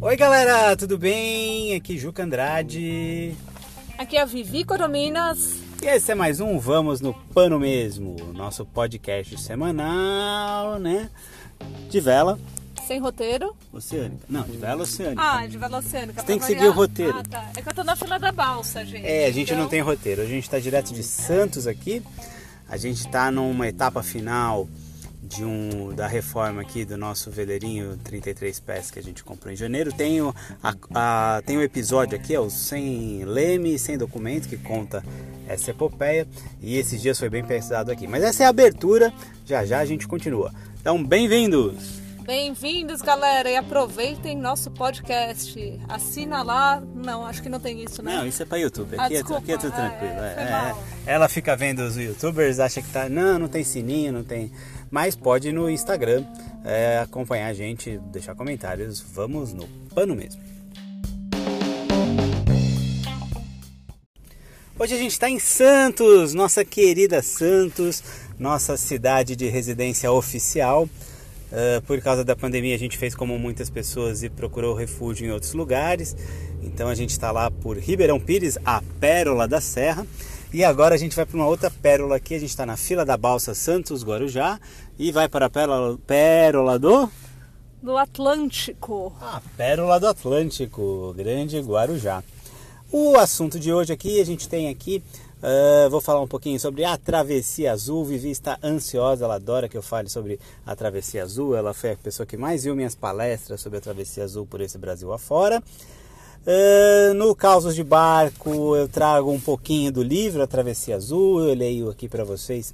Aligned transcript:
Oi 0.00 0.16
galera, 0.16 0.76
tudo 0.76 0.96
bem? 0.96 1.74
Aqui 1.74 1.98
Juca 1.98 2.22
Andrade. 2.22 3.34
Aqui 3.98 4.16
é 4.16 4.22
a 4.22 4.24
Vivi 4.24 4.64
Corominas. 4.64 5.54
E 5.82 5.86
esse 5.86 6.12
é 6.12 6.14
mais 6.14 6.38
um 6.38 6.58
Vamos 6.60 7.00
no 7.00 7.12
Pano 7.12 7.58
Mesmo, 7.58 8.14
nosso 8.34 8.64
podcast 8.64 9.36
semanal, 9.40 10.78
né? 10.78 11.10
De 11.90 11.98
vela. 11.98 12.38
Sem 12.86 13.00
roteiro. 13.00 13.56
Oceânica. 13.72 14.24
Não, 14.28 14.42
de 14.44 14.56
vela 14.56 14.84
oceânica. 14.84 15.20
Ah, 15.20 15.44
de 15.44 15.58
vela 15.58 15.78
oceânica. 15.78 16.20
Você 16.20 16.26
tem 16.26 16.38
que 16.38 16.44
variar. 16.44 16.60
seguir 16.60 16.70
o 16.70 16.72
roteiro. 16.72 17.18
Ah, 17.18 17.22
tá. 17.28 17.50
É 17.56 17.62
que 17.62 17.68
eu 17.68 17.74
tô 17.74 17.82
na 17.82 17.96
fila 17.96 18.16
da 18.16 18.30
balsa, 18.30 18.84
gente. 18.84 19.04
É, 19.04 19.26
a 19.26 19.32
gente 19.32 19.50
Então, 19.50 19.64
não 19.64 19.68
tem 19.68 19.80
roteiro. 19.80 20.22
A 20.22 20.26
gente 20.26 20.48
tá 20.48 20.60
direto 20.60 20.94
de 20.94 21.02
Santos 21.02 21.66
aqui. 21.66 22.00
A 22.68 22.76
gente 22.76 23.08
tá 23.08 23.28
numa 23.32 23.66
etapa 23.66 24.04
final 24.04 24.68
de 25.28 25.44
um 25.44 25.92
da 25.94 26.06
reforma 26.06 26.62
aqui 26.62 26.84
do 26.84 26.96
nosso 26.96 27.30
veleirinho 27.30 27.96
33 28.04 28.60
pés 28.60 28.90
que 28.90 28.98
a 28.98 29.02
gente 29.02 29.24
comprou 29.24 29.52
em 29.52 29.56
janeiro. 29.56 29.92
Tem 29.92 30.20
o, 30.22 30.34
a, 30.62 30.74
a- 30.94 31.42
tem 31.44 31.56
o 31.56 31.62
episódio 31.62 32.16
aqui, 32.16 32.34
é 32.34 32.40
o 32.40 32.48
sem 32.48 33.24
leme, 33.24 33.78
sem 33.78 33.98
documento, 33.98 34.48
que 34.48 34.56
conta 34.56 35.02
essa 35.48 35.70
epopeia. 35.72 36.26
E 36.60 36.76
esses 36.76 37.00
dias 37.02 37.18
foi 37.18 37.28
bem 37.28 37.44
pesado 37.44 37.90
aqui. 37.90 38.06
Mas 38.06 38.22
essa 38.22 38.44
é 38.44 38.46
a 38.46 38.50
abertura, 38.50 39.12
já 39.44 39.64
já 39.64 39.78
a 39.80 39.84
gente 39.84 40.06
continua. 40.06 40.52
Então, 40.80 41.02
bem-vindos! 41.02 42.06
Bem-vindos, 42.26 43.02
galera, 43.02 43.48
e 43.48 43.56
aproveitem 43.56 44.36
nosso 44.36 44.68
podcast. 44.72 45.78
Assina 45.88 46.42
lá. 46.42 46.82
Não, 46.92 47.24
acho 47.24 47.40
que 47.40 47.48
não 47.48 47.60
tem 47.60 47.84
isso, 47.84 48.02
né? 48.02 48.16
Não, 48.16 48.26
isso 48.26 48.42
é 48.42 48.44
pra 48.44 48.58
YouTube. 48.58 48.96
Ah, 48.98 49.04
Aqui, 49.04 49.14
é, 49.14 49.18
desculpa. 49.18 49.42
aqui 49.42 49.52
é 49.52 49.56
tudo 49.56 49.72
É, 49.72 49.76
tranquilo. 49.76 50.12
é, 50.14 50.34
é, 50.36 50.74
é. 51.06 51.12
Ela 51.14 51.28
fica 51.28 51.54
vendo 51.54 51.84
os 51.84 51.96
youtubers, 51.96 52.58
acha 52.58 52.82
que 52.82 52.88
tá. 52.90 53.08
Não, 53.08 53.38
não 53.38 53.46
tem 53.46 53.62
sininho, 53.62 54.12
não 54.12 54.24
tem. 54.24 54.50
Mas 54.90 55.16
pode 55.16 55.52
no 55.52 55.68
Instagram 55.68 56.24
é, 56.64 56.98
acompanhar 56.98 57.48
a 57.48 57.52
gente, 57.52 57.98
deixar 58.12 58.34
comentários. 58.34 59.00
Vamos 59.00 59.52
no 59.52 59.66
pano 59.94 60.14
mesmo. 60.14 60.40
Hoje 64.78 64.94
a 64.94 64.98
gente 64.98 65.12
está 65.12 65.30
em 65.30 65.38
Santos, 65.38 66.34
nossa 66.34 66.62
querida 66.62 67.22
Santos, 67.22 68.02
nossa 68.38 68.76
cidade 68.76 69.34
de 69.34 69.48
residência 69.48 70.12
oficial. 70.12 70.86
Uh, 71.46 71.80
por 71.86 71.98
causa 72.02 72.24
da 72.24 72.36
pandemia, 72.36 72.74
a 72.74 72.78
gente 72.78 72.98
fez 72.98 73.14
como 73.14 73.38
muitas 73.38 73.70
pessoas 73.70 74.22
e 74.22 74.28
procurou 74.28 74.74
refúgio 74.74 75.26
em 75.26 75.30
outros 75.30 75.54
lugares. 75.54 76.14
Então 76.62 76.88
a 76.88 76.94
gente 76.94 77.10
está 77.10 77.30
lá 77.30 77.50
por 77.50 77.78
Ribeirão 77.78 78.20
Pires, 78.20 78.58
a 78.66 78.82
Pérola 79.00 79.48
da 79.48 79.62
Serra. 79.62 80.06
E 80.56 80.64
agora 80.64 80.94
a 80.94 80.98
gente 80.98 81.14
vai 81.14 81.26
para 81.26 81.36
uma 81.36 81.46
outra 81.46 81.70
pérola 81.70 82.16
aqui. 82.16 82.34
A 82.34 82.38
gente 82.38 82.48
está 82.48 82.64
na 82.64 82.78
fila 82.78 83.04
da 83.04 83.14
balsa 83.14 83.54
Santos 83.54 84.02
Guarujá 84.02 84.58
e 84.98 85.12
vai 85.12 85.28
para 85.28 85.44
a 85.44 85.50
pérola, 85.50 85.98
pérola 86.06 86.78
do. 86.78 87.10
Do 87.82 87.98
Atlântico. 87.98 89.14
A 89.20 89.42
Pérola 89.54 90.00
do 90.00 90.06
Atlântico, 90.06 91.12
Grande 91.14 91.60
Guarujá. 91.60 92.24
O 92.90 93.18
assunto 93.18 93.60
de 93.60 93.70
hoje 93.70 93.92
aqui, 93.92 94.18
a 94.18 94.24
gente 94.24 94.48
tem 94.48 94.70
aqui, 94.70 95.02
ah, 95.42 95.88
vou 95.90 96.00
falar 96.00 96.22
um 96.22 96.26
pouquinho 96.26 96.58
sobre 96.58 96.86
a 96.86 96.96
Travessia 96.96 97.72
Azul. 97.72 98.06
Vivi 98.06 98.30
está 98.30 98.58
ansiosa, 98.64 99.26
ela 99.26 99.34
adora 99.34 99.68
que 99.68 99.76
eu 99.76 99.82
fale 99.82 100.08
sobre 100.08 100.40
a 100.64 100.74
Travessia 100.74 101.22
Azul. 101.22 101.54
Ela 101.54 101.74
foi 101.74 101.90
a 101.90 101.96
pessoa 101.96 102.24
que 102.24 102.38
mais 102.38 102.64
viu 102.64 102.74
minhas 102.74 102.94
palestras 102.94 103.60
sobre 103.60 103.76
a 103.76 103.82
Travessia 103.82 104.24
Azul 104.24 104.46
por 104.46 104.62
esse 104.62 104.78
Brasil 104.78 105.12
afora. 105.12 105.62
Ah, 106.46 107.12
no 107.12 107.34
Causos 107.34 107.74
de 107.74 107.82
Barco, 107.82 108.76
eu 108.76 108.86
trago 108.86 109.32
um 109.32 109.40
pouquinho 109.40 109.90
do 109.90 110.00
livro 110.00 110.40
A 110.40 110.46
Travessia 110.46 110.94
Azul. 110.94 111.40
Eu 111.40 111.54
leio 111.54 111.90
aqui 111.90 112.08
para 112.08 112.22
vocês 112.22 112.72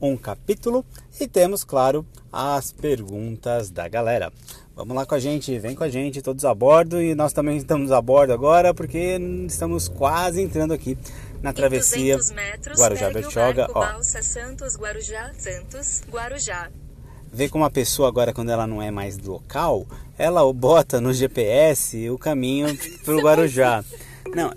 um 0.00 0.16
capítulo 0.16 0.82
e 1.20 1.28
temos, 1.28 1.62
claro, 1.62 2.06
as 2.32 2.72
perguntas 2.72 3.70
da 3.70 3.86
galera. 3.86 4.32
Vamos 4.74 4.96
lá 4.96 5.04
com 5.04 5.14
a 5.14 5.18
gente, 5.18 5.58
vem 5.58 5.74
com 5.74 5.84
a 5.84 5.90
gente, 5.90 6.22
todos 6.22 6.46
a 6.46 6.54
bordo 6.54 7.02
e 7.02 7.14
nós 7.14 7.34
também 7.34 7.58
estamos 7.58 7.92
a 7.92 8.00
bordo 8.00 8.32
agora 8.32 8.72
porque 8.72 9.18
estamos 9.46 9.86
quase 9.88 10.40
entrando 10.40 10.72
aqui 10.72 10.96
na 11.42 11.52
travessia 11.52 12.16
200 12.16 12.34
metros, 12.34 12.80
Guarujá 12.80 13.10
Bertioga. 13.10 13.68
Ó, 13.74 14.02
Santos 14.02 14.74
Guarujá, 14.78 15.30
Santos, 15.38 16.02
Guarujá. 16.10 16.70
Vê 17.32 17.48
como 17.48 17.64
a 17.64 17.70
pessoa 17.70 18.08
agora 18.08 18.32
quando 18.32 18.50
ela 18.50 18.66
não 18.66 18.82
é 18.82 18.90
mais 18.90 19.18
local, 19.18 19.86
ela 20.18 20.50
bota 20.52 21.00
no 21.00 21.12
GPS 21.12 22.10
o 22.10 22.18
caminho 22.18 22.76
para 23.04 23.16
o 23.16 23.20
Guarujá. 23.20 23.84
Não, 24.34 24.52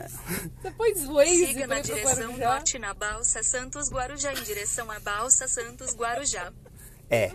Depois 0.62 1.06
Waze 1.06 1.48
Siga 1.48 1.68
na 1.68 1.80
direção 1.80 2.32
Guarujá. 2.32 2.50
norte 2.50 2.80
na 2.80 2.94
Balsa 2.94 3.42
Santos 3.44 3.90
Guarujá 3.90 4.32
em 4.34 4.44
direção 4.44 4.92
à 4.92 5.00
Balsa 5.00 5.48
Santos 5.48 5.96
Guarujá. 5.96 6.52
É. 7.10 7.32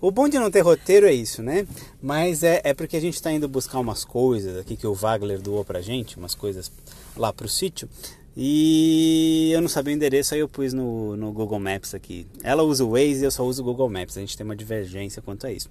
O 0.00 0.10
bom 0.10 0.28
de 0.28 0.38
não 0.38 0.50
ter 0.50 0.60
roteiro 0.60 1.06
é 1.06 1.12
isso, 1.12 1.42
né? 1.42 1.66
Mas 2.02 2.42
é, 2.42 2.60
é 2.64 2.74
porque 2.74 2.96
a 2.96 3.00
gente 3.00 3.14
está 3.14 3.32
indo 3.32 3.48
buscar 3.48 3.78
umas 3.78 4.04
coisas 4.04 4.58
aqui 4.58 4.76
que 4.76 4.86
o 4.86 4.92
Wagner 4.94 5.40
doou 5.40 5.64
pra 5.64 5.80
gente, 5.80 6.16
umas 6.18 6.34
coisas 6.34 6.70
lá 7.16 7.32
pro 7.32 7.48
sítio. 7.48 7.88
E 8.36 9.50
eu 9.52 9.60
não 9.60 9.68
sabia 9.68 9.92
o 9.92 9.96
endereço, 9.96 10.34
aí 10.34 10.40
eu 10.40 10.48
pus 10.48 10.72
no, 10.72 11.16
no 11.16 11.32
Google 11.32 11.60
Maps 11.60 11.94
aqui. 11.94 12.26
Ela 12.42 12.62
usa 12.62 12.84
o 12.84 12.90
Waze 12.90 13.22
e 13.22 13.24
eu 13.24 13.30
só 13.30 13.44
uso 13.44 13.62
o 13.62 13.64
Google 13.64 13.88
Maps. 13.88 14.16
A 14.16 14.20
gente 14.20 14.36
tem 14.36 14.44
uma 14.44 14.56
divergência 14.56 15.22
quanto 15.22 15.46
a 15.46 15.52
isso. 15.52 15.68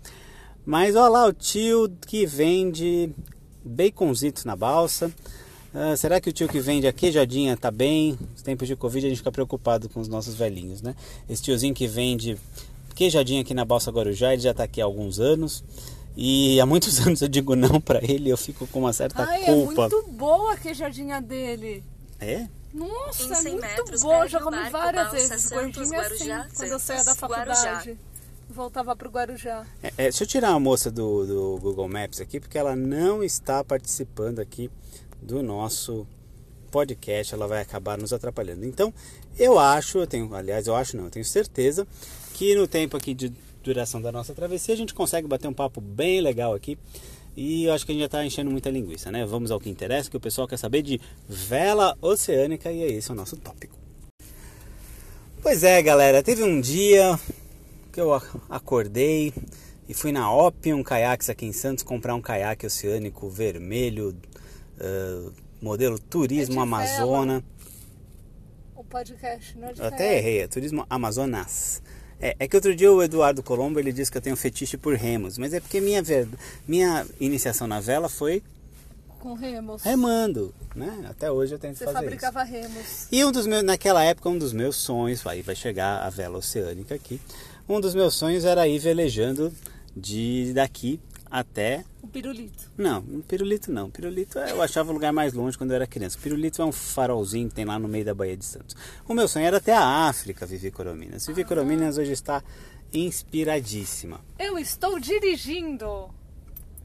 Mas 0.65 0.95
olha 0.95 1.09
lá, 1.09 1.27
o 1.27 1.33
tio 1.33 1.91
que 2.07 2.25
vende 2.25 3.11
baconzitos 3.65 4.45
na 4.45 4.55
balsa. 4.55 5.11
Ah, 5.73 5.95
será 5.97 6.21
que 6.21 6.29
o 6.29 6.33
tio 6.33 6.47
que 6.47 6.59
vende 6.59 6.87
a 6.87 6.93
queijadinha 6.93 7.57
tá 7.57 7.69
bem? 7.69 8.17
Nos 8.31 8.41
tempos 8.41 8.67
de 8.67 8.75
Covid 8.75 9.07
a 9.07 9.09
gente 9.09 9.17
fica 9.17 9.31
preocupado 9.31 9.89
com 9.89 9.99
os 9.99 10.07
nossos 10.07 10.35
velhinhos, 10.35 10.81
né? 10.81 10.95
Esse 11.27 11.41
tiozinho 11.41 11.73
que 11.73 11.87
vende 11.87 12.37
queijadinha 12.95 13.41
aqui 13.41 13.53
na 13.53 13.65
Balsa 13.65 13.91
Guarujá, 13.91 14.33
ele 14.33 14.41
já 14.41 14.53
tá 14.53 14.63
aqui 14.63 14.79
há 14.79 14.85
alguns 14.85 15.19
anos. 15.19 15.63
E 16.15 16.61
há 16.61 16.65
muitos 16.65 16.99
anos 17.05 17.21
eu 17.21 17.27
digo 17.27 17.55
não 17.55 17.81
pra 17.81 17.99
ele, 18.03 18.29
eu 18.29 18.37
fico 18.37 18.67
com 18.67 18.79
uma 18.79 18.93
certa 18.93 19.23
Ai, 19.23 19.41
é 19.41 19.45
culpa. 19.47 19.89
muito 19.89 20.11
boa 20.11 20.53
a 20.53 20.57
queijadinha 20.57 21.19
dele. 21.19 21.83
É? 22.23 22.49
Nossa, 22.73 23.23
Em 23.23 23.31
é 23.31 23.35
100 23.35 23.51
muito 23.51 23.61
metros, 23.61 24.01
boa. 24.01 24.27
Já 24.27 24.39
o 24.39 24.43
comi 24.43 24.69
várias 24.69 25.03
Balsa 25.03 25.15
vezes. 25.17 25.41
Santos, 25.43 25.51
Gordinha 25.51 25.81
assim, 25.81 25.95
Guarujá, 25.95 26.47
quando 26.55 26.71
eu 26.71 26.79
saía 26.79 27.03
da 27.03 27.13
Santos, 27.13 27.29
Guarujá. 27.29 27.55
faculdade. 27.55 27.99
Voltava 28.49 28.95
pro 28.95 29.09
Guarujá. 29.09 29.65
É, 29.81 29.87
é, 29.87 30.03
deixa 30.03 30.23
eu 30.23 30.27
tirar 30.27 30.49
a 30.49 30.59
moça 30.59 30.89
do, 30.91 31.25
do 31.25 31.59
Google 31.61 31.87
Maps 31.87 32.19
aqui, 32.19 32.39
porque 32.39 32.57
ela 32.57 32.75
não 32.75 33.23
está 33.23 33.63
participando 33.63 34.39
aqui 34.39 34.69
do 35.21 35.41
nosso 35.43 36.07
podcast, 36.71 37.33
ela 37.33 37.47
vai 37.47 37.61
acabar 37.61 37.97
nos 37.97 38.11
atrapalhando. 38.11 38.65
Então, 38.65 38.91
eu 39.37 39.59
acho, 39.59 39.99
eu 39.99 40.07
tenho, 40.07 40.33
aliás, 40.33 40.65
eu 40.65 40.75
acho 40.75 40.97
não, 40.97 41.05
eu 41.05 41.09
tenho 41.11 41.23
certeza 41.25 41.87
que 42.33 42.55
no 42.55 42.67
tempo 42.67 42.97
aqui 42.97 43.13
de 43.13 43.31
duração 43.63 44.01
da 44.01 44.11
nossa 44.11 44.33
travessia 44.33 44.73
a 44.73 44.77
gente 44.77 44.93
consegue 44.93 45.27
bater 45.27 45.47
um 45.47 45.53
papo 45.53 45.79
bem 45.79 46.19
legal 46.19 46.53
aqui. 46.53 46.77
E 47.35 47.65
eu 47.65 47.73
acho 47.73 47.85
que 47.85 47.91
a 47.91 47.93
gente 47.93 48.01
já 48.01 48.05
está 48.05 48.25
enchendo 48.25 48.51
muita 48.51 48.69
linguiça, 48.69 49.11
né? 49.11 49.25
Vamos 49.25 49.49
ao 49.49 49.59
que 49.59 49.69
interessa, 49.69 50.09
que 50.09 50.17
o 50.17 50.19
pessoal 50.19 50.47
quer 50.47 50.57
saber 50.57 50.81
de 50.83 51.01
vela 51.27 51.97
oceânica 52.01 52.71
e 52.71 52.83
é 52.83 52.87
esse 52.91 53.11
o 53.11 53.15
nosso 53.15 53.35
tópico. 53.37 53.75
Pois 55.41 55.63
é, 55.63 55.81
galera, 55.81 56.21
teve 56.23 56.43
um 56.43 56.61
dia 56.61 57.19
que 57.91 57.99
eu 57.99 58.13
ac- 58.13 58.37
acordei 58.49 59.33
e 59.89 59.93
fui 59.93 60.11
na 60.11 60.31
Opium 60.33 60.81
Kayaks 60.83 61.29
aqui 61.29 61.45
em 61.45 61.51
Santos 61.51 61.83
comprar 61.83 62.15
um 62.15 62.21
caiaque 62.21 62.65
oceânico 62.65 63.29
vermelho, 63.29 64.15
ah, 64.79 65.31
modelo 65.61 65.99
Turismo 65.99 66.59
É 66.59 66.63
Amazona. 66.63 67.43
O 68.75 68.83
podcast, 68.83 69.57
não 69.57 69.69
é 69.69 69.73
de 69.73 69.79
Eu 69.81 69.87
até 69.87 70.17
errei, 70.17 70.39
é 70.41 70.47
Turismo 70.47 70.85
Amazonas. 70.89 71.81
É, 72.19 72.35
é 72.39 72.47
que 72.47 72.55
outro 72.55 72.75
dia 72.75 72.91
o 72.91 73.01
Eduardo 73.03 73.43
Colombo 73.43 73.79
ele 73.79 73.91
disse 73.91 74.11
que 74.11 74.17
eu 74.17 74.21
tenho 74.21 74.35
fetiche 74.35 74.77
por 74.77 74.95
remos, 74.95 75.37
mas 75.37 75.53
é 75.53 75.59
porque 75.59 75.79
minha, 75.81 76.01
minha 76.67 77.05
iniciação 77.19 77.67
na 77.67 77.79
vela 77.79 78.07
foi 78.07 78.41
Com 79.19 79.33
remos. 79.33 79.81
remando, 79.83 80.53
né? 80.75 81.05
Até 81.09 81.29
hoje 81.31 81.55
eu 81.55 81.59
tento 81.59 81.77
Você 81.77 81.85
fazer 81.85 81.97
isso. 81.97 82.03
fabricava 82.05 82.43
remos. 82.43 83.07
E 83.11 83.23
um 83.25 83.31
dos 83.31 83.45
meus, 83.45 83.63
naquela 83.63 84.03
época, 84.03 84.29
um 84.29 84.37
dos 84.37 84.53
meus 84.53 84.75
sonhos, 84.77 85.25
aí 85.27 85.41
vai 85.41 85.55
chegar 85.55 86.01
a 86.01 86.09
vela 86.09 86.37
oceânica 86.37 86.95
aqui. 86.95 87.19
Um 87.67 87.79
dos 87.79 87.93
meus 87.95 88.13
sonhos 88.15 88.45
era 88.45 88.67
ir 88.67 88.79
velejando 88.79 89.51
de 89.95 90.51
daqui 90.53 90.99
até. 91.33 91.83
O 91.99 92.07
pirulito. 92.07 92.71
Não, 92.77 93.01
pirulito 93.27 93.71
não. 93.71 93.89
Pirulito 93.89 94.37
é- 94.37 94.51
eu 94.51 94.61
achava 94.61 94.91
o 94.91 94.93
lugar 94.93 95.11
mais 95.11 95.33
longe 95.33 95.57
quando 95.57 95.71
eu 95.71 95.77
era 95.77 95.87
criança. 95.87 96.15
Pirulito 96.21 96.61
é 96.61 96.65
um 96.65 96.71
farolzinho 96.71 97.49
que 97.49 97.55
tem 97.55 97.65
lá 97.65 97.79
no 97.79 97.87
meio 97.87 98.05
da 98.05 98.13
Baía 98.13 98.37
de 98.37 98.45
Santos. 98.45 98.75
O 99.07 99.15
meu 99.15 99.27
sonho 99.27 99.47
era 99.47 99.57
até 99.57 99.73
a 99.73 100.07
África, 100.07 100.45
Vivi 100.45 100.69
Corominas. 100.69 101.25
Vivi 101.25 101.43
Corominas 101.43 101.97
hoje 101.97 102.11
está 102.11 102.43
inspiradíssima. 102.93 104.21
Eu 104.37 104.59
estou 104.59 104.99
dirigindo. 104.99 106.11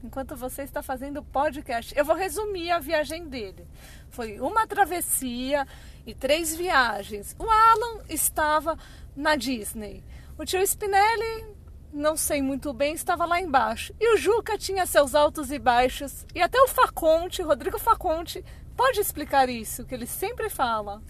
Enquanto 0.03 0.35
você 0.35 0.63
está 0.63 0.81
fazendo 0.81 1.17
o 1.19 1.23
podcast, 1.23 1.93
eu 1.95 2.03
vou 2.03 2.15
resumir 2.15 2.71
a 2.71 2.79
viagem 2.79 3.27
dele. 3.27 3.67
Foi 4.09 4.39
uma 4.39 4.65
travessia 4.65 5.67
e 6.07 6.15
três 6.15 6.55
viagens. 6.55 7.35
O 7.37 7.43
Alan 7.43 8.01
estava 8.09 8.75
na 9.15 9.35
Disney. 9.35 10.03
O 10.39 10.45
tio 10.45 10.61
Spinelli, 10.63 11.45
não 11.93 12.15
sei 12.15 12.41
muito 12.41 12.71
bem, 12.73 12.93
estava 12.93 13.25
lá 13.25 13.41
embaixo. 13.41 13.93
E 13.99 14.13
o 14.13 14.17
Juca 14.17 14.57
tinha 14.57 14.85
seus 14.85 15.15
altos 15.15 15.51
e 15.51 15.59
baixos. 15.59 16.25
E 16.33 16.41
até 16.41 16.59
o 16.61 16.67
Faconte, 16.67 17.41
Rodrigo 17.41 17.79
Faconte, 17.79 18.43
pode 18.75 18.99
explicar 18.99 19.49
isso, 19.49 19.85
que 19.85 19.95
ele 19.95 20.05
sempre 20.05 20.49
fala. 20.49 21.01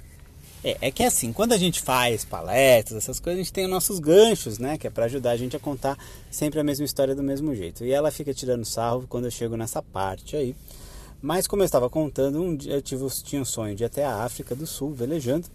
É, 0.63 0.77
é 0.81 0.91
que 0.91 1.03
assim, 1.03 1.31
quando 1.31 1.53
a 1.53 1.57
gente 1.57 1.81
faz 1.81 2.25
palestras, 2.25 3.03
essas 3.03 3.19
coisas, 3.19 3.39
a 3.39 3.43
gente 3.43 3.53
tem 3.53 3.65
os 3.65 3.71
nossos 3.71 3.99
ganchos, 3.99 4.59
né? 4.59 4.77
Que 4.77 4.87
é 4.87 4.89
para 4.89 5.05
ajudar 5.05 5.31
a 5.31 5.37
gente 5.37 5.55
a 5.55 5.59
contar 5.59 5.97
sempre 6.29 6.59
a 6.59 6.63
mesma 6.63 6.85
história 6.85 7.15
do 7.15 7.23
mesmo 7.23 7.55
jeito. 7.55 7.85
E 7.85 7.91
ela 7.91 8.11
fica 8.11 8.33
tirando 8.33 8.65
sarro 8.65 9.05
quando 9.07 9.25
eu 9.25 9.31
chego 9.31 9.55
nessa 9.55 9.81
parte 9.81 10.35
aí. 10.35 10.55
Mas 11.21 11.47
como 11.47 11.61
eu 11.61 11.65
estava 11.65 11.89
contando, 11.89 12.41
um 12.41 12.55
dia 12.55 12.73
eu 12.73 12.81
tive, 12.81 13.05
tinha 13.23 13.41
um 13.41 13.45
sonho 13.45 13.75
de 13.75 13.83
ir 13.83 13.85
até 13.85 14.05
a 14.05 14.23
África 14.23 14.55
do 14.55 14.67
Sul 14.67 14.93
velejando. 14.93 15.47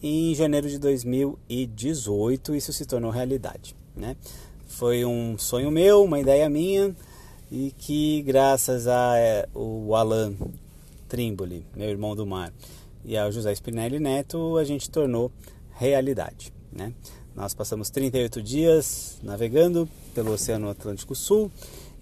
E 0.00 0.32
em 0.32 0.34
janeiro 0.34 0.68
de 0.68 0.78
2018 0.78 2.54
isso 2.54 2.72
se 2.72 2.84
tornou 2.84 3.10
realidade, 3.10 3.74
né? 3.96 4.16
Foi 4.72 5.04
um 5.04 5.36
sonho 5.36 5.70
meu, 5.70 6.02
uma 6.02 6.18
ideia 6.18 6.48
minha 6.48 6.96
e 7.50 7.72
que 7.76 8.22
graças 8.22 8.88
a 8.88 9.18
é, 9.18 9.46
o 9.54 9.94
Alan 9.94 10.32
Trimboli, 11.08 11.64
meu 11.76 11.90
irmão 11.90 12.16
do 12.16 12.24
mar, 12.24 12.50
e 13.04 13.16
ao 13.16 13.30
José 13.30 13.52
Spinelli 13.52 14.00
Neto, 14.00 14.56
a 14.56 14.64
gente 14.64 14.90
tornou 14.90 15.30
realidade. 15.72 16.52
Né? 16.72 16.94
Nós 17.36 17.52
passamos 17.52 17.90
38 17.90 18.42
dias 18.42 19.18
navegando 19.22 19.86
pelo 20.14 20.32
Oceano 20.32 20.70
Atlântico 20.70 21.14
Sul, 21.14 21.52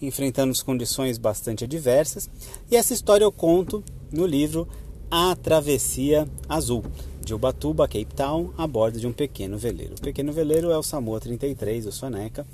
enfrentando 0.01 0.55
condições 0.65 1.19
bastante 1.19 1.65
adversas, 1.65 2.31
e 2.71 2.77
essa 2.77 2.95
história 2.95 3.25
eu 3.25 3.33
conto 3.33 3.83
no 4.13 4.25
livro 4.25 4.67
A 5.11 5.35
Travessia 5.35 6.27
Azul, 6.49 6.85
de 7.25 7.35
Ubatuba, 7.35 7.87
Cape 7.87 8.07
Town, 8.07 8.53
a 8.57 8.67
bordo 8.67 8.99
de 8.99 9.07
um 9.07 9.13
pequeno 9.13 9.59
veleiro. 9.59 9.95
O 9.95 10.01
pequeno 10.01 10.33
veleiro 10.33 10.71
é 10.71 10.79
o 10.79 10.83
Samoa 10.83 11.21
33, 11.21 11.87
o 11.87 11.93
Soneca, 11.93 12.47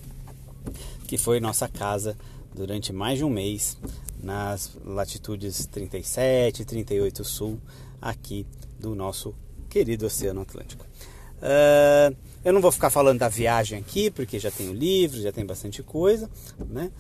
que 1.07 1.17
foi 1.17 1.41
nossa 1.41 1.69
casa 1.69 2.17
durante 2.55 2.93
mais 2.93 3.19
de 3.19 3.25
um 3.25 3.31
mês 3.31 3.77
nas 4.23 4.73
latitudes 4.85 5.67
37 5.67 6.63
e 6.63 6.65
38 6.65 7.25
sul 7.25 7.59
aqui 8.01 8.47
do 8.79 8.95
nosso 8.95 9.35
querido 9.69 10.07
Oceano 10.07 10.41
Atlântico. 10.41 10.85
Uh, 11.37 12.17
eu 12.45 12.53
não 12.53 12.61
vou 12.61 12.73
ficar 12.73 12.91
falando 12.91 13.19
da 13.19 13.29
viagem 13.29 13.79
aqui, 13.79 14.11
porque 14.11 14.39
já 14.39 14.51
tem 14.51 14.69
o 14.69 14.73
livro, 14.73 15.21
já 15.21 15.33
tem 15.33 15.45
bastante 15.45 15.83
coisa, 15.83 16.31
né? 16.59 16.91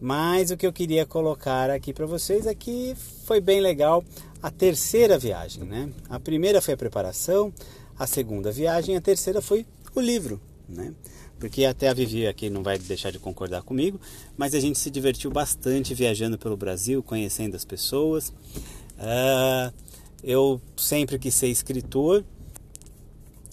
Mas 0.00 0.50
o 0.50 0.56
que 0.56 0.66
eu 0.66 0.72
queria 0.72 1.06
colocar 1.06 1.70
aqui 1.70 1.92
para 1.92 2.04
vocês 2.04 2.46
é 2.46 2.54
que 2.54 2.94
foi 3.24 3.40
bem 3.40 3.60
legal 3.60 4.04
a 4.44 4.50
terceira 4.50 5.16
viagem, 5.16 5.64
né? 5.64 5.88
A 6.06 6.20
primeira 6.20 6.60
foi 6.60 6.74
a 6.74 6.76
preparação, 6.76 7.50
a 7.98 8.06
segunda 8.06 8.52
viagem, 8.52 8.94
a 8.94 9.00
terceira 9.00 9.40
foi 9.40 9.64
o 9.94 10.00
livro, 10.02 10.38
né? 10.68 10.92
Porque 11.40 11.64
até 11.64 11.88
a 11.88 11.94
Vivi 11.94 12.26
aqui 12.26 12.50
não 12.50 12.62
vai 12.62 12.78
deixar 12.78 13.10
de 13.10 13.18
concordar 13.18 13.62
comigo, 13.62 13.98
mas 14.36 14.54
a 14.54 14.60
gente 14.60 14.78
se 14.78 14.90
divertiu 14.90 15.30
bastante 15.30 15.94
viajando 15.94 16.36
pelo 16.36 16.58
Brasil, 16.58 17.02
conhecendo 17.02 17.56
as 17.56 17.64
pessoas. 17.64 18.28
Uh, 18.98 19.72
eu 20.22 20.60
sempre 20.76 21.18
quis 21.18 21.34
ser 21.34 21.48
escritor. 21.48 22.22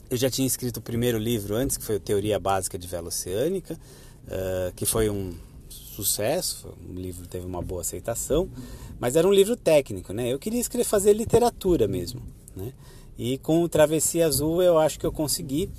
Eu 0.10 0.18
já 0.18 0.30
tinha 0.30 0.46
escrito 0.46 0.78
o 0.78 0.82
primeiro 0.82 1.18
livro 1.18 1.56
antes, 1.56 1.78
que 1.78 1.86
foi 1.86 2.02
Teoria 2.02 2.38
Básica 2.38 2.78
de 2.78 2.86
Vela 2.86 3.08
Oceânica, 3.08 3.80
uh, 4.28 4.76
que 4.76 4.86
foi 4.86 5.10
um 5.10 5.34
sucesso, 5.92 6.70
o 6.90 6.94
livro 6.94 7.28
teve 7.28 7.46
uma 7.46 7.62
boa 7.62 7.82
aceitação, 7.82 8.50
mas 9.00 9.16
era 9.16 9.28
um 9.28 9.34
livro 9.34 9.56
técnico, 9.56 10.14
né? 10.14 10.32
Eu 10.32 10.40
queria 10.40 10.60
escrever, 10.60 10.86
fazer 10.86 11.14
literatura 11.14 11.88
mesmo, 11.88 12.22
né? 12.56 12.74
E 13.18 13.38
com 13.38 13.62
o 13.62 13.70
Travessia 13.70 14.26
Azul 14.26 14.62
eu 14.62 14.78
acho 14.78 15.00
que 15.00 15.06
eu 15.06 15.12
consegui. 15.12 15.70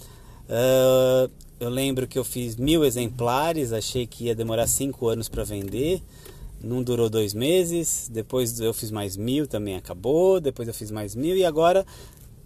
Uh, 0.48 1.30
eu 1.58 1.70
lembro 1.70 2.06
que 2.06 2.18
eu 2.18 2.24
fiz 2.24 2.56
mil 2.56 2.84
exemplares, 2.84 3.72
achei 3.72 4.06
que 4.06 4.24
ia 4.24 4.34
demorar 4.34 4.66
cinco 4.66 5.08
anos 5.08 5.28
para 5.28 5.44
vender 5.44 6.02
não 6.62 6.82
durou 6.82 7.10
dois 7.10 7.34
meses, 7.34 8.08
depois 8.10 8.60
eu 8.60 8.72
fiz 8.72 8.90
mais 8.90 9.16
mil, 9.16 9.46
também 9.46 9.74
acabou, 9.74 10.40
depois 10.40 10.68
eu 10.68 10.74
fiz 10.74 10.90
mais 10.90 11.14
mil 11.14 11.36
e 11.36 11.44
agora 11.44 11.84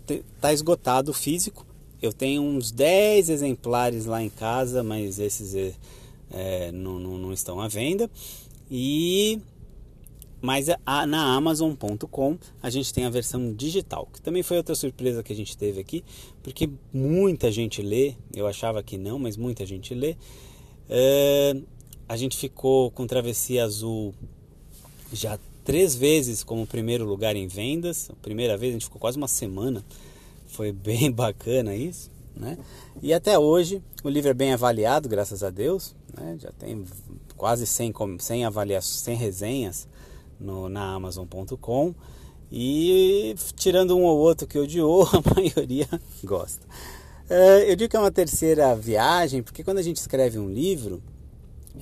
está 0.08 0.52
esgotado 0.52 1.10
o 1.10 1.14
físico. 1.14 1.66
Eu 2.00 2.12
tenho 2.12 2.42
uns 2.42 2.70
10 2.70 3.30
exemplares 3.30 4.06
lá 4.06 4.22
em 4.22 4.28
casa, 4.28 4.82
mas 4.82 5.18
esses 5.18 5.74
é, 6.30 6.70
não, 6.72 6.98
não, 6.98 7.18
não, 7.18 7.32
estão 7.32 7.60
à 7.60 7.68
venda. 7.68 8.10
E 8.70 9.40
mas 10.40 10.68
a, 10.84 11.06
na 11.06 11.34
Amazon.com 11.34 12.38
a 12.62 12.70
gente 12.70 12.92
tem 12.92 13.04
a 13.04 13.10
versão 13.10 13.52
digital, 13.52 14.08
que 14.12 14.20
também 14.20 14.42
foi 14.42 14.56
outra 14.58 14.74
surpresa 14.74 15.22
que 15.22 15.32
a 15.32 15.36
gente 15.36 15.56
teve 15.56 15.80
aqui, 15.80 16.04
porque 16.42 16.68
muita 16.92 17.50
gente 17.50 17.82
lê, 17.82 18.14
eu 18.34 18.46
achava 18.46 18.82
que 18.82 18.98
não, 18.98 19.18
mas 19.18 19.36
muita 19.36 19.64
gente 19.64 19.94
lê. 19.94 20.16
É, 20.88 21.56
a 22.08 22.16
gente 22.16 22.36
ficou 22.36 22.90
com 22.90 23.06
Travessia 23.06 23.64
Azul 23.64 24.14
já 25.12 25.38
três 25.64 25.96
vezes 25.96 26.44
como 26.44 26.66
primeiro 26.66 27.04
lugar 27.04 27.34
em 27.34 27.48
vendas. 27.48 28.08
A 28.10 28.14
primeira 28.22 28.56
vez 28.56 28.70
a 28.70 28.74
gente 28.74 28.84
ficou 28.84 29.00
quase 29.00 29.18
uma 29.18 29.28
semana. 29.28 29.84
Foi 30.46 30.70
bem 30.72 31.10
bacana 31.10 31.74
isso, 31.74 32.10
né? 32.34 32.56
E 33.02 33.12
até 33.12 33.38
hoje 33.38 33.82
o 34.04 34.08
livro 34.08 34.30
é 34.30 34.34
bem 34.34 34.52
avaliado, 34.52 35.08
graças 35.08 35.42
a 35.42 35.50
Deus. 35.50 35.94
Né? 36.16 36.36
Já 36.38 36.50
tem 36.52 36.84
quase 37.36 37.66
100, 37.66 37.92
100, 38.18 38.44
avaliações, 38.44 39.00
100 39.00 39.16
resenhas 39.16 39.88
no, 40.40 40.68
na 40.68 40.94
Amazon.com. 40.94 41.94
E 42.50 43.34
tirando 43.56 43.96
um 43.96 44.04
ou 44.04 44.18
outro 44.18 44.46
que 44.46 44.58
odiou, 44.58 45.02
a 45.12 45.34
maioria 45.34 45.88
gosta. 46.22 46.66
Uh, 47.28 47.62
eu 47.66 47.74
digo 47.76 47.90
que 47.90 47.96
é 47.96 48.00
uma 48.00 48.12
terceira 48.12 48.74
viagem, 48.76 49.42
porque 49.42 49.64
quando 49.64 49.78
a 49.78 49.82
gente 49.82 49.96
escreve 49.96 50.38
um 50.38 50.48
livro, 50.48 51.02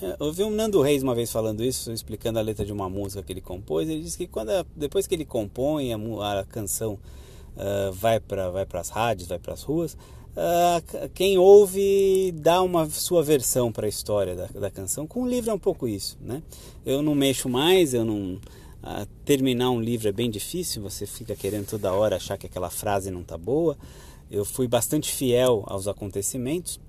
é, 0.00 0.16
eu 0.18 0.32
vi 0.32 0.42
um 0.42 0.50
Nando 0.50 0.80
Reis 0.80 1.02
uma 1.02 1.14
vez 1.14 1.30
falando 1.30 1.62
isso, 1.62 1.92
explicando 1.92 2.38
a 2.38 2.42
letra 2.42 2.64
de 2.64 2.72
uma 2.72 2.88
música 2.88 3.22
que 3.22 3.32
ele 3.32 3.40
compôs. 3.40 3.88
Ele 3.88 4.02
disse 4.02 4.16
que 4.16 4.26
quando 4.26 4.50
a, 4.50 4.64
depois 4.74 5.06
que 5.06 5.14
ele 5.14 5.24
compõe 5.24 5.92
a, 5.92 6.40
a 6.40 6.44
canção 6.44 6.94
uh, 6.94 7.92
vai 7.92 8.18
para 8.18 8.50
vai 8.50 8.66
as 8.72 8.88
rádios, 8.88 9.28
vai 9.28 9.38
para 9.38 9.52
as 9.52 9.62
ruas, 9.62 9.96
uh, 10.36 11.08
quem 11.14 11.38
ouve 11.38 12.32
dá 12.32 12.62
uma 12.62 12.88
sua 12.90 13.22
versão 13.22 13.72
para 13.72 13.86
a 13.86 13.88
história 13.88 14.34
da, 14.34 14.46
da 14.46 14.70
canção. 14.70 15.06
Com 15.06 15.22
o 15.22 15.28
livro 15.28 15.50
é 15.50 15.54
um 15.54 15.58
pouco 15.58 15.88
isso, 15.88 16.16
né? 16.20 16.42
Eu 16.84 17.02
não 17.02 17.14
mexo 17.14 17.48
mais, 17.48 17.94
eu 17.94 18.04
não 18.04 18.34
uh, 18.34 19.06
terminar 19.24 19.70
um 19.70 19.80
livro 19.80 20.08
é 20.08 20.12
bem 20.12 20.30
difícil. 20.30 20.82
Você 20.82 21.06
fica 21.06 21.34
querendo 21.34 21.66
toda 21.66 21.92
hora 21.92 22.16
achar 22.16 22.36
que 22.36 22.46
aquela 22.46 22.70
frase 22.70 23.10
não 23.10 23.20
está 23.20 23.38
boa. 23.38 23.76
Eu 24.30 24.44
fui 24.44 24.66
bastante 24.66 25.12
fiel 25.12 25.64
aos 25.66 25.86
acontecimentos 25.86 26.80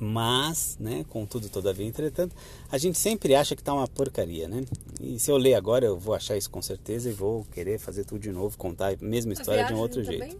mas, 0.00 0.76
né, 0.78 1.04
contudo, 1.08 1.48
todavia, 1.48 1.84
entretanto, 1.84 2.34
a 2.70 2.78
gente 2.78 2.96
sempre 2.96 3.34
acha 3.34 3.56
que 3.56 3.62
está 3.62 3.74
uma 3.74 3.88
porcaria, 3.88 4.46
né? 4.46 4.64
E 5.00 5.18
se 5.18 5.30
eu 5.30 5.36
ler 5.36 5.54
agora, 5.54 5.84
eu 5.84 5.98
vou 5.98 6.14
achar 6.14 6.36
isso 6.36 6.48
com 6.50 6.62
certeza 6.62 7.10
e 7.10 7.12
vou 7.12 7.44
querer 7.52 7.78
fazer 7.78 8.04
tudo 8.04 8.20
de 8.20 8.30
novo, 8.30 8.56
contar 8.56 8.92
a 8.92 8.96
mesma 9.00 9.32
história 9.32 9.64
a 9.64 9.66
de 9.66 9.74
um 9.74 9.78
outro 9.78 10.02
também? 10.02 10.20
jeito. 10.20 10.36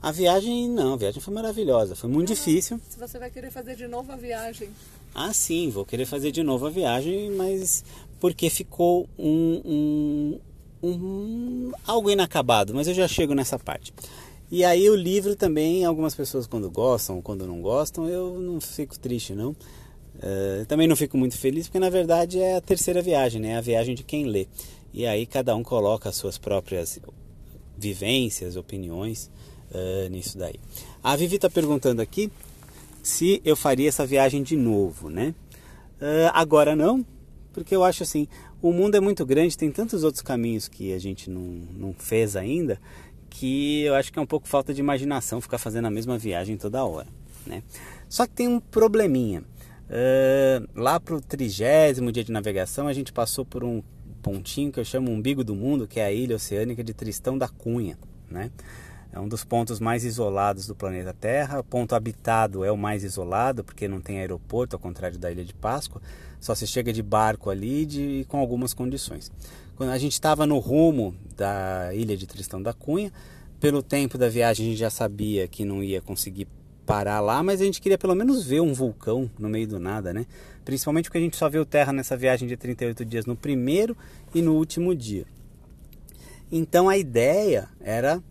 A 0.00 0.12
viagem, 0.12 0.68
não, 0.68 0.94
a 0.94 0.96
viagem 0.96 1.20
foi 1.20 1.34
maravilhosa, 1.34 1.96
foi 1.96 2.08
muito 2.08 2.28
difícil. 2.28 2.80
Se 2.88 2.98
você 2.98 3.18
vai 3.18 3.30
querer 3.30 3.50
fazer 3.50 3.74
de 3.74 3.88
novo 3.88 4.12
a 4.12 4.16
viagem. 4.16 4.70
Ah, 5.12 5.32
sim, 5.32 5.70
vou 5.70 5.84
querer 5.84 6.06
fazer 6.06 6.30
de 6.30 6.42
novo 6.44 6.66
a 6.66 6.70
viagem, 6.70 7.30
mas 7.32 7.84
porque 8.20 8.48
ficou 8.48 9.08
um, 9.18 9.60
um, 9.64 10.88
um 10.88 11.72
algo 11.84 12.10
inacabado, 12.10 12.72
mas 12.72 12.86
eu 12.86 12.94
já 12.94 13.08
chego 13.08 13.34
nessa 13.34 13.58
parte. 13.58 13.92
E 14.50 14.64
aí 14.64 14.88
o 14.88 14.94
livro 14.94 15.34
também, 15.34 15.84
algumas 15.84 16.14
pessoas 16.14 16.46
quando 16.46 16.70
gostam, 16.70 17.20
quando 17.20 17.44
não 17.44 17.60
gostam, 17.60 18.08
eu 18.08 18.38
não 18.38 18.60
fico 18.60 18.96
triste 18.98 19.34
não. 19.34 19.50
Uh, 19.50 20.64
também 20.66 20.86
não 20.86 20.96
fico 20.96 21.16
muito 21.16 21.36
feliz 21.36 21.66
porque 21.66 21.78
na 21.78 21.90
verdade 21.90 22.40
é 22.40 22.56
a 22.56 22.60
terceira 22.60 23.02
viagem, 23.02 23.40
né? 23.40 23.50
É 23.50 23.56
a 23.56 23.60
viagem 23.60 23.96
de 23.96 24.04
quem 24.04 24.26
lê. 24.26 24.46
E 24.92 25.06
aí 25.06 25.26
cada 25.26 25.56
um 25.56 25.64
coloca 25.64 26.08
as 26.08 26.16
suas 26.16 26.38
próprias 26.38 27.00
vivências, 27.76 28.56
opiniões 28.56 29.28
uh, 29.72 30.08
nisso 30.10 30.38
daí. 30.38 30.56
A 31.02 31.16
Vivi 31.16 31.36
está 31.36 31.48
perguntando 31.48 32.02
aqui 32.02 32.30
se 33.02 33.40
eu 33.44 33.56
faria 33.56 33.88
essa 33.88 34.06
viagem 34.06 34.42
de 34.42 34.56
novo, 34.56 35.08
né? 35.08 35.34
Uh, 36.00 36.30
agora 36.32 36.76
não, 36.76 37.04
porque 37.52 37.74
eu 37.74 37.82
acho 37.82 38.02
assim, 38.02 38.28
o 38.60 38.72
mundo 38.72 38.96
é 38.96 39.00
muito 39.00 39.24
grande, 39.24 39.56
tem 39.56 39.70
tantos 39.70 40.04
outros 40.04 40.22
caminhos 40.22 40.68
que 40.68 40.92
a 40.92 40.98
gente 40.98 41.30
não, 41.30 41.42
não 41.42 41.92
fez 41.92 42.36
ainda, 42.36 42.80
que 43.30 43.82
eu 43.82 43.94
acho 43.94 44.12
que 44.12 44.18
é 44.18 44.22
um 44.22 44.26
pouco 44.26 44.48
falta 44.48 44.74
de 44.74 44.80
imaginação 44.80 45.40
ficar 45.40 45.58
fazendo 45.58 45.86
a 45.86 45.90
mesma 45.90 46.18
viagem 46.18 46.56
toda 46.56 46.84
hora. 46.84 47.06
Né? 47.46 47.62
Só 48.08 48.26
que 48.26 48.32
tem 48.32 48.48
um 48.48 48.60
probleminha. 48.60 49.42
Uh, 49.88 50.68
lá 50.74 51.00
para 51.00 51.14
o 51.14 51.20
trigésimo 51.20 52.12
dia 52.12 52.22
de 52.22 52.30
navegação, 52.30 52.86
a 52.86 52.92
gente 52.92 53.12
passou 53.12 53.44
por 53.44 53.64
um 53.64 53.82
pontinho 54.22 54.70
que 54.70 54.78
eu 54.78 54.84
chamo 54.84 55.10
umbigo 55.10 55.42
do 55.42 55.54
mundo, 55.54 55.86
que 55.86 55.98
é 55.98 56.04
a 56.04 56.12
ilha 56.12 56.36
oceânica 56.36 56.84
de 56.84 56.92
Tristão 56.92 57.38
da 57.38 57.48
Cunha. 57.48 57.98
Né? 58.30 58.50
É 59.18 59.20
um 59.20 59.26
dos 59.26 59.42
pontos 59.42 59.80
mais 59.80 60.04
isolados 60.04 60.68
do 60.68 60.76
planeta 60.76 61.12
Terra. 61.12 61.58
O 61.58 61.64
ponto 61.64 61.92
habitado 61.92 62.64
é 62.64 62.70
o 62.70 62.76
mais 62.76 63.02
isolado, 63.02 63.64
porque 63.64 63.88
não 63.88 64.00
tem 64.00 64.20
aeroporto, 64.20 64.76
ao 64.76 64.80
contrário 64.80 65.18
da 65.18 65.28
Ilha 65.28 65.44
de 65.44 65.52
Páscoa. 65.52 66.00
Só 66.38 66.54
se 66.54 66.68
chega 66.68 66.92
de 66.92 67.02
barco 67.02 67.50
ali 67.50 67.84
de, 67.84 68.24
com 68.28 68.38
algumas 68.38 68.72
condições. 68.72 69.32
Quando 69.74 69.90
a 69.90 69.98
gente 69.98 70.12
estava 70.12 70.46
no 70.46 70.60
rumo 70.60 71.16
da 71.36 71.92
ilha 71.92 72.16
de 72.16 72.28
Tristão 72.28 72.62
da 72.62 72.72
Cunha, 72.72 73.12
pelo 73.58 73.82
tempo 73.82 74.16
da 74.16 74.28
viagem 74.28 74.66
a 74.66 74.68
gente 74.70 74.78
já 74.78 74.90
sabia 74.90 75.48
que 75.48 75.64
não 75.64 75.82
ia 75.82 76.00
conseguir 76.00 76.46
parar 76.86 77.18
lá, 77.18 77.42
mas 77.42 77.60
a 77.60 77.64
gente 77.64 77.80
queria 77.80 77.98
pelo 77.98 78.14
menos 78.14 78.44
ver 78.44 78.60
um 78.60 78.72
vulcão 78.72 79.28
no 79.36 79.48
meio 79.48 79.66
do 79.66 79.80
nada, 79.80 80.12
né? 80.12 80.26
Principalmente 80.64 81.06
porque 81.06 81.18
a 81.18 81.20
gente 81.20 81.36
só 81.36 81.48
viu 81.48 81.66
terra 81.66 81.92
nessa 81.92 82.16
viagem 82.16 82.46
de 82.46 82.56
38 82.56 83.04
dias 83.04 83.26
no 83.26 83.34
primeiro 83.34 83.96
e 84.32 84.40
no 84.40 84.54
último 84.54 84.94
dia. 84.94 85.26
Então 86.52 86.88
a 86.88 86.96
ideia 86.96 87.68
era 87.80 88.22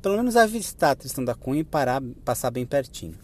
pelo 0.00 0.16
menos 0.16 0.36
avistar 0.36 0.96
Tristão 0.96 1.24
da 1.24 1.34
Cunha 1.34 1.60
e 1.60 1.64
parar, 1.64 2.02
passar 2.24 2.50
bem 2.50 2.66
pertinho. 2.66 3.14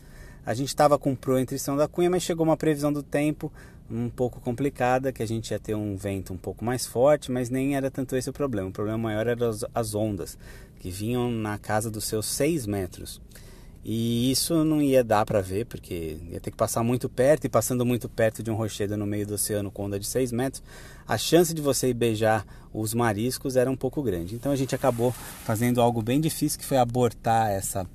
A 0.45 0.55
gente 0.55 0.69
estava 0.69 0.99
com 0.99 1.15
pro 1.15 1.39
em 1.39 1.45
Tristão 1.45 1.77
da 1.77 1.87
Cunha, 1.87 2.11
mas 2.11 2.23
chegou 2.23 2.45
uma 2.45 2.57
previsão 2.57 2.93
do 2.93 3.03
tempo 3.03 3.53
um 3.91 4.09
pouco 4.09 4.41
complicada, 4.41 5.13
que 5.13 5.23
a 5.23 5.27
gente 5.27 5.51
ia 5.51 5.59
ter 5.59 5.75
um 5.75 5.97
vento 5.97 6.33
um 6.33 6.37
pouco 6.37 6.65
mais 6.65 6.87
forte, 6.87 7.31
mas 7.31 7.51
nem 7.51 7.77
era 7.77 7.91
tanto 7.91 8.17
esse 8.17 8.31
o 8.31 8.33
problema. 8.33 8.69
O 8.69 8.73
problema 8.73 8.99
maior 8.99 9.27
eram 9.27 9.49
as, 9.49 9.65
as 9.75 9.95
ondas, 9.95 10.39
que 10.79 10.91
vinham 10.91 11.31
na 11.31 11.59
casa 11.59 11.91
dos 11.91 12.05
seus 12.05 12.27
6 12.27 12.67
metros. 12.67 13.21
E 13.83 14.31
isso 14.31 14.63
não 14.63 14.83
ia 14.83 15.03
dar 15.03 15.25
para 15.25 15.41
ver, 15.41 15.65
porque 15.65 16.19
ia 16.31 16.39
ter 16.39 16.51
que 16.51 16.57
passar 16.57 16.83
muito 16.83 17.09
perto, 17.09 17.47
e 17.47 17.49
passando 17.49 17.85
muito 17.87 18.09
perto 18.09 18.43
de 18.43 18.51
um 18.51 18.55
rochedo 18.55 18.97
no 18.97 19.07
meio 19.07 19.27
do 19.27 19.35
oceano 19.35 19.71
com 19.71 19.85
onda 19.85 19.99
de 19.99 20.07
6 20.07 20.33
metros, 20.33 20.63
a 21.09 21.17
chance 21.17 21.55
de 21.55 21.63
você 21.63 21.93
beijar 21.95 22.45
os 22.73 22.93
mariscos 22.93 23.57
era 23.57 23.71
um 23.71 23.77
pouco 23.77 24.03
grande. 24.03 24.35
Então 24.35 24.53
a 24.53 24.57
gente 24.57 24.75
acabou 24.75 25.13
fazendo 25.45 25.81
algo 25.81 26.03
bem 26.03 26.21
difícil, 26.21 26.59
que 26.59 26.65
foi 26.65 26.77
abortar 26.77 27.51
essa, 27.51 27.87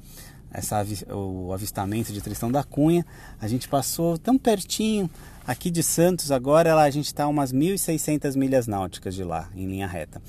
essa, 0.51 0.83
o 1.13 1.53
avistamento 1.53 2.11
de 2.11 2.19
Tristão 2.19 2.51
da 2.51 2.63
Cunha. 2.63 3.05
A 3.39 3.47
gente 3.47 3.67
passou 3.69 4.17
tão 4.17 4.39
pertinho, 4.39 5.09
aqui 5.45 5.69
de 5.69 5.83
Santos 5.83 6.31
agora 6.31 6.75
a 6.75 6.89
gente 6.89 7.05
está 7.05 7.27
umas 7.27 7.53
1.600 7.53 8.35
milhas 8.35 8.65
náuticas 8.65 9.13
de 9.13 9.23
lá, 9.23 9.49
em 9.55 9.67
linha 9.67 9.87
reta. 9.87 10.19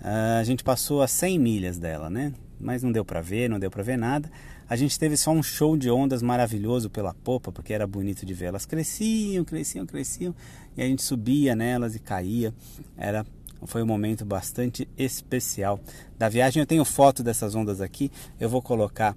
Uh, 0.00 0.40
a 0.40 0.44
gente 0.44 0.62
passou 0.62 1.02
a 1.02 1.08
100 1.08 1.38
milhas 1.38 1.78
dela, 1.78 2.08
né? 2.08 2.32
Mas 2.58 2.82
não 2.82 2.92
deu 2.92 3.04
para 3.04 3.20
ver, 3.20 3.48
não 3.48 3.58
deu 3.58 3.70
para 3.70 3.82
ver 3.82 3.96
nada. 3.96 4.30
A 4.70 4.76
gente 4.76 4.96
teve 4.96 5.16
só 5.16 5.32
um 5.32 5.42
show 5.42 5.76
de 5.76 5.90
ondas 5.90 6.22
maravilhoso 6.22 6.88
pela 6.88 7.12
popa, 7.12 7.50
porque 7.50 7.74
era 7.74 7.88
bonito 7.88 8.24
de 8.24 8.32
ver. 8.32 8.46
Elas 8.46 8.64
cresciam, 8.64 9.44
cresciam, 9.44 9.84
cresciam, 9.84 10.32
e 10.76 10.80
a 10.80 10.86
gente 10.86 11.02
subia 11.02 11.56
nelas 11.56 11.96
e 11.96 11.98
caía. 11.98 12.54
Era 12.96 13.26
foi 13.64 13.82
um 13.82 13.86
momento 13.86 14.24
bastante 14.24 14.88
especial 14.96 15.80
da 16.16 16.28
viagem. 16.28 16.60
Eu 16.60 16.66
tenho 16.66 16.84
foto 16.84 17.20
dessas 17.20 17.56
ondas 17.56 17.80
aqui, 17.80 18.12
eu 18.38 18.48
vou 18.48 18.62
colocar 18.62 19.16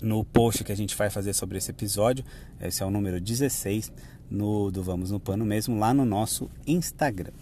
no 0.00 0.24
post 0.24 0.62
que 0.62 0.70
a 0.70 0.76
gente 0.76 0.94
vai 0.94 1.10
fazer 1.10 1.32
sobre 1.32 1.58
esse 1.58 1.72
episódio. 1.72 2.24
Esse 2.60 2.80
é 2.80 2.86
o 2.86 2.90
número 2.90 3.20
16 3.20 3.92
no, 4.30 4.70
do 4.70 4.84
Vamos 4.84 5.10
no 5.10 5.18
Pano 5.18 5.44
mesmo, 5.44 5.76
lá 5.76 5.92
no 5.92 6.04
nosso 6.04 6.48
Instagram. 6.64 7.32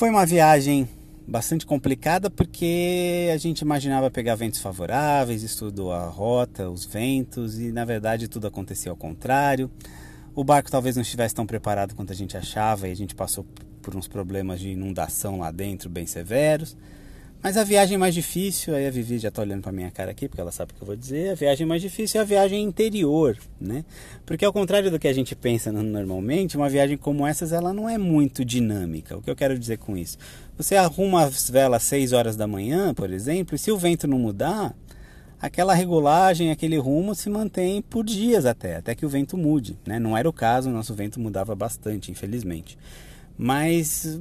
Foi 0.00 0.08
uma 0.08 0.24
viagem 0.24 0.88
bastante 1.28 1.66
complicada 1.66 2.30
porque 2.30 3.28
a 3.34 3.36
gente 3.36 3.60
imaginava 3.60 4.10
pegar 4.10 4.34
ventos 4.34 4.58
favoráveis, 4.58 5.42
estudou 5.42 5.92
a 5.92 6.06
rota, 6.06 6.70
os 6.70 6.86
ventos 6.86 7.58
e 7.60 7.70
na 7.70 7.84
verdade 7.84 8.26
tudo 8.26 8.46
aconteceu 8.46 8.92
ao 8.92 8.96
contrário. 8.96 9.70
O 10.34 10.42
barco 10.42 10.70
talvez 10.70 10.96
não 10.96 11.02
estivesse 11.02 11.34
tão 11.34 11.44
preparado 11.44 11.94
quanto 11.94 12.14
a 12.14 12.16
gente 12.16 12.34
achava 12.34 12.88
e 12.88 12.92
a 12.92 12.96
gente 12.96 13.14
passou 13.14 13.44
por 13.82 13.94
uns 13.94 14.08
problemas 14.08 14.58
de 14.60 14.70
inundação 14.70 15.40
lá 15.40 15.50
dentro 15.50 15.90
bem 15.90 16.06
severos. 16.06 16.74
Mas 17.42 17.56
a 17.56 17.64
viagem 17.64 17.96
mais 17.96 18.14
difícil, 18.14 18.74
aí 18.74 18.86
a 18.86 18.90
Vivi 18.90 19.18
já 19.18 19.30
está 19.30 19.40
olhando 19.40 19.62
para 19.62 19.72
minha 19.72 19.90
cara 19.90 20.10
aqui, 20.10 20.28
porque 20.28 20.42
ela 20.42 20.52
sabe 20.52 20.72
o 20.72 20.74
que 20.74 20.82
eu 20.82 20.86
vou 20.86 20.94
dizer, 20.96 21.30
a 21.30 21.34
viagem 21.34 21.66
mais 21.66 21.80
difícil 21.80 22.20
é 22.20 22.22
a 22.22 22.26
viagem 22.26 22.62
interior, 22.62 23.38
né? 23.58 23.82
Porque 24.26 24.44
ao 24.44 24.52
contrário 24.52 24.90
do 24.90 24.98
que 24.98 25.08
a 25.08 25.12
gente 25.12 25.34
pensa 25.34 25.72
normalmente, 25.72 26.58
uma 26.58 26.68
viagem 26.68 26.98
como 26.98 27.26
essas, 27.26 27.50
ela 27.50 27.72
não 27.72 27.88
é 27.88 27.96
muito 27.96 28.44
dinâmica. 28.44 29.16
O 29.16 29.22
que 29.22 29.30
eu 29.30 29.36
quero 29.36 29.58
dizer 29.58 29.78
com 29.78 29.96
isso? 29.96 30.18
Você 30.58 30.76
arruma 30.76 31.24
as 31.24 31.48
velas 31.48 31.82
às 31.82 31.88
6 31.88 32.12
horas 32.12 32.36
da 32.36 32.46
manhã, 32.46 32.92
por 32.92 33.10
exemplo, 33.10 33.54
e 33.54 33.58
se 33.58 33.72
o 33.72 33.78
vento 33.78 34.06
não 34.06 34.18
mudar, 34.18 34.76
aquela 35.40 35.72
regulagem, 35.72 36.50
aquele 36.50 36.76
rumo 36.76 37.14
se 37.14 37.30
mantém 37.30 37.80
por 37.80 38.04
dias 38.04 38.44
até, 38.44 38.76
até 38.76 38.94
que 38.94 39.06
o 39.06 39.08
vento 39.08 39.38
mude, 39.38 39.78
né? 39.86 39.98
Não 39.98 40.14
era 40.14 40.28
o 40.28 40.32
caso, 40.32 40.68
o 40.68 40.72
nosso 40.72 40.92
vento 40.92 41.18
mudava 41.18 41.54
bastante, 41.54 42.10
infelizmente. 42.10 42.76
Mas 43.38 44.20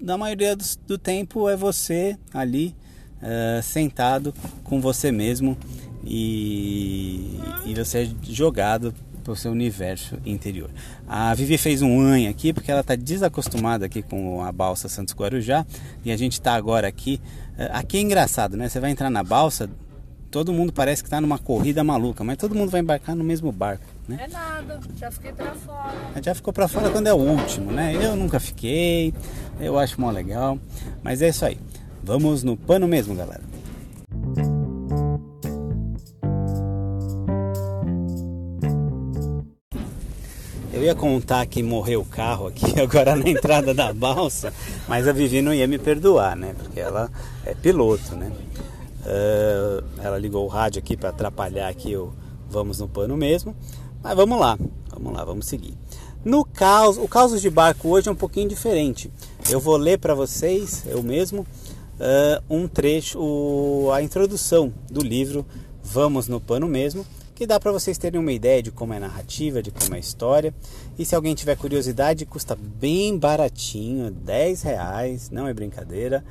na 0.00 0.16
maioria 0.18 0.56
do, 0.56 0.64
do 0.86 0.98
tempo 0.98 1.48
é 1.48 1.56
você 1.56 2.16
ali 2.32 2.74
uh, 3.22 3.62
sentado 3.62 4.34
com 4.64 4.80
você 4.80 5.12
mesmo 5.12 5.56
e, 6.04 7.38
e 7.64 7.74
você 7.74 8.04
é 8.04 8.32
jogado 8.32 8.94
para 9.22 9.32
o 9.32 9.36
seu 9.36 9.52
universo 9.52 10.18
interior. 10.24 10.70
A 11.06 11.34
Vivi 11.34 11.58
fez 11.58 11.82
um 11.82 12.00
anho 12.00 12.30
aqui 12.30 12.52
porque 12.52 12.70
ela 12.70 12.80
está 12.80 12.94
desacostumada 12.94 13.86
aqui 13.86 14.02
com 14.02 14.42
a 14.42 14.50
balsa 14.50 14.88
Santos 14.88 15.14
Guarujá 15.14 15.66
e 16.04 16.10
a 16.10 16.16
gente 16.16 16.34
está 16.34 16.54
agora 16.54 16.88
aqui. 16.88 17.20
Uh, 17.58 17.68
aqui 17.72 17.98
é 17.98 18.00
engraçado, 18.00 18.56
né? 18.56 18.68
Você 18.68 18.80
vai 18.80 18.90
entrar 18.90 19.10
na 19.10 19.22
balsa, 19.22 19.68
todo 20.30 20.52
mundo 20.52 20.72
parece 20.72 21.02
que 21.02 21.06
está 21.08 21.20
numa 21.20 21.38
corrida 21.38 21.84
maluca, 21.84 22.24
mas 22.24 22.38
todo 22.38 22.54
mundo 22.54 22.70
vai 22.70 22.80
embarcar 22.80 23.14
no 23.14 23.24
mesmo 23.24 23.52
barco. 23.52 23.84
Né? 24.10 24.24
É 24.24 24.28
nada, 24.28 24.80
já 24.96 25.08
fiquei 25.08 25.32
para 25.32 25.54
fora. 25.54 25.92
Já 26.20 26.34
ficou 26.34 26.52
para 26.52 26.66
fora 26.66 26.90
quando 26.90 27.06
é 27.06 27.14
o 27.14 27.16
último, 27.16 27.70
né? 27.70 27.94
Eu 27.94 28.16
nunca 28.16 28.40
fiquei, 28.40 29.14
eu 29.60 29.78
acho 29.78 30.00
mó 30.00 30.10
legal, 30.10 30.58
mas 31.00 31.22
é 31.22 31.28
isso 31.28 31.44
aí. 31.44 31.56
Vamos 32.02 32.42
no 32.42 32.56
pano 32.56 32.88
mesmo, 32.88 33.14
galera. 33.14 33.42
Eu 40.72 40.82
ia 40.82 40.94
contar 40.96 41.46
que 41.46 41.62
morreu 41.62 42.00
o 42.00 42.04
carro 42.04 42.48
aqui 42.48 42.64
agora 42.82 43.14
na 43.14 43.28
entrada 43.28 43.72
da 43.72 43.92
balsa, 43.92 44.52
mas 44.88 45.06
a 45.06 45.12
Vivi 45.12 45.40
não 45.40 45.54
ia 45.54 45.68
me 45.68 45.78
perdoar, 45.78 46.34
né? 46.34 46.52
Porque 46.58 46.80
ela 46.80 47.08
é 47.46 47.54
piloto, 47.54 48.16
né? 48.16 48.32
Uh, 49.02 49.84
ela 50.02 50.18
ligou 50.18 50.44
o 50.44 50.48
rádio 50.48 50.80
aqui 50.80 50.96
para 50.96 51.10
atrapalhar 51.10 51.68
aqui 51.68 51.94
o 51.94 52.12
vamos 52.50 52.80
no 52.80 52.88
pano 52.88 53.16
mesmo. 53.16 53.54
Mas 54.02 54.16
vamos 54.16 54.40
lá, 54.40 54.58
vamos 54.92 55.12
lá, 55.12 55.24
vamos 55.24 55.46
seguir. 55.46 55.74
No 56.24 56.44
caos, 56.44 56.96
o 56.96 57.06
caos 57.06 57.40
de 57.40 57.50
barco 57.50 57.88
hoje 57.88 58.08
é 58.08 58.12
um 58.12 58.16
pouquinho 58.16 58.48
diferente. 58.48 59.10
Eu 59.50 59.60
vou 59.60 59.76
ler 59.76 59.98
para 59.98 60.14
vocês, 60.14 60.84
eu 60.86 61.02
mesmo, 61.02 61.42
uh, 61.42 62.42
um 62.48 62.66
trecho, 62.66 63.18
o, 63.18 63.90
a 63.92 64.02
introdução 64.02 64.72
do 64.90 65.02
livro 65.02 65.44
Vamos 65.82 66.28
no 66.28 66.40
Pano 66.40 66.66
Mesmo, 66.66 67.04
que 67.34 67.46
dá 67.46 67.58
para 67.58 67.72
vocês 67.72 67.98
terem 67.98 68.20
uma 68.20 68.32
ideia 68.32 68.62
de 68.62 68.70
como 68.70 68.92
é 68.92 68.98
a 68.98 69.00
narrativa, 69.00 69.62
de 69.62 69.70
como 69.70 69.94
é 69.94 69.96
a 69.96 70.00
história. 70.00 70.54
E 70.98 71.04
se 71.04 71.14
alguém 71.14 71.34
tiver 71.34 71.56
curiosidade, 71.56 72.26
custa 72.26 72.56
bem 72.56 73.18
baratinho, 73.18 74.10
10 74.10 74.62
reais, 74.62 75.30
não 75.30 75.46
é 75.46 75.52
brincadeira 75.52 76.24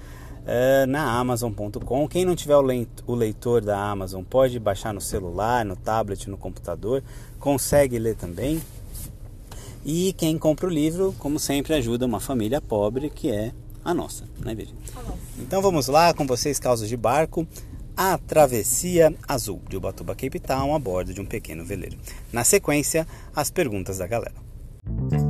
uh, 0.50 0.88
na 0.88 1.20
Amazon.com. 1.20 2.08
Quem 2.08 2.25
não 2.25 2.36
tiver 2.36 2.58
o 2.58 3.15
leitor 3.15 3.62
da 3.62 3.79
Amazon 3.79 4.24
pode 4.24 4.60
baixar 4.60 4.94
no 4.94 5.00
celular, 5.01 5.63
no 5.63 5.75
tablet, 5.75 6.29
no 6.29 6.38
computador, 6.38 7.03
consegue 7.39 8.00
ler 8.00 8.15
também. 8.15 8.62
E 9.86 10.13
quem 10.13 10.38
compra 10.38 10.68
o 10.68 10.70
livro, 10.70 11.15
como 11.20 11.39
sempre, 11.39 11.74
ajuda 11.74 12.06
uma 12.06 12.20
família 12.20 12.60
pobre 12.60 13.10
que 13.10 13.32
é 13.32 13.51
a 13.84 13.94
nossa, 13.94 14.25
né, 14.39 14.53
Virgínia? 14.53 14.82
Então 15.38 15.62
vamos 15.62 15.88
lá 15.88 16.13
com 16.13 16.27
vocês, 16.27 16.60
causas 16.60 16.89
de 16.89 16.98
barco. 16.98 17.48
A 17.96 18.18
Travessia 18.18 19.13
Azul 19.27 19.62
de 19.70 19.75
Ubatuba 19.75 20.15
Cape 20.15 20.39
Town 20.39 20.74
a 20.74 20.79
bordo 20.79 21.13
de 21.13 21.20
um 21.20 21.25
pequeno 21.25 21.65
veleiro. 21.65 21.98
Na 22.32 22.46
sequência, 22.46 23.06
as 23.36 23.51
perguntas 23.51 23.98
da 23.98 24.08
galera. 24.08 25.28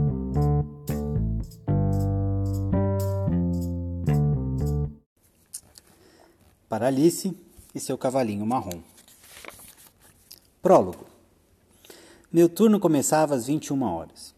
Para 6.69 6.85
Alice 6.85 7.35
e 7.73 7.79
seu 7.79 7.97
cavalinho 7.97 8.45
marrom. 8.45 8.79
Prólogo. 10.61 11.07
Meu 12.31 12.47
turno 12.47 12.79
começava 12.79 13.33
às 13.33 13.47
21 13.47 13.81
horas. 13.81 14.35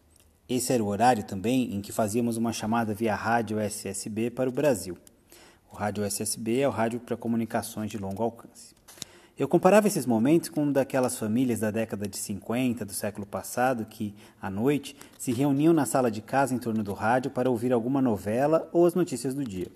Esse 0.48 0.72
era 0.72 0.82
o 0.82 0.88
horário 0.88 1.26
também 1.26 1.76
em 1.76 1.82
que 1.82 1.92
fazíamos 1.92 2.38
uma 2.38 2.54
chamada 2.54 2.94
via 2.94 3.16
rádio 3.16 3.60
SSB 3.60 4.32
para 4.32 4.50
o 4.50 4.52
Brasil. 4.52 4.98
O 5.70 5.76
rádio 5.76 6.06
SSB 6.06 6.62
é 6.62 6.68
o 6.68 6.72
rádio 6.72 7.02
para 7.02 7.18
comunicações 7.18 7.92
de 7.92 7.98
longo 7.98 8.24
alcance. 8.24 8.74
Eu 9.38 9.48
comparava 9.48 9.88
esses 9.88 10.06
momentos 10.06 10.48
com 10.48 10.64
um 10.64 10.72
daquelas 10.72 11.18
famílias 11.18 11.60
da 11.60 11.72
década 11.72 12.08
de 12.08 12.18
50 12.18 12.86
do 12.86 12.94
século 12.94 13.26
passado 13.26 13.86
que, 13.86 14.14
à 14.42 14.50
noite, 14.50 14.96
se 15.18 15.34
reuniam 15.34 15.74
na 15.74 15.86
sala 15.86 16.10
de 16.10 16.22
casa 16.22 16.54
em 16.54 16.60
torno 16.60 16.82
do 16.82 16.94
rádio 16.94 17.32
para 17.32 17.50
ouvir 17.50 17.74
alguma 17.74 18.02
novela 18.02 18.70
ou 18.72 18.86
as 18.86 18.94
notícias 18.94 19.34
do 19.34 19.44
dia. 19.44 19.68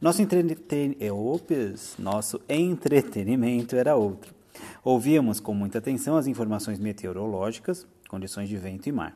Nosso, 0.00 0.22
entreten... 0.22 0.96
É, 0.98 1.12
Ops, 1.12 1.96
nosso 1.98 2.40
entretenimento 2.48 3.76
era 3.76 3.96
outro. 3.96 4.34
Ouvíamos 4.82 5.40
com 5.40 5.52
muita 5.52 5.76
atenção 5.76 6.16
as 6.16 6.26
informações 6.26 6.78
meteorológicas, 6.78 7.86
condições 8.08 8.48
de 8.48 8.56
vento 8.56 8.88
e 8.88 8.92
mar. 8.92 9.14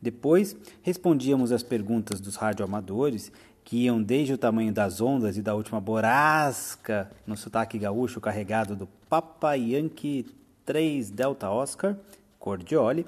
Depois, 0.00 0.56
respondíamos 0.80 1.52
às 1.52 1.62
perguntas 1.62 2.20
dos 2.20 2.36
radioamadores, 2.36 3.30
que 3.62 3.84
iam 3.84 4.02
desde 4.02 4.32
o 4.32 4.38
tamanho 4.38 4.72
das 4.72 5.02
ondas 5.02 5.36
e 5.36 5.42
da 5.42 5.54
última 5.54 5.78
borasca 5.78 7.10
no 7.26 7.36
sotaque 7.36 7.78
gaúcho 7.78 8.18
carregado 8.18 8.74
do 8.74 8.88
Papa 9.10 9.54
Yankee 9.54 10.26
3 10.64 11.10
Delta 11.10 11.50
Oscar, 11.50 11.96
Cordioli, 12.38 13.04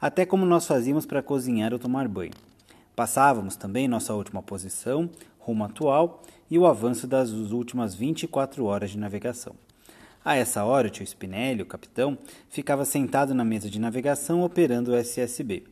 até 0.00 0.24
como 0.24 0.46
nós 0.46 0.66
fazíamos 0.66 1.04
para 1.04 1.22
cozinhar 1.22 1.74
ou 1.74 1.78
tomar 1.78 2.08
banho. 2.08 2.32
Passávamos 2.96 3.56
também 3.56 3.88
nossa 3.88 4.14
última 4.14 4.40
posição, 4.40 5.10
rumo 5.44 5.64
atual, 5.64 6.22
e 6.50 6.58
o 6.58 6.66
avanço 6.66 7.06
das 7.06 7.30
últimas 7.30 7.94
24 7.94 8.64
horas 8.64 8.90
de 8.90 8.98
navegação. 8.98 9.54
A 10.24 10.36
essa 10.36 10.64
hora, 10.64 10.88
o 10.88 10.90
tio 10.90 11.06
Spinelli, 11.06 11.62
o 11.62 11.66
capitão, 11.66 12.16
ficava 12.48 12.84
sentado 12.84 13.34
na 13.34 13.44
mesa 13.44 13.68
de 13.68 13.78
navegação 13.78 14.42
operando 14.42 14.92
o 14.92 14.96
SSB. 14.96 15.64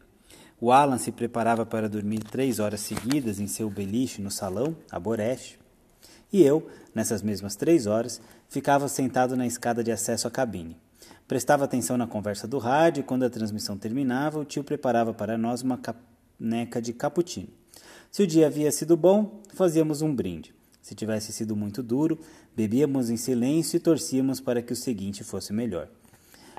O 0.60 0.70
Alan 0.70 0.98
se 0.98 1.10
preparava 1.10 1.64
para 1.64 1.88
dormir 1.88 2.20
três 2.20 2.60
horas 2.60 2.80
seguidas 2.80 3.40
em 3.40 3.46
seu 3.46 3.70
beliche 3.70 4.20
no 4.20 4.30
salão, 4.30 4.76
a 4.90 5.00
Boreste. 5.00 5.58
E 6.30 6.42
eu, 6.42 6.68
nessas 6.94 7.22
mesmas 7.22 7.56
três 7.56 7.86
horas, 7.86 8.20
ficava 8.48 8.88
sentado 8.88 9.36
na 9.36 9.46
escada 9.46 9.82
de 9.82 9.90
acesso 9.90 10.28
à 10.28 10.30
cabine. 10.30 10.76
Prestava 11.26 11.64
atenção 11.64 11.96
na 11.96 12.06
conversa 12.06 12.46
do 12.46 12.58
rádio 12.58 13.00
e, 13.00 13.04
quando 13.04 13.24
a 13.24 13.30
transmissão 13.30 13.78
terminava, 13.78 14.38
o 14.38 14.44
tio 14.44 14.62
preparava 14.62 15.14
para 15.14 15.38
nós 15.38 15.62
uma 15.62 15.78
caneca 15.78 16.80
de 16.80 16.92
cappuccino. 16.92 17.61
Se 18.12 18.24
o 18.24 18.26
dia 18.26 18.46
havia 18.46 18.70
sido 18.70 18.94
bom, 18.94 19.40
fazíamos 19.54 20.02
um 20.02 20.14
brinde. 20.14 20.54
Se 20.82 20.94
tivesse 20.94 21.32
sido 21.32 21.56
muito 21.56 21.82
duro, 21.82 22.18
bebíamos 22.54 23.08
em 23.08 23.16
silêncio 23.16 23.78
e 23.78 23.80
torcíamos 23.80 24.38
para 24.38 24.60
que 24.60 24.74
o 24.74 24.76
seguinte 24.76 25.24
fosse 25.24 25.50
melhor. 25.50 25.88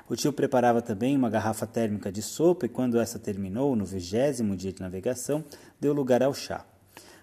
O 0.08 0.16
tio 0.16 0.32
preparava 0.32 0.82
também 0.82 1.16
uma 1.16 1.30
garrafa 1.30 1.64
térmica 1.64 2.10
de 2.10 2.22
sopa 2.22 2.66
e, 2.66 2.68
quando 2.68 2.98
essa 2.98 3.20
terminou, 3.20 3.76
no 3.76 3.84
vigésimo 3.84 4.56
dia 4.56 4.72
de 4.72 4.80
navegação, 4.80 5.44
deu 5.80 5.92
lugar 5.92 6.24
ao 6.24 6.34
chá. 6.34 6.66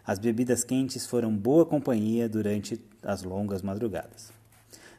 As 0.08 0.18
bebidas 0.18 0.64
quentes 0.64 1.06
foram 1.06 1.36
boa 1.36 1.66
companhia 1.66 2.30
durante 2.30 2.82
as 3.04 3.24
longas 3.24 3.62
madrugadas. 3.62 4.32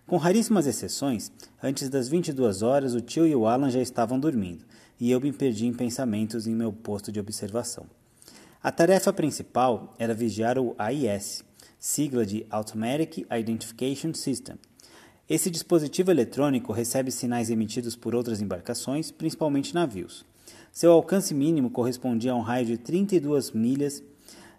Com 0.06 0.18
raríssimas 0.18 0.66
exceções, 0.66 1.32
antes 1.62 1.88
das 1.88 2.06
22 2.06 2.60
horas 2.60 2.92
o 2.92 3.00
tio 3.00 3.26
e 3.26 3.34
o 3.34 3.46
Alan 3.46 3.70
já 3.70 3.80
estavam 3.80 4.20
dormindo, 4.20 4.62
e 5.00 5.10
eu 5.10 5.18
me 5.22 5.32
perdi 5.32 5.64
em 5.64 5.72
pensamentos 5.72 6.46
em 6.46 6.54
meu 6.54 6.70
posto 6.70 7.10
de 7.10 7.18
observação. 7.18 7.86
A 8.62 8.70
tarefa 8.70 9.12
principal 9.12 9.92
era 9.98 10.14
vigiar 10.14 10.58
o 10.58 10.74
AIS, 10.78 11.44
sigla 11.78 12.24
de 12.24 12.46
Automatic 12.50 13.26
Identification 13.30 14.14
System, 14.14 14.56
esse 15.32 15.50
dispositivo 15.50 16.10
eletrônico 16.10 16.72
recebe 16.72 17.10
sinais 17.10 17.48
emitidos 17.48 17.96
por 17.96 18.14
outras 18.14 18.42
embarcações, 18.42 19.10
principalmente 19.10 19.74
navios. 19.74 20.26
Seu 20.70 20.92
alcance 20.92 21.32
mínimo 21.32 21.70
correspondia 21.70 22.32
a 22.32 22.34
um 22.34 22.42
raio 22.42 22.66
de 22.66 22.76
32 22.76 23.52
milhas 23.52 24.02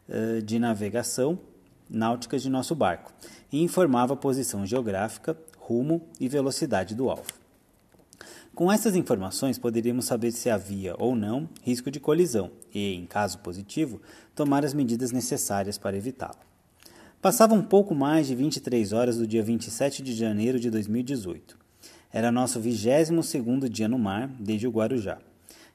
uh, 0.10 0.42
de 0.42 0.58
navegação 0.58 1.38
náuticas 1.88 2.42
de 2.42 2.50
nosso 2.50 2.74
barco 2.74 3.14
e 3.52 3.62
informava 3.62 4.16
a 4.16 4.18
posição 4.18 4.66
geográfica, 4.66 5.38
rumo 5.60 6.02
e 6.20 6.28
velocidade 6.28 6.96
do 6.96 7.10
alvo. 7.10 7.43
Com 8.56 8.72
essas 8.72 8.96
informações, 8.96 9.58
poderíamos 9.58 10.06
saber 10.06 10.32
se 10.32 10.48
havia 10.48 10.94
ou 11.00 11.16
não 11.16 11.50
risco 11.64 11.90
de 11.90 12.00
colisão 12.00 12.52
e, 12.72 12.94
em 12.94 13.04
caso 13.04 13.40
positivo, 13.40 14.00
tomar 14.36 14.64
as 14.64 14.76
medidas 14.76 15.12
necessárias 15.12 15.80
para 15.80 15.98
evitá-lo. 15.98 16.38
Passava 17.20 17.56
um 17.56 17.64
pouco 17.64 17.96
mais 17.96 18.28
de 18.28 18.36
23 18.36 18.94
horas 18.94 19.18
do 19.18 19.26
dia 19.26 19.42
27 19.42 20.04
de 20.04 20.14
janeiro 20.14 20.60
de 20.60 20.70
2018. 20.70 21.58
Era 22.12 22.32
nosso 22.32 22.60
22 22.60 23.26
segundo 23.26 23.68
dia 23.68 23.88
no 23.88 23.98
mar, 23.98 24.28
desde 24.40 24.68
o 24.68 24.72
Guarujá. 24.72 25.18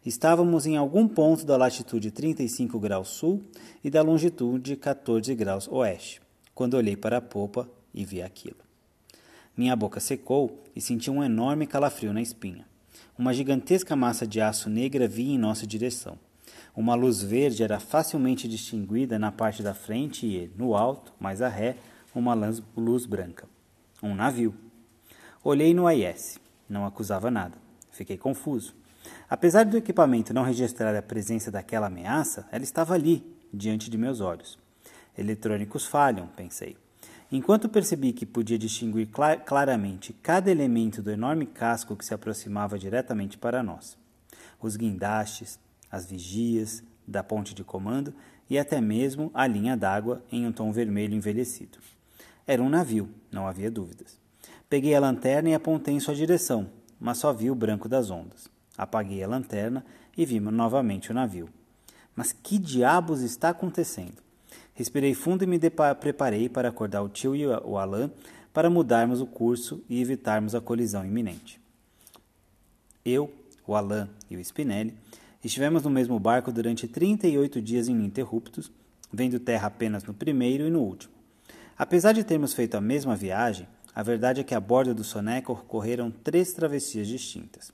Estávamos 0.07 0.65
em 0.65 0.77
algum 0.77 1.09
ponto 1.09 1.45
da 1.45 1.57
latitude 1.57 2.13
35 2.13 2.79
graus 2.79 3.09
sul 3.09 3.43
e 3.83 3.91
da 3.91 4.03
longitude 4.03 4.77
14 4.77 5.35
graus 5.35 5.67
oeste, 5.67 6.23
quando 6.55 6.75
olhei 6.75 6.97
para 6.97 7.17
a 7.17 7.21
popa 7.21 7.69
e 7.93 8.05
vi 8.05 8.23
aquilo. 8.23 8.68
Minha 9.59 9.75
boca 9.75 9.99
secou 9.99 10.62
e 10.77 10.81
senti 10.81 11.11
um 11.11 11.21
enorme 11.21 11.67
calafrio 11.67 12.12
na 12.12 12.23
espinha. 12.23 12.65
Uma 13.19 13.35
gigantesca 13.35 13.97
massa 13.97 14.25
de 14.25 14.41
aço 14.41 14.71
negra 14.71 15.09
vinha 15.09 15.35
em 15.35 15.38
nossa 15.38 15.67
direção. 15.67 16.17
Uma 16.77 16.95
luz 16.95 17.25
verde 17.25 17.65
era 17.65 17.81
facilmente 17.81 18.47
distinguida 18.47 19.19
na 19.19 19.33
parte 19.33 19.61
da 19.61 19.75
frente 19.75 20.25
e, 20.25 20.49
no 20.57 20.77
alto, 20.77 21.12
mais 21.19 21.43
a 21.43 21.49
ré, 21.49 21.77
uma 22.15 22.35
luz 22.77 23.05
branca. 23.05 23.49
Um 24.00 24.15
navio. 24.15 24.55
Olhei 25.43 25.75
no 25.75 25.88
AIS. 25.88 26.38
Não 26.69 26.87
acusava 26.87 27.29
nada. 27.29 27.59
Fiquei 27.91 28.17
confuso. 28.17 28.77
Apesar 29.29 29.65
do 29.65 29.77
equipamento 29.77 30.33
não 30.33 30.45
registrar 30.45 30.95
a 30.95 31.03
presença 31.03 31.50
daquela 31.50 31.88
ameaça, 31.88 32.47
ela 32.53 32.62
estava 32.62 32.95
ali, 32.95 33.27
diante 33.53 33.91
de 33.91 33.99
meus 33.99 34.21
olhos. 34.21 34.57
Eletrônicos 35.17 35.85
falham, 35.85 36.29
pensei. 36.29 36.77
Enquanto 37.31 37.69
percebi 37.69 38.13
que 38.13 38.25
podia 38.25 38.59
distinguir 38.59 39.09
clar 39.09 39.45
claramente 39.45 40.15
cada 40.15 40.51
elemento 40.51 41.03
do 41.03 41.11
enorme 41.11 41.45
casco 41.45 41.95
que 41.95 42.05
se 42.05 42.14
aproximava 42.14 42.79
diretamente 42.79 43.37
para 43.37 43.62
nós: 43.62 43.99
os 44.61 44.77
guindastes, 44.77 45.59
as 45.91 46.07
vigias 46.07 46.83
da 47.07 47.23
ponte 47.23 47.55
de 47.55 47.62
comando 47.62 48.14
e 48.49 48.59
até 48.59 48.81
mesmo 48.81 49.31
a 49.35 49.47
linha 49.47 49.77
d'água 49.77 50.25
em 50.33 50.47
um 50.47 50.53
tom 50.53 50.73
vermelho 50.73 51.14
envelhecido. 51.14 51.79
Era 52.47 52.62
um 52.62 52.69
navio, 52.71 53.11
não 53.31 53.47
havia 53.47 53.71
dúvidas. 53.71 54.19
Peguei 54.71 54.95
a 54.95 55.01
lanterna 55.01 55.51
e 55.51 55.55
apontei 55.55 55.95
em 55.95 56.01
sua 56.01 56.14
direção, 56.14 56.71
mas 56.99 57.19
só 57.19 57.31
vi 57.31 57.51
o 57.51 57.55
branco 57.55 57.88
das 57.88 58.11
ondas. 58.11 58.49
Apaguei 58.77 59.23
a 59.23 59.29
lanterna 59.29 59.85
e 60.17 60.25
vi 60.25 60.41
novamente 60.41 61.11
o 61.11 61.14
navio. 61.14 61.49
Mas 62.17 62.33
que 62.33 62.59
diabos 62.59 63.21
está 63.21 63.51
acontecendo? 63.51 64.28
Respirei 64.79 65.12
fundo 65.12 65.43
e 65.43 65.47
me 65.47 65.59
preparei 66.01 66.49
para 66.49 66.69
acordar 66.69 67.03
o 67.03 67.09
tio 67.09 67.35
e 67.35 67.45
o 67.45 67.77
Alain 67.77 68.12
para 68.53 68.71
mudarmos 68.71 69.21
o 69.21 69.27
curso 69.27 69.83
e 69.88 70.01
evitarmos 70.01 70.55
a 70.55 70.61
colisão 70.61 71.05
iminente. 71.05 71.61
Eu, 73.05 73.29
o 73.67 73.75
Alain 73.75 74.09
e 74.31 74.37
o 74.37 74.41
Spinelli 74.41 74.95
Estivemos 75.43 75.83
no 75.83 75.91
mesmo 75.91 76.19
barco 76.19 76.53
durante 76.53 76.87
38 76.87 77.61
dias 77.61 77.88
ininterruptos, 77.88 78.71
vendo 79.12 79.41
terra 79.41 79.67
apenas 79.67 80.05
no 80.05 80.14
primeiro 80.14 80.67
e 80.67 80.71
no 80.71 80.81
último. 80.81 81.12
Apesar 81.77 82.12
de 82.12 82.23
termos 82.23 82.53
feito 82.53 82.77
a 82.77 82.81
mesma 82.81 83.17
viagem, 83.17 83.69
a 83.95 84.03
verdade 84.03 84.41
é 84.41 84.45
que 84.45 84.55
a 84.55 84.61
bordo 84.61 84.95
do 84.95 85.03
Soneca 85.03 85.53
ocorreram 85.53 86.11
três 86.11 86.53
travessias 86.53 87.09
distintas. 87.09 87.73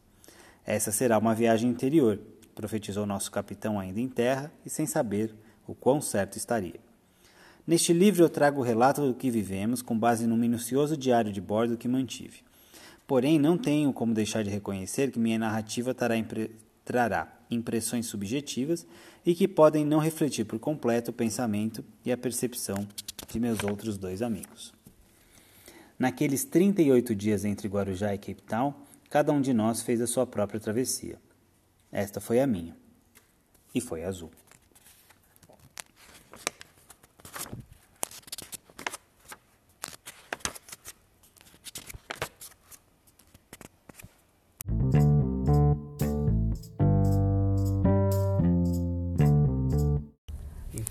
Essa 0.64 0.93
será 0.93 1.19
uma 1.19 1.35
viagem 1.35 1.71
interior, 1.71 2.19
profetizou 2.55 3.07
nosso 3.07 3.31
capitão 3.31 3.79
ainda 3.79 4.01
em 4.01 4.09
terra 4.09 4.51
e 4.64 4.71
sem 4.71 4.87
saber 4.87 5.35
o 5.67 5.75
quão 5.75 6.01
certo 6.01 6.37
estaria. 6.37 6.84
Neste 7.66 7.94
livro 7.94 8.22
eu 8.22 8.29
trago 8.29 8.61
o 8.61 8.64
relato 8.64 9.07
do 9.07 9.14
que 9.14 9.31
vivemos 9.31 9.81
com 9.81 9.98
base 9.98 10.27
no 10.27 10.37
minucioso 10.37 10.98
diário 10.98 11.33
de 11.33 11.40
bordo 11.40 11.79
que 11.79 11.88
mantive. 11.88 12.40
Porém, 13.07 13.38
não 13.38 13.57
tenho 13.57 13.90
como 13.90 14.12
deixar 14.12 14.44
de 14.44 14.50
reconhecer 14.50 15.11
que 15.11 15.18
minha 15.18 15.38
narrativa 15.38 15.94
trará, 15.94 17.38
impressões 17.50 18.05
subjetivas 18.07 18.87
e 19.24 19.35
que 19.35 19.48
podem 19.48 19.85
não 19.85 19.98
refletir 19.98 20.44
por 20.44 20.59
completo 20.59 21.11
o 21.11 21.14
pensamento 21.14 21.83
e 22.05 22.12
a 22.12 22.18
percepção 22.18 22.87
de 23.31 23.40
meus 23.40 23.62
outros 23.64 23.96
dois 23.96 24.20
amigos. 24.20 24.72
Naqueles 25.98 26.44
38 26.44 27.14
dias 27.14 27.46
entre 27.46 27.66
Guarujá 27.66 28.14
e 28.14 28.18
Cape 28.18 28.42
Town, 28.42 28.74
cada 29.09 29.33
um 29.33 29.40
de 29.40 29.55
nós 29.55 29.81
fez 29.81 30.03
a 30.03 30.07
sua 30.07 30.27
própria 30.27 30.61
travessia. 30.61 31.18
Esta 31.90 32.20
foi 32.20 32.40
a 32.40 32.46
minha. 32.46 32.77
E 33.74 33.81
foi 33.81 34.05
azul. 34.05 34.31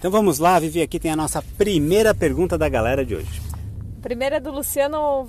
Então 0.03 0.11
vamos 0.11 0.37
lá, 0.37 0.59
Vivi, 0.59 0.81
aqui 0.81 0.99
tem 0.99 1.11
a 1.11 1.15
nossa 1.15 1.41
primeira 1.57 2.13
pergunta 2.13 2.57
da 2.57 2.67
galera 2.67 3.05
de 3.05 3.15
hoje. 3.15 3.41
Primeira 4.01 4.35
é 4.35 4.39
do 4.41 4.51
Luciano 4.51 5.25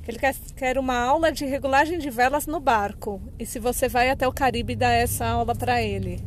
que 0.00 0.12
ele 0.12 0.18
quer, 0.20 0.32
quer 0.54 0.78
uma 0.78 0.96
aula 0.96 1.32
de 1.32 1.44
regulagem 1.44 1.98
de 1.98 2.08
velas 2.08 2.46
no 2.46 2.60
barco. 2.60 3.20
E 3.36 3.44
se 3.44 3.58
você 3.58 3.88
vai 3.88 4.10
até 4.10 4.28
o 4.28 4.32
Caribe, 4.32 4.76
dá 4.76 4.92
essa 4.92 5.26
aula 5.26 5.56
para 5.56 5.82
ele. 5.82 6.20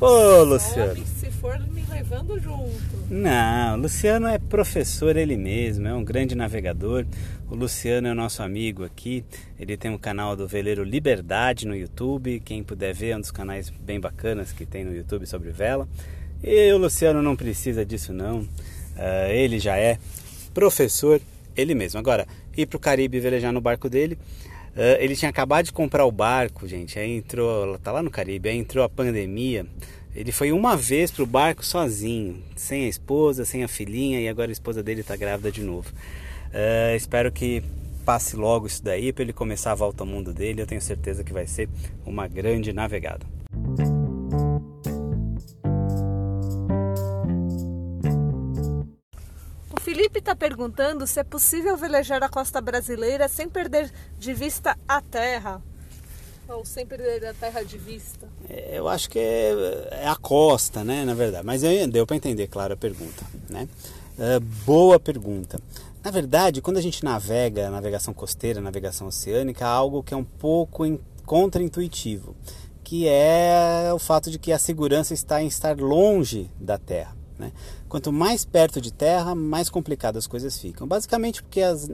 Ô, 0.00 0.42
Luciano. 0.42 0.96
se 1.06 1.30
for 1.30 1.60
me 1.60 1.84
levando 1.88 2.36
junto. 2.40 2.72
Não, 3.08 3.74
o 3.74 3.82
Luciano 3.82 4.26
é 4.26 4.36
professor 4.36 5.16
ele 5.16 5.36
mesmo, 5.36 5.86
é 5.86 5.94
um 5.94 6.02
grande 6.02 6.34
navegador. 6.34 7.06
O 7.48 7.54
Luciano 7.54 8.08
é 8.08 8.10
o 8.10 8.16
nosso 8.16 8.42
amigo 8.42 8.82
aqui. 8.82 9.24
Ele 9.60 9.76
tem 9.76 9.92
um 9.92 9.98
canal 9.98 10.34
do 10.34 10.48
Veleiro 10.48 10.82
Liberdade 10.82 11.68
no 11.68 11.76
YouTube. 11.76 12.40
Quem 12.40 12.64
puder 12.64 12.92
ver, 12.92 13.10
é 13.10 13.16
um 13.16 13.20
dos 13.20 13.30
canais 13.30 13.70
bem 13.70 14.00
bacanas 14.00 14.50
que 14.50 14.66
tem 14.66 14.84
no 14.84 14.92
YouTube 14.92 15.24
sobre 15.24 15.50
vela. 15.50 15.86
E 16.42 16.72
o 16.72 16.78
Luciano 16.78 17.22
não 17.22 17.36
precisa 17.36 17.84
disso 17.84 18.12
não. 18.12 18.40
Uh, 18.40 19.30
ele 19.30 19.58
já 19.58 19.76
é 19.76 19.98
professor 20.52 21.20
ele 21.56 21.74
mesmo. 21.74 21.98
Agora, 21.98 22.26
ir 22.56 22.66
para 22.66 22.76
o 22.76 22.80
Caribe 22.80 23.20
velejar 23.20 23.52
no 23.52 23.60
barco 23.60 23.88
dele. 23.88 24.18
Uh, 24.74 24.96
ele 24.98 25.14
tinha 25.14 25.28
acabado 25.28 25.66
de 25.66 25.72
comprar 25.72 26.04
o 26.04 26.12
barco, 26.12 26.66
gente. 26.66 26.98
Aí 26.98 27.16
entrou, 27.16 27.78
tá 27.78 27.92
lá 27.92 28.02
no 28.02 28.10
Caribe, 28.10 28.48
aí 28.48 28.56
entrou 28.56 28.84
a 28.84 28.88
pandemia. 28.88 29.66
Ele 30.14 30.32
foi 30.32 30.52
uma 30.52 30.76
vez 30.76 31.10
pro 31.10 31.24
barco 31.24 31.64
sozinho, 31.64 32.42
sem 32.54 32.84
a 32.84 32.88
esposa, 32.88 33.44
sem 33.44 33.64
a 33.64 33.68
filhinha, 33.68 34.20
e 34.20 34.28
agora 34.28 34.50
a 34.50 34.52
esposa 34.52 34.82
dele 34.82 35.00
está 35.00 35.16
grávida 35.16 35.50
de 35.50 35.62
novo. 35.62 35.90
Uh, 36.48 36.94
espero 36.96 37.32
que 37.32 37.62
passe 38.04 38.36
logo 38.36 38.66
isso 38.66 38.82
daí 38.82 39.12
para 39.12 39.22
ele 39.22 39.32
começar 39.32 39.72
a 39.72 39.74
volta 39.74 40.02
ao 40.02 40.06
mundo 40.06 40.34
dele. 40.34 40.60
Eu 40.60 40.66
tenho 40.66 40.80
certeza 40.80 41.22
que 41.22 41.32
vai 41.32 41.46
ser 41.46 41.68
uma 42.04 42.26
grande 42.26 42.72
navegada. 42.72 43.24
Felipe 49.82 50.20
está 50.20 50.36
perguntando 50.36 51.08
se 51.08 51.18
é 51.18 51.24
possível 51.24 51.76
velejar 51.76 52.22
a 52.22 52.28
costa 52.28 52.60
brasileira 52.60 53.28
sem 53.28 53.48
perder 53.48 53.92
de 54.16 54.32
vista 54.32 54.78
a 54.86 55.00
terra. 55.02 55.60
Ou 56.48 56.64
sempre 56.64 56.98
perder 56.98 57.26
a 57.26 57.34
terra 57.34 57.64
de 57.64 57.78
vista? 57.78 58.28
É, 58.48 58.78
eu 58.78 58.86
acho 58.86 59.10
que 59.10 59.18
é, 59.18 59.88
é, 59.90 60.06
a 60.06 60.14
costa, 60.14 60.84
né, 60.84 61.04
na 61.04 61.14
verdade. 61.14 61.44
Mas 61.44 61.62
deu 61.90 62.06
para 62.06 62.14
entender, 62.14 62.46
claro, 62.46 62.74
a 62.74 62.76
pergunta, 62.76 63.24
né? 63.50 63.68
É, 64.16 64.38
boa 64.64 65.00
pergunta. 65.00 65.60
Na 66.04 66.12
verdade, 66.12 66.62
quando 66.62 66.76
a 66.76 66.80
gente 66.80 67.02
navega, 67.02 67.68
navegação 67.68 68.14
costeira, 68.14 68.60
navegação 68.60 69.08
oceânica, 69.08 69.66
há 69.66 69.70
algo 69.70 70.00
que 70.00 70.14
é 70.14 70.16
um 70.16 70.24
pouco 70.24 70.84
contra-intuitivo, 71.26 72.36
que 72.84 73.08
é 73.08 73.90
o 73.92 73.98
fato 73.98 74.30
de 74.30 74.38
que 74.38 74.52
a 74.52 74.60
segurança 74.60 75.12
está 75.12 75.42
em 75.42 75.48
estar 75.48 75.76
longe 75.76 76.48
da 76.60 76.78
Terra. 76.78 77.21
Né? 77.42 77.52
Quanto 77.88 78.12
mais 78.12 78.44
perto 78.44 78.80
de 78.80 78.92
terra, 78.92 79.34
mais 79.34 79.68
complicadas 79.68 80.24
as 80.24 80.26
coisas 80.28 80.56
ficam. 80.56 80.86
Basicamente 80.86 81.42
porque 81.42 81.60
as, 81.60 81.90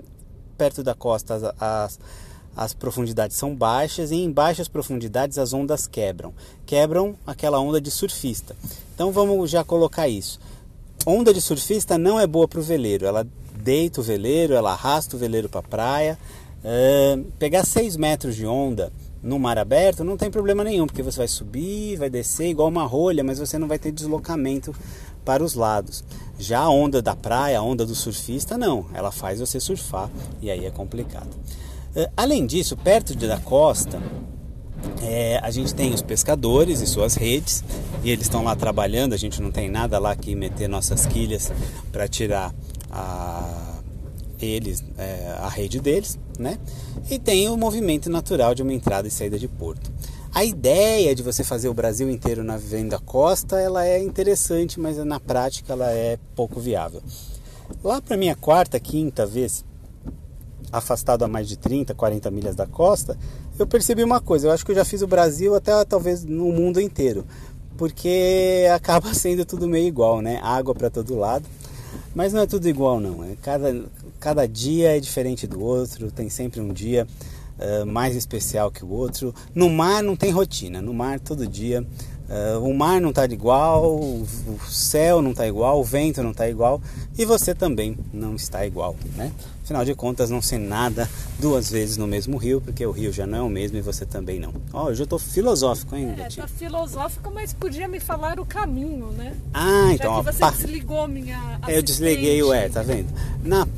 perto 0.58 0.82
da 0.82 0.94
costa 0.94 1.34
as, 1.34 1.42
as, 1.58 2.00
as 2.54 2.74
profundidades 2.74 3.36
são 3.36 3.54
baixas 3.54 4.10
e 4.10 4.16
em 4.16 4.30
baixas 4.30 4.68
profundidades 4.68 5.38
as 5.38 5.54
ondas 5.54 5.86
quebram. 5.86 6.34
Quebram 6.66 7.16
aquela 7.26 7.58
onda 7.58 7.80
de 7.80 7.90
surfista. 7.90 8.54
Então 8.94 9.10
vamos 9.10 9.50
já 9.50 9.64
colocar 9.64 10.06
isso. 10.06 10.38
Onda 11.06 11.32
de 11.32 11.40
surfista 11.40 11.96
não 11.96 12.20
é 12.20 12.26
boa 12.26 12.46
para 12.46 12.60
o 12.60 12.62
veleiro, 12.62 13.06
ela 13.06 13.26
deita 13.54 14.00
o 14.00 14.04
veleiro, 14.04 14.52
ela 14.52 14.72
arrasta 14.72 15.16
o 15.16 15.18
veleiro 15.18 15.48
para 15.48 15.60
a 15.60 15.62
praia. 15.62 16.18
Pegar 17.38 17.64
6 17.64 17.96
metros 17.96 18.36
de 18.36 18.44
onda 18.44 18.92
no 19.22 19.38
mar 19.38 19.58
aberto 19.58 20.04
não 20.04 20.16
tem 20.16 20.30
problema 20.30 20.62
nenhum, 20.62 20.86
porque 20.86 21.02
você 21.02 21.18
vai 21.18 21.28
subir, 21.28 21.96
vai 21.96 22.08
descer 22.08 22.50
igual 22.50 22.68
uma 22.68 22.84
rolha, 22.84 23.24
mas 23.24 23.38
você 23.38 23.58
não 23.58 23.68
vai 23.68 23.78
ter 23.78 23.92
deslocamento 23.92 24.74
para 25.24 25.42
os 25.42 25.54
lados. 25.54 26.04
Já 26.38 26.60
a 26.60 26.70
onda 26.70 27.02
da 27.02 27.16
praia, 27.16 27.58
a 27.58 27.62
onda 27.62 27.84
do 27.84 27.94
surfista, 27.94 28.56
não, 28.56 28.86
ela 28.94 29.10
faz 29.10 29.40
você 29.40 29.58
surfar 29.58 30.10
e 30.40 30.50
aí 30.50 30.64
é 30.64 30.70
complicado. 30.70 31.34
Uh, 31.96 32.10
além 32.16 32.46
disso, 32.46 32.76
perto 32.76 33.14
da 33.16 33.38
costa, 33.38 34.00
é, 35.02 35.40
a 35.42 35.50
gente 35.50 35.74
tem 35.74 35.92
os 35.92 36.02
pescadores 36.02 36.80
e 36.80 36.86
suas 36.86 37.14
redes 37.14 37.64
e 38.04 38.10
eles 38.10 38.26
estão 38.26 38.44
lá 38.44 38.54
trabalhando. 38.54 39.12
A 39.12 39.16
gente 39.16 39.42
não 39.42 39.50
tem 39.50 39.68
nada 39.68 39.98
lá 39.98 40.14
que 40.14 40.34
meter 40.34 40.68
nossas 40.68 41.06
quilhas 41.06 41.52
para 41.90 42.06
tirar 42.06 42.54
a, 42.90 43.77
eles, 44.40 44.84
é, 44.96 45.36
a 45.40 45.48
rede 45.48 45.80
deles, 45.80 46.18
né? 46.38 46.58
E 47.10 47.18
tem 47.18 47.48
o 47.48 47.56
movimento 47.56 48.08
natural 48.10 48.54
de 48.54 48.62
uma 48.62 48.72
entrada 48.72 49.08
e 49.08 49.10
saída 49.10 49.38
de 49.38 49.48
porto. 49.48 49.90
A 50.34 50.44
ideia 50.44 51.14
de 51.14 51.22
você 51.22 51.42
fazer 51.42 51.68
o 51.68 51.74
Brasil 51.74 52.08
inteiro 52.10 52.44
na 52.44 52.56
venda 52.56 52.98
costa, 52.98 53.58
ela 53.58 53.86
é 53.86 54.02
interessante, 54.02 54.78
mas 54.78 54.96
na 54.98 55.18
prática 55.18 55.72
ela 55.72 55.90
é 55.90 56.18
pouco 56.36 56.60
viável. 56.60 57.02
Lá 57.82 58.00
para 58.00 58.16
minha 58.16 58.36
quarta, 58.36 58.78
quinta 58.78 59.26
vez 59.26 59.64
afastado 60.70 61.24
a 61.24 61.28
mais 61.28 61.48
de 61.48 61.56
30, 61.56 61.94
40 61.94 62.30
milhas 62.30 62.54
da 62.54 62.66
costa, 62.66 63.16
eu 63.58 63.66
percebi 63.66 64.04
uma 64.04 64.20
coisa, 64.20 64.46
eu 64.46 64.52
acho 64.52 64.64
que 64.64 64.70
eu 64.70 64.76
já 64.76 64.84
fiz 64.84 65.02
o 65.02 65.06
Brasil 65.06 65.54
até 65.54 65.84
talvez 65.84 66.24
no 66.24 66.52
mundo 66.52 66.80
inteiro, 66.80 67.26
porque 67.76 68.66
acaba 68.72 69.12
sendo 69.14 69.44
tudo 69.44 69.66
meio 69.66 69.86
igual, 69.86 70.20
né? 70.20 70.38
Água 70.42 70.74
para 70.74 70.90
todo 70.90 71.16
lado. 71.16 71.46
Mas 72.18 72.32
não 72.32 72.40
é 72.40 72.46
tudo 72.46 72.68
igual 72.68 72.98
não, 72.98 73.22
é 73.22 73.36
cada, 73.40 73.84
cada 74.18 74.48
dia 74.48 74.96
é 74.96 74.98
diferente 74.98 75.46
do 75.46 75.62
outro, 75.62 76.10
tem 76.10 76.28
sempre 76.28 76.60
um 76.60 76.72
dia 76.72 77.06
uh, 77.60 77.86
mais 77.86 78.16
especial 78.16 78.72
que 78.72 78.84
o 78.84 78.88
outro. 78.88 79.32
No 79.54 79.70
mar 79.70 80.02
não 80.02 80.16
tem 80.16 80.32
rotina, 80.32 80.82
no 80.82 80.92
mar 80.92 81.20
todo 81.20 81.46
dia 81.46 81.86
Uh, 82.28 82.62
o 82.62 82.74
mar 82.74 83.00
não 83.00 83.08
está 83.08 83.24
igual, 83.24 83.98
o 83.98 84.26
céu 84.68 85.22
não 85.22 85.30
está 85.30 85.48
igual, 85.48 85.80
o 85.80 85.82
vento 85.82 86.22
não 86.22 86.32
está 86.32 86.46
igual 86.46 86.78
e 87.16 87.24
você 87.24 87.54
também 87.54 87.96
não 88.12 88.34
está 88.34 88.66
igual, 88.66 88.94
né? 89.16 89.32
Afinal 89.68 89.84
de 89.84 89.94
contas, 89.94 90.30
não 90.30 90.40
sei 90.40 90.58
nada 90.58 91.06
duas 91.38 91.70
vezes 91.70 91.98
no 91.98 92.06
mesmo 92.06 92.38
rio, 92.38 92.58
porque 92.58 92.86
o 92.86 92.90
rio 92.90 93.12
já 93.12 93.26
não 93.26 93.36
é 93.36 93.42
o 93.42 93.50
mesmo 93.50 93.76
e 93.76 93.82
você 93.82 94.06
também 94.06 94.40
não. 94.40 94.54
Ó, 94.72 94.84
oh, 94.84 94.88
eu 94.88 94.94
estou 94.94 95.18
filosófico, 95.18 95.94
hein, 95.94 96.14
É, 96.16 96.26
tá 96.26 96.48
filosófico, 96.48 97.30
mas 97.30 97.52
podia 97.52 97.86
me 97.86 98.00
falar 98.00 98.40
o 98.40 98.46
caminho, 98.46 99.08
né? 99.08 99.36
Ah, 99.52 99.90
então, 99.92 100.24
Já 100.24 100.32
que 100.32 100.36
você 100.38 100.42
ó, 100.42 100.50
desligou 100.52 101.06
minha 101.06 101.36
assistente. 101.36 101.72
Eu 101.74 101.82
desliguei 101.82 102.42
o 102.42 102.50
é, 102.50 102.70
tá 102.70 102.82
vendo? 102.82 103.12
Na 103.44 103.68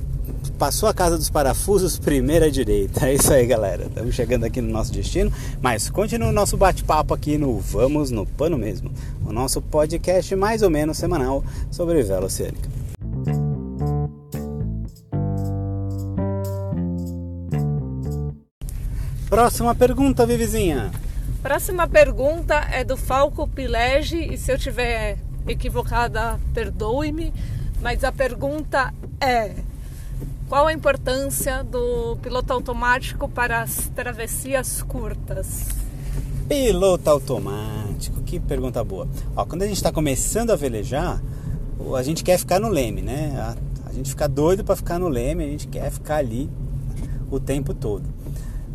Passou 0.56 0.88
a 0.88 0.94
casa 0.94 1.18
dos 1.18 1.28
parafusos, 1.28 1.98
primeira 1.98 2.48
direita. 2.50 3.06
É 3.10 3.14
isso 3.14 3.32
aí, 3.32 3.44
galera. 3.44 3.86
Estamos 3.86 4.14
chegando 4.14 4.44
aqui 4.44 4.60
no 4.60 4.70
nosso 4.70 4.92
destino, 4.92 5.32
mas 5.60 5.90
continua 5.90 6.28
o 6.28 6.32
nosso 6.32 6.56
bate-papo 6.56 7.12
aqui 7.12 7.36
no 7.36 7.58
Vamos 7.58 8.12
no 8.12 8.24
Pano 8.24 8.56
Mesmo, 8.56 8.92
o 9.26 9.32
nosso 9.32 9.60
podcast 9.60 10.36
mais 10.36 10.62
ou 10.62 10.70
menos 10.70 10.98
semanal 10.98 11.42
sobre 11.68 12.00
vela 12.04 12.26
oceânica. 12.26 12.79
Próxima 19.30 19.76
pergunta, 19.76 20.26
Vivizinha. 20.26 20.90
Próxima 21.40 21.86
pergunta 21.86 22.56
é 22.72 22.82
do 22.82 22.96
Falco 22.96 23.46
Pilege 23.46 24.18
e 24.18 24.36
se 24.36 24.52
eu 24.52 24.58
tiver 24.58 25.18
equivocada, 25.46 26.40
perdoe-me, 26.52 27.32
mas 27.80 28.02
a 28.02 28.10
pergunta 28.10 28.92
é: 29.20 29.54
qual 30.48 30.66
a 30.66 30.72
importância 30.72 31.62
do 31.62 32.16
piloto 32.16 32.52
automático 32.52 33.28
para 33.28 33.62
as 33.62 33.88
travessias 33.94 34.82
curtas? 34.82 35.68
Piloto 36.48 37.08
automático, 37.08 38.22
que 38.22 38.40
pergunta 38.40 38.82
boa. 38.82 39.06
Ó, 39.36 39.46
quando 39.46 39.62
a 39.62 39.66
gente 39.66 39.76
está 39.76 39.92
começando 39.92 40.50
a 40.50 40.56
velejar, 40.56 41.22
a 41.96 42.02
gente 42.02 42.24
quer 42.24 42.36
ficar 42.36 42.58
no 42.58 42.68
leme, 42.68 43.00
né? 43.00 43.32
A, 43.38 43.88
a 43.90 43.92
gente 43.92 44.10
fica 44.10 44.28
doido 44.28 44.64
para 44.64 44.74
ficar 44.74 44.98
no 44.98 45.06
leme, 45.08 45.44
a 45.44 45.48
gente 45.48 45.68
quer 45.68 45.88
ficar 45.92 46.16
ali 46.16 46.50
o 47.30 47.38
tempo 47.38 47.72
todo. 47.72 48.18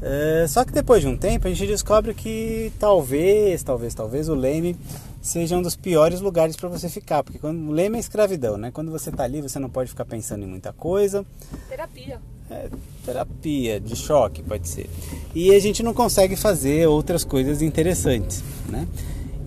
É, 0.02 0.46
só 0.48 0.64
que 0.64 0.72
depois 0.72 1.02
de 1.02 1.08
um 1.08 1.18
tempo 1.18 1.48
a 1.48 1.50
gente 1.50 1.68
descobre 1.68 2.14
que 2.14 2.72
talvez, 2.80 3.64
talvez, 3.64 3.94
talvez 3.94 4.30
o 4.30 4.36
leme 4.36 4.76
seja 5.22 5.58
um 5.58 5.62
dos 5.62 5.76
piores 5.76 6.22
lugares 6.22 6.56
para 6.56 6.70
você 6.70 6.88
ficar, 6.88 7.24
porque 7.24 7.40
quando, 7.40 7.68
o 7.68 7.72
lema 7.72 7.98
é 7.98 8.00
escravidão, 8.00 8.58
né? 8.58 8.70
Quando 8.72 8.92
você 8.92 9.10
está 9.10 9.24
ali, 9.24 9.42
você 9.42 9.58
não 9.58 9.70
pode 9.70 9.90
ficar 9.90 10.06
pensando 10.06 10.44
em 10.44 10.48
muita 10.48 10.72
coisa. 10.72 11.26
Terapia. 11.68 12.20
É, 12.52 12.70
terapia, 13.04 13.80
de 13.80 13.96
choque, 13.96 14.44
pode 14.44 14.68
ser. 14.68 14.88
E 15.34 15.56
a 15.56 15.60
gente 15.60 15.82
não 15.82 15.96
consegue 15.96 16.36
fazer 16.36 16.88
outras 16.88 17.24
coisas 17.24 17.64
interessantes, 17.64 18.44
né? 18.70 18.88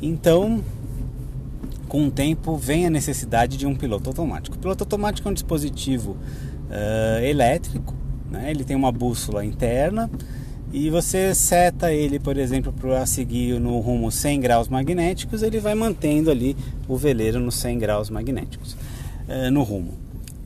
Então, 0.02 0.64
com 1.86 2.08
o 2.08 2.10
tempo, 2.10 2.56
vem 2.56 2.86
a 2.86 2.90
necessidade 2.90 3.56
de 3.56 3.66
um 3.66 3.76
piloto 3.76 4.10
automático. 4.10 4.56
O 4.56 4.58
piloto 4.58 4.82
automático 4.82 5.28
é 5.28 5.30
um 5.30 5.34
dispositivo 5.34 6.12
uh, 6.12 7.24
elétrico, 7.24 7.94
né? 8.28 8.50
Ele 8.50 8.64
tem 8.64 8.74
uma 8.74 8.90
bússola 8.90 9.44
interna 9.44 10.10
e 10.72 10.90
você 10.90 11.34
seta 11.34 11.92
ele, 11.92 12.18
por 12.18 12.36
exemplo, 12.36 12.72
para 12.72 13.04
seguir 13.06 13.58
no 13.58 13.78
rumo 13.80 14.10
100 14.10 14.40
graus 14.40 14.68
magnéticos, 14.68 15.42
ele 15.42 15.58
vai 15.60 15.74
mantendo 15.74 16.30
ali 16.30 16.56
o 16.86 16.96
veleiro 16.96 17.40
nos 17.40 17.54
100 17.56 17.78
graus 17.78 18.10
magnéticos 18.10 18.74
uh, 19.28 19.50
no 19.50 19.62
rumo. 19.62 19.94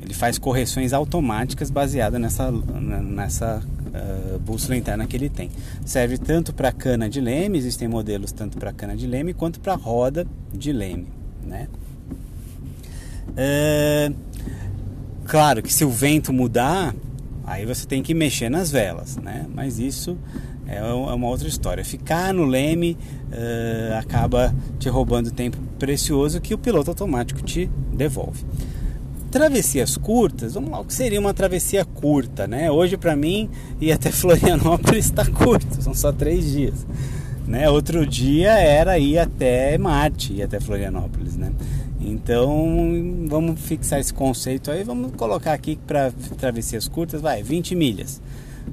Ele 0.01 0.15
faz 0.15 0.39
correções 0.39 0.93
automáticas 0.93 1.71
baseadas 1.71 2.21
nessa, 2.21 2.51
nessa 2.51 3.63
uh, 3.63 4.39
bússola 4.39 4.77
interna 4.77 5.07
que 5.07 5.17
ele 5.17 5.29
tem. 5.29 5.51
Serve 5.85 6.19
tanto 6.19 6.53
para 6.53 6.73
cana 6.73 7.09
de 7.09 7.21
leme, 7.21 7.59
existem 7.59 7.89
modelos 7.89 8.33
tanto 8.33 8.59
para 8.59 8.73
cana 8.73 8.97
de 8.97 9.07
leme 9.07 9.35
quanto 9.35 9.61
para 9.61 9.75
roda 9.75 10.27
de 10.53 10.73
leme. 10.73 11.07
Né? 11.45 11.69
Uh, 13.29 14.15
claro 15.25 15.63
que 15.63 15.73
se 15.73 15.85
o 15.85 15.91
vento 15.91 16.33
mudar, 16.33 16.95
Aí 17.45 17.67
você 17.67 17.87
tem 17.87 18.03
que 18.03 18.15
mexer 18.15 18.49
nas 18.49 18.71
velas, 18.71 19.17
né? 19.17 19.47
Mas 19.53 19.79
isso 19.79 20.17
é, 20.67 20.79
é 20.79 20.93
uma 20.93 21.27
outra 21.27 21.49
história. 21.49 21.85
Ficar 21.85 22.33
no 22.33 22.45
leme 22.45 22.97
uh, 23.31 23.99
acaba 23.99 24.55
te 24.79 24.89
roubando 24.89 25.31
tempo 25.31 25.57
precioso 25.79 26.41
que 26.41 26.55
o 26.55 26.59
piloto 26.59 26.91
automático 26.91 27.43
te 27.43 27.69
devolve. 27.93 28.45
Travessias 29.31 29.97
curtas, 29.97 30.55
vamos 30.55 30.71
lá, 30.71 30.81
o 30.81 30.85
que 30.85 30.93
seria 30.93 31.19
uma 31.19 31.33
travessia 31.33 31.85
curta, 31.85 32.47
né? 32.47 32.71
Hoje 32.71 32.97
para 32.97 33.17
mim 33.17 33.49
ir 33.81 33.91
até 33.91 34.11
Florianópolis 34.13 35.07
está 35.07 35.25
curto, 35.25 35.83
são 35.83 35.95
só 35.95 36.13
três 36.13 36.53
dias. 36.53 36.87
Né? 37.47 37.69
Outro 37.69 38.07
dia 38.07 38.53
era 38.53 38.99
ir 38.99 39.19
até 39.19 39.77
Marte, 39.77 40.33
ir 40.35 40.43
até 40.43 40.61
Florianópolis, 40.61 41.37
né? 41.37 41.53
Então 42.05 43.27
vamos 43.29 43.61
fixar 43.61 44.01
esse 44.01 44.13
conceito 44.13 44.71
aí, 44.71 44.83
vamos 44.83 45.13
colocar 45.13 45.53
aqui 45.53 45.79
para 45.87 46.13
travessias 46.37 46.89
curtas, 46.89 47.21
vai, 47.21 47.43
20 47.43 47.75
milhas. 47.75 48.21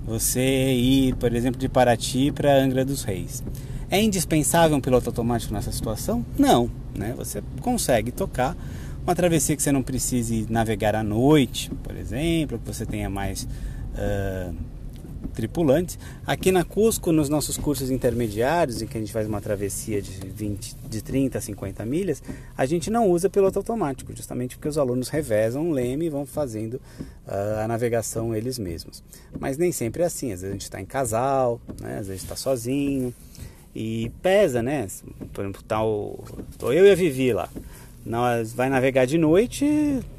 Você 0.05 0.73
ir, 0.73 1.15
por 1.15 1.33
exemplo, 1.33 1.59
de 1.59 1.69
Paraty 1.69 2.31
para 2.31 2.55
Angra 2.55 2.83
dos 2.83 3.03
Reis. 3.03 3.43
É 3.89 4.01
indispensável 4.01 4.77
um 4.77 4.81
piloto 4.81 5.09
automático 5.09 5.53
nessa 5.53 5.71
situação? 5.71 6.25
Não, 6.37 6.69
né? 6.95 7.13
Você 7.17 7.41
consegue 7.61 8.11
tocar 8.11 8.55
uma 9.03 9.15
travessia 9.15 9.55
que 9.55 9.63
você 9.63 9.71
não 9.71 9.81
precise 9.81 10.45
navegar 10.49 10.95
à 10.95 11.03
noite, 11.03 11.71
por 11.83 11.95
exemplo, 11.95 12.59
que 12.59 12.67
você 12.67 12.85
tenha 12.85 13.09
mais 13.09 13.47
uh, 13.95 14.55
tripulantes. 15.33 15.97
Aqui 16.25 16.51
na 16.51 16.63
Cusco, 16.63 17.11
nos 17.11 17.29
nossos 17.29 17.57
cursos 17.57 17.89
intermediários, 17.89 18.81
em 18.81 18.87
que 18.87 18.97
a 18.97 18.99
gente 18.99 19.11
faz 19.11 19.27
uma 19.27 19.41
travessia 19.41 20.01
de, 20.01 20.27
20, 20.27 20.75
de 20.89 21.01
30 21.01 21.37
a 21.37 21.41
50 21.41 21.85
milhas, 21.85 22.23
a 22.57 22.65
gente 22.65 22.89
não 22.89 23.09
usa 23.09 23.29
piloto 23.29 23.59
automático, 23.59 24.15
justamente 24.15 24.55
porque 24.55 24.67
os 24.67 24.77
alunos 24.77 25.09
revezam 25.09 25.69
o 25.69 25.71
leme 25.71 26.05
e 26.05 26.09
vão 26.09 26.25
fazendo 26.25 26.75
uh, 26.75 27.63
a 27.63 27.67
navegação 27.67 28.35
eles 28.35 28.57
mesmos. 28.57 29.03
Mas 29.39 29.57
nem 29.57 29.71
sempre 29.71 30.03
é 30.03 30.05
assim, 30.05 30.31
às 30.31 30.41
vezes 30.41 30.49
a 30.49 30.53
gente 30.53 30.63
está 30.63 30.81
em 30.81 30.85
casal, 30.85 31.59
né? 31.79 31.97
às 31.99 32.07
vezes 32.07 32.23
está 32.23 32.35
sozinho 32.35 33.13
e 33.75 34.11
pesa, 34.21 34.61
né? 34.61 34.87
Por 35.33 35.43
exemplo, 35.43 35.61
tá 35.63 35.83
o, 35.83 36.23
tô 36.57 36.71
eu 36.71 36.85
e 36.85 36.91
a 36.91 36.95
Vivi 36.95 37.33
lá. 37.33 37.49
Nós 38.05 38.53
vai 38.53 38.69
navegar 38.69 39.05
de 39.05 39.17
noite. 39.17 39.65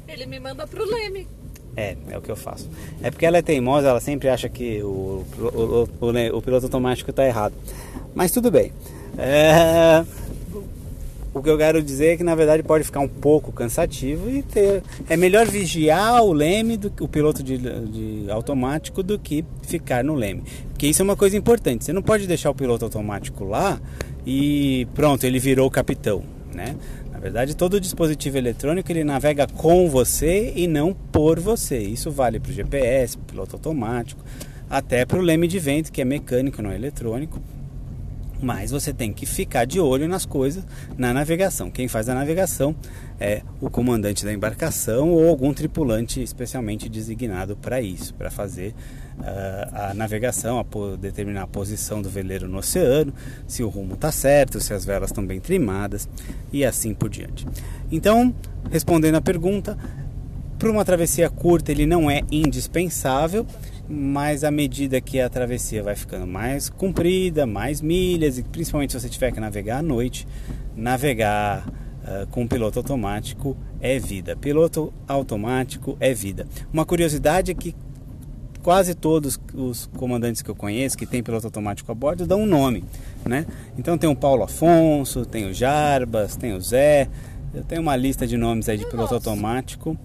Ele 0.07 0.25
me 0.25 0.39
manda 0.39 0.65
pro 0.65 0.85
leme. 0.85 1.27
É, 1.75 1.95
é 2.09 2.17
o 2.17 2.21
que 2.21 2.29
eu 2.29 2.35
faço. 2.35 2.69
É 3.01 3.09
porque 3.09 3.25
ela 3.25 3.37
é 3.37 3.41
teimosa, 3.41 3.87
ela 3.87 3.99
sempre 3.99 4.27
acha 4.29 4.49
que 4.49 4.81
o, 4.83 5.25
o, 5.37 5.87
o, 6.01 6.37
o 6.37 6.41
piloto 6.41 6.65
automático 6.65 7.09
está 7.09 7.25
errado. 7.25 7.53
Mas 8.13 8.31
tudo 8.31 8.51
bem. 8.51 8.71
É, 9.17 10.03
o 11.33 11.41
que 11.41 11.49
eu 11.49 11.57
quero 11.57 11.81
dizer 11.81 12.13
é 12.13 12.17
que 12.17 12.23
na 12.23 12.35
verdade 12.35 12.61
pode 12.61 12.83
ficar 12.83 12.99
um 12.99 13.07
pouco 13.07 13.51
cansativo 13.53 14.29
e 14.29 14.43
ter. 14.43 14.83
É 15.09 15.15
melhor 15.15 15.47
vigiar 15.47 16.21
o 16.23 16.33
leme 16.33 16.75
do 16.75 16.91
o 16.99 17.07
piloto 17.07 17.41
de, 17.41 17.57
de 17.57 18.29
automático 18.29 19.01
do 19.01 19.17
que 19.17 19.45
ficar 19.63 20.03
no 20.03 20.13
leme. 20.13 20.43
Porque 20.69 20.87
isso 20.87 21.01
é 21.01 21.03
uma 21.03 21.15
coisa 21.15 21.37
importante. 21.37 21.85
Você 21.85 21.93
não 21.93 22.01
pode 22.01 22.27
deixar 22.27 22.49
o 22.49 22.55
piloto 22.55 22.83
automático 22.83 23.45
lá 23.45 23.79
e 24.25 24.87
pronto, 24.93 25.23
ele 25.25 25.39
virou 25.39 25.67
o 25.67 25.71
capitão, 25.71 26.21
né? 26.53 26.75
Verdade, 27.21 27.55
todo 27.55 27.79
dispositivo 27.79 28.37
eletrônico 28.37 28.91
ele 28.91 29.03
navega 29.03 29.45
com 29.45 29.87
você 29.87 30.51
e 30.55 30.67
não 30.67 30.93
por 30.93 31.39
você. 31.39 31.77
Isso 31.77 32.09
vale 32.09 32.39
para 32.39 32.49
o 32.49 32.53
GPS, 32.53 33.15
para 33.15 33.23
o 33.23 33.27
piloto 33.27 33.55
automático, 33.55 34.23
até 34.69 35.05
para 35.05 35.19
o 35.19 35.21
leme 35.21 35.47
de 35.47 35.59
vento, 35.59 35.91
que 35.91 36.01
é 36.01 36.05
mecânico, 36.05 36.61
não 36.61 36.71
é 36.71 36.75
eletrônico. 36.75 37.39
Mas 38.41 38.71
você 38.71 38.91
tem 38.91 39.13
que 39.13 39.27
ficar 39.27 39.65
de 39.65 39.79
olho 39.79 40.07
nas 40.07 40.25
coisas 40.25 40.65
na 40.97 41.13
navegação. 41.13 41.69
Quem 41.69 41.87
faz 41.87 42.09
a 42.09 42.15
navegação 42.15 42.75
é 43.19 43.43
o 43.61 43.69
comandante 43.69 44.25
da 44.25 44.33
embarcação 44.33 45.11
ou 45.11 45.29
algum 45.29 45.53
tripulante 45.53 46.23
especialmente 46.23 46.89
designado 46.89 47.55
para 47.55 47.79
isso, 47.79 48.15
para 48.15 48.31
fazer 48.31 48.73
a 49.73 49.93
navegação, 49.93 50.59
a 50.59 50.65
determinar 50.97 51.43
a 51.43 51.47
posição 51.47 52.01
do 52.01 52.09
veleiro 52.09 52.47
no 52.47 52.57
oceano, 52.57 53.13
se 53.47 53.63
o 53.63 53.69
rumo 53.69 53.93
está 53.93 54.11
certo, 54.11 54.59
se 54.59 54.73
as 54.73 54.85
velas 54.85 55.09
estão 55.09 55.25
bem 55.25 55.39
trimadas 55.39 56.07
e 56.51 56.65
assim 56.65 56.93
por 56.93 57.09
diante. 57.09 57.47
Então, 57.91 58.33
respondendo 58.69 59.15
à 59.15 59.21
pergunta, 59.21 59.77
para 60.57 60.69
uma 60.69 60.85
travessia 60.85 61.29
curta 61.29 61.71
ele 61.71 61.85
não 61.85 62.09
é 62.09 62.21
indispensável, 62.31 63.45
mas 63.89 64.43
à 64.43 64.51
medida 64.51 65.01
que 65.01 65.19
a 65.19 65.27
travessia 65.27 65.83
vai 65.83 65.95
ficando 65.95 66.25
mais 66.27 66.69
comprida, 66.69 67.45
mais 67.45 67.81
milhas, 67.81 68.37
e 68.37 68.43
principalmente 68.43 68.93
se 68.93 68.99
você 68.99 69.09
tiver 69.09 69.31
que 69.31 69.39
navegar 69.39 69.79
à 69.79 69.81
noite, 69.81 70.27
navegar 70.75 71.67
uh, 71.67 72.27
com 72.27 72.47
piloto 72.47 72.79
automático 72.79 73.57
é 73.81 73.97
vida. 73.99 74.35
Piloto 74.35 74.93
automático 75.07 75.97
é 75.99 76.13
vida. 76.13 76.47
Uma 76.71 76.85
curiosidade 76.85 77.51
é 77.51 77.53
que 77.53 77.75
quase 78.61 78.95
todos 78.95 79.39
os 79.53 79.87
comandantes 79.97 80.41
que 80.41 80.49
eu 80.49 80.55
conheço 80.55 80.97
que 80.97 81.05
tem 81.05 81.23
piloto 81.23 81.47
automático 81.47 81.91
a 81.91 81.95
bordo 81.95 82.25
dão 82.25 82.41
um 82.41 82.45
nome, 82.45 82.83
né? 83.25 83.45
Então 83.77 83.97
tem 83.97 84.09
o 84.09 84.15
Paulo 84.15 84.43
Afonso, 84.43 85.25
tem 85.25 85.49
o 85.49 85.53
Jarbas, 85.53 86.35
tem 86.35 86.53
o 86.53 86.61
Zé, 86.61 87.09
eu 87.53 87.63
tenho 87.63 87.81
uma 87.81 87.95
lista 87.95 88.25
de 88.25 88.37
nomes 88.37 88.69
aí 88.69 88.77
de 88.77 88.85
piloto 88.85 89.13
automático. 89.13 89.97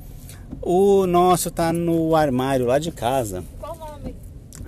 O 0.63 1.07
nosso 1.07 1.51
tá 1.51 1.73
no 1.73 2.15
armário 2.15 2.67
lá 2.67 2.79
de 2.79 2.91
casa. 2.91 3.45
Qual 3.61 3.77
nome? 3.77 4.15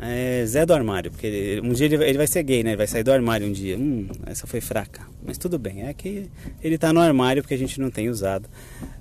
É 0.00 0.44
Zé 0.46 0.64
do 0.64 0.72
armário, 0.72 1.10
porque 1.10 1.60
um 1.64 1.72
dia 1.72 1.86
ele, 1.86 1.96
ele 2.04 2.18
vai 2.18 2.26
ser 2.26 2.42
gay, 2.44 2.62
né? 2.62 2.70
Ele 2.70 2.76
vai 2.76 2.86
sair 2.86 3.02
do 3.02 3.10
armário 3.10 3.46
um 3.46 3.52
dia. 3.52 3.76
Hum, 3.76 4.08
essa 4.26 4.46
foi 4.46 4.60
fraca. 4.60 5.02
Mas 5.24 5.38
tudo 5.38 5.58
bem, 5.58 5.88
é 5.88 5.92
que 5.92 6.30
ele 6.62 6.78
tá 6.78 6.92
no 6.92 7.00
armário 7.00 7.42
porque 7.42 7.54
a 7.54 7.58
gente 7.58 7.80
não 7.80 7.90
tem 7.90 8.08
usado. 8.08 8.46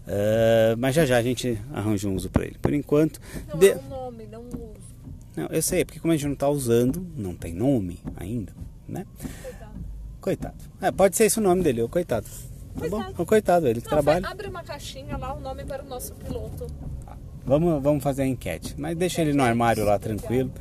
Uh, 0.07 0.75
mas 0.77 0.95
já 0.95 1.05
já 1.05 1.17
a 1.17 1.21
gente 1.21 1.57
arranja 1.71 2.07
um 2.07 2.15
uso 2.15 2.29
para 2.29 2.45
ele. 2.45 2.55
Por 2.59 2.73
enquanto. 2.73 3.19
Não 3.47 3.59
de... 3.59 3.69
é 3.69 3.77
um 3.77 3.89
nome, 3.89 4.27
não 4.31 4.41
um. 4.41 4.76
Não, 5.37 5.45
eu 5.51 5.61
sei, 5.61 5.85
porque 5.85 5.99
como 5.99 6.11
a 6.11 6.15
gente 6.15 6.25
não 6.25 6.33
está 6.33 6.49
usando, 6.49 7.05
não 7.15 7.35
tem 7.35 7.53
nome 7.53 7.99
ainda, 8.15 8.51
né? 8.87 9.05
Coitado. 9.39 9.71
Coitado. 10.19 10.55
É, 10.81 10.91
pode 10.91 11.15
ser 11.15 11.25
esse 11.25 11.37
o 11.37 11.43
nome 11.43 11.61
dele, 11.61 11.83
o 11.83 11.87
coitado. 11.87 12.25
Tá 12.25 12.79
coitado. 12.79 13.13
bom? 13.13 13.21
O 13.21 13.25
coitado, 13.25 13.67
ele 13.67 13.79
não, 13.79 13.87
trabalha. 13.87 14.27
Abre 14.27 14.47
uma 14.47 14.63
caixinha 14.63 15.15
lá, 15.15 15.35
o 15.35 15.39
nome 15.39 15.63
para 15.63 15.83
o 15.83 15.87
nosso 15.87 16.15
piloto. 16.15 16.65
Vamos, 17.45 17.83
vamos 17.83 18.03
fazer 18.03 18.23
a 18.23 18.25
enquete. 18.25 18.73
Mas 18.79 18.97
deixa 18.97 19.21
ele 19.21 19.31
no 19.31 19.43
armário 19.43 19.85
lá 19.85 19.99
tranquilo. 19.99 20.51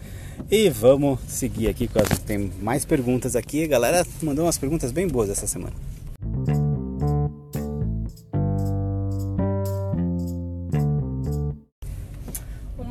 E 0.50 0.68
vamos 0.68 1.20
seguir 1.26 1.68
aqui, 1.68 1.88
porque 1.88 2.14
tem 2.16 2.52
mais 2.60 2.84
perguntas 2.84 3.34
aqui. 3.34 3.64
A 3.64 3.68
galera 3.68 4.06
mandou 4.22 4.44
umas 4.44 4.58
perguntas 4.58 4.92
bem 4.92 5.08
boas 5.08 5.30
essa 5.30 5.46
semana. 5.46 5.74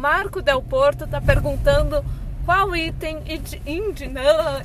Marco 0.06 0.40
Del 0.40 0.62
Porto 0.62 1.06
está 1.06 1.20
perguntando 1.20 2.06
qual 2.46 2.76
item 2.76 3.24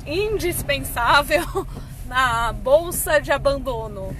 indispensável 0.05 1.65
na 2.07 2.53
bolsa 2.53 3.19
de 3.19 3.31
abandono. 3.31 4.15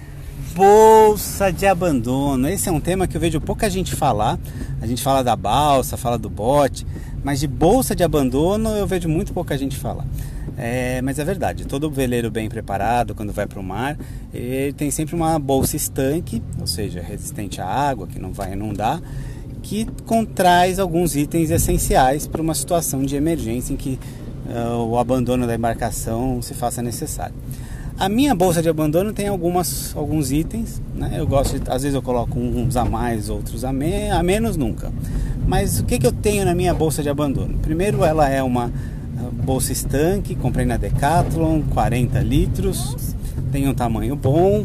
Bolsa 0.52 1.52
de 1.52 1.64
abandono. 1.64 2.48
Esse 2.48 2.68
é 2.68 2.72
um 2.72 2.80
tema 2.80 3.06
que 3.06 3.16
eu 3.16 3.20
vejo 3.20 3.40
pouca 3.40 3.70
gente 3.70 3.94
falar. 3.94 4.36
A 4.80 4.86
gente 4.88 5.00
fala 5.00 5.22
da 5.22 5.36
balsa, 5.36 5.96
fala 5.96 6.18
do 6.18 6.28
bote, 6.28 6.84
mas 7.22 7.38
de 7.38 7.46
bolsa 7.46 7.94
de 7.94 8.02
abandono 8.02 8.70
eu 8.70 8.84
vejo 8.84 9.08
muito 9.08 9.32
pouca 9.32 9.56
gente 9.56 9.76
falar. 9.76 10.06
É, 10.58 11.00
mas 11.02 11.20
é 11.20 11.24
verdade, 11.24 11.66
todo 11.66 11.88
veleiro 11.88 12.32
bem 12.32 12.48
preparado 12.48 13.14
quando 13.14 13.32
vai 13.32 13.46
para 13.46 13.60
o 13.60 13.62
mar, 13.62 13.96
ele 14.34 14.72
tem 14.72 14.90
sempre 14.90 15.14
uma 15.14 15.38
bolsa 15.38 15.76
estanque, 15.76 16.42
ou 16.60 16.66
seja, 16.66 17.00
resistente 17.00 17.60
à 17.60 17.66
água, 17.66 18.06
que 18.06 18.18
não 18.18 18.32
vai 18.32 18.52
inundar, 18.52 19.00
que 19.62 19.86
contrai 20.06 20.78
alguns 20.78 21.14
itens 21.16 21.50
essenciais 21.50 22.26
para 22.26 22.42
uma 22.42 22.54
situação 22.54 23.02
de 23.02 23.16
emergência 23.16 23.72
em 23.72 23.76
que 23.76 23.98
uh, 24.46 24.84
o 24.84 24.98
abandono 24.98 25.46
da 25.46 25.54
embarcação 25.54 26.42
se 26.42 26.52
faça 26.54 26.82
necessário. 26.82 27.34
A 27.98 28.08
minha 28.08 28.34
bolsa 28.34 28.62
de 28.62 28.68
abandono 28.68 29.12
tem 29.12 29.28
algumas, 29.28 29.94
alguns 29.94 30.32
itens, 30.32 30.82
né? 30.94 31.12
Eu 31.14 31.26
gosto, 31.26 31.60
de, 31.60 31.70
às 31.70 31.82
vezes 31.82 31.94
eu 31.94 32.02
coloco 32.02 32.38
uns 32.38 32.76
a 32.76 32.84
mais, 32.84 33.28
outros 33.28 33.64
a, 33.64 33.72
me, 33.72 34.10
a 34.10 34.22
menos 34.22 34.56
nunca. 34.56 34.90
Mas 35.46 35.78
o 35.78 35.84
que, 35.84 35.98
que 35.98 36.06
eu 36.06 36.12
tenho 36.12 36.44
na 36.44 36.54
minha 36.54 36.74
bolsa 36.74 37.02
de 37.02 37.08
abandono? 37.08 37.58
Primeiro, 37.58 38.04
ela 38.04 38.28
é 38.28 38.42
uma 38.42 38.72
ah, 39.18 39.28
bolsa 39.44 39.72
estanque, 39.72 40.34
comprei 40.34 40.64
na 40.64 40.76
Decathlon, 40.76 41.62
40 41.70 42.18
litros, 42.20 43.14
tem 43.52 43.68
um 43.68 43.74
tamanho 43.74 44.16
bom, 44.16 44.64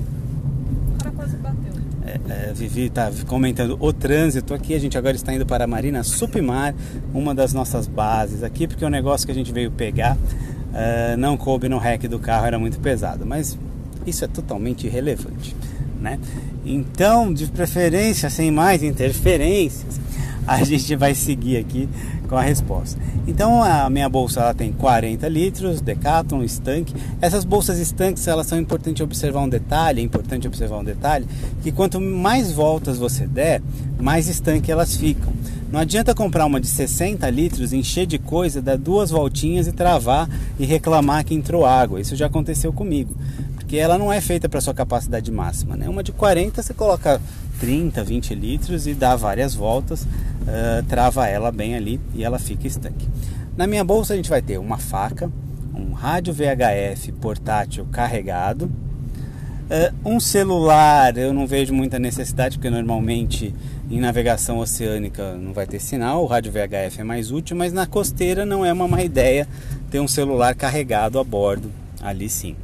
é, 2.30 2.52
Vivi 2.54 2.88
está 2.88 3.12
comentando 3.26 3.78
o 3.80 3.94
trânsito 3.94 4.54
aqui. 4.54 4.74
A 4.74 4.80
gente 4.80 4.98
agora 4.98 5.16
está 5.16 5.34
indo 5.34 5.46
para 5.46 5.63
a 5.63 5.68
Marina 5.68 6.04
Supimar, 6.04 6.76
uma 7.13 7.34
das 7.34 7.54
nossas 7.54 7.88
bases 7.88 8.44
aqui, 8.44 8.68
porque 8.68 8.84
o 8.84 8.90
negócio 8.90 9.26
que 9.26 9.32
a 9.32 9.36
gente 9.36 9.52
veio 9.52 9.72
pegar 9.72 10.16
uh, 10.16 11.18
não 11.18 11.38
coube 11.38 11.70
no 11.70 11.78
rec 11.78 12.04
do 12.04 12.20
carro, 12.20 12.46
era 12.46 12.60
muito 12.60 12.80
pesado. 12.80 13.26
Mas 13.26 13.58
isso 14.06 14.26
é 14.26 14.28
totalmente 14.28 14.88
irrelevante, 14.88 15.56
né? 16.02 16.20
Então, 16.66 17.34
de 17.34 17.46
preferência, 17.48 18.30
sem 18.30 18.52
mais 18.52 18.84
interferências, 18.84 20.00
a 20.46 20.63
gente 20.63 20.96
vai 20.96 21.16
seguir 21.16 21.58
aqui 21.58 21.88
com 22.28 22.36
a 22.36 22.42
resposta. 22.42 23.00
Então 23.28 23.63
a 23.63 23.90
minha 23.90 24.08
bolsa 24.08 24.42
ela 24.42 24.54
tem 24.54 24.72
40 24.72 25.28
litros, 25.28 25.82
Decathlon, 25.82 26.44
estanque. 26.44 26.94
Essas 27.22 27.44
bolsas 27.44 27.80
estanques 27.80 28.28
elas 28.28 28.48
são 28.48 28.60
importantes 28.60 29.02
observar 29.02 29.42
um 29.42 29.50
detalhe, 29.50 30.02
é 30.02 30.04
importante 30.04 30.48
observar 30.48 30.78
um 30.78 30.84
detalhe, 30.84 31.26
que 31.62 31.72
quanto 31.72 32.00
mais 32.00 32.52
voltas 32.52 32.98
você 32.98 33.26
der, 33.26 33.62
mais 34.00 34.28
estanque 34.28 34.72
elas 34.72 34.96
ficam. 34.96 35.34
Não 35.72 35.82
adianta 35.82 36.16
comprar 36.16 36.46
uma 36.46 36.62
de 36.62 36.68
60 36.68 37.30
litros, 37.30 37.74
encher 37.74 38.06
de 38.06 38.18
coisa, 38.18 38.62
dar 38.62 38.78
duas 38.78 39.10
voltinhas 39.10 39.68
e 39.68 39.74
travar 39.74 40.30
e 40.58 40.66
reclamar 40.66 41.26
que 41.26 41.34
entrou 41.34 41.66
água. 41.66 42.00
Isso 42.00 42.16
já 42.16 42.28
aconteceu 42.28 42.72
comigo. 42.72 43.13
Porque 43.56 43.76
ela 43.76 43.98
não 43.98 44.13
é 44.13 44.22
feita 44.22 44.48
para 44.48 44.62
sua 44.62 44.74
capacidade 44.74 45.30
máxima. 45.30 45.76
Né? 45.76 45.90
Uma 45.90 46.02
de 46.02 46.13
40 46.13 46.63
você 46.63 46.74
coloca 46.74 47.22
30, 47.60 48.04
20 48.04 48.36
litros 48.36 48.88
e 48.88 48.93
dá 48.93 49.15
várias 49.15 49.56
voltas, 49.56 50.04
uh, 50.04 50.84
trava 50.88 51.28
ela 51.28 51.52
bem 51.52 51.76
ali 51.76 52.00
e 52.13 52.24
ela 52.24 52.39
fica 52.39 52.67
estanque. 52.67 53.08
Na 53.56 53.65
minha 53.65 53.84
bolsa 53.84 54.13
a 54.13 54.15
gente 54.15 54.30
vai 54.30 54.41
ter 54.41 54.58
uma 54.58 54.78
faca, 54.78 55.32
um 55.74 55.93
rádio 55.93 56.34
VHF 56.34 57.12
portátil 57.13 57.86
carregado, 57.91 58.65
uh, 58.65 59.93
um 60.06 60.20
celular. 60.20 61.17
Eu 61.17 61.34
não 61.34 61.48
vejo 61.48 61.74
muita 61.74 62.00
necessidade 62.00 62.58
porque 62.58 62.70
normalmente 62.70 63.54
em 63.89 64.00
navegação 64.00 64.60
oceânica 64.60 65.34
não 65.36 65.54
vai 65.54 65.65
ter 65.65 65.80
sinal. 65.80 66.24
O 66.24 66.28
rádio 66.28 66.52
VHF 66.52 67.02
é 67.02 67.04
mais 67.04 67.32
útil, 67.32 67.56
mas 67.56 67.74
na 67.74 67.86
costeira 67.86 68.46
não 68.46 68.65
é 68.65 68.72
uma 68.72 68.88
má 68.88 69.02
ideia 69.02 69.48
ter 69.89 70.00
um 70.00 70.08
celular 70.08 70.54
carregado 70.56 71.20
a 71.20 71.24
bordo. 71.24 71.72
Ali 72.02 72.30
sim. 72.30 72.56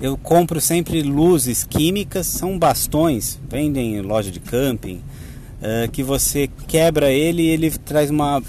Eu 0.00 0.16
compro 0.16 0.60
sempre 0.60 1.02
luzes 1.02 1.64
químicas, 1.64 2.26
são 2.26 2.58
bastões, 2.58 3.38
vendem 3.48 3.96
em 3.96 4.02
loja 4.02 4.30
de 4.30 4.40
camping, 4.40 5.00
uh, 5.60 5.90
que 5.90 6.02
você 6.02 6.50
quebra 6.66 7.10
ele 7.10 7.42
e 7.42 7.48
ele 7.48 7.70
traz 7.70 8.10
uma 8.10 8.42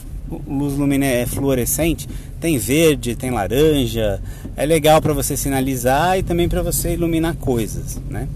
luz 0.45 0.73
luminé 0.73 1.25
fluorescente, 1.25 2.07
tem 2.39 2.57
verde, 2.57 3.15
tem 3.15 3.31
laranja, 3.31 4.21
é 4.55 4.65
legal 4.65 5.01
para 5.01 5.13
você 5.13 5.37
sinalizar 5.37 6.17
e 6.19 6.23
também 6.23 6.49
para 6.49 6.61
você 6.61 6.93
iluminar 6.93 7.35
coisas, 7.35 7.99
né? 8.09 8.27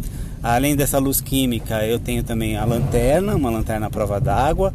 Além 0.41 0.75
dessa 0.75 0.97
luz 0.97 1.21
química, 1.21 1.85
eu 1.85 1.99
tenho 1.99 2.23
também 2.23 2.57
a 2.57 2.65
lanterna, 2.65 3.35
uma 3.35 3.51
lanterna 3.51 3.87
à 3.87 3.89
prova 3.89 4.19
d'água, 4.19 4.73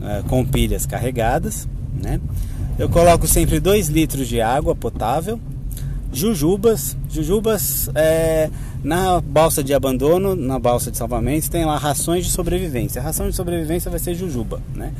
eh, 0.00 0.22
com 0.28 0.44
pilhas 0.44 0.86
carregadas, 0.86 1.66
né? 2.00 2.20
Eu 2.78 2.88
coloco 2.88 3.26
sempre 3.26 3.58
2 3.58 3.88
litros 3.88 4.28
de 4.28 4.40
água 4.40 4.76
potável, 4.76 5.40
jujubas, 6.12 6.96
jujubas 7.10 7.90
é, 7.94 8.50
na 8.82 9.20
balsa 9.20 9.62
de 9.62 9.74
abandono, 9.74 10.34
na 10.34 10.58
balsa 10.58 10.90
de 10.90 10.96
salvamento, 10.96 11.50
tem 11.50 11.64
lá 11.64 11.76
rações 11.76 12.24
de 12.24 12.30
sobrevivência. 12.30 13.00
A 13.00 13.04
ração 13.04 13.28
de 13.28 13.34
sobrevivência 13.34 13.90
vai 13.90 14.00
ser 14.00 14.14
jujuba, 14.14 14.60
né? 14.74 14.92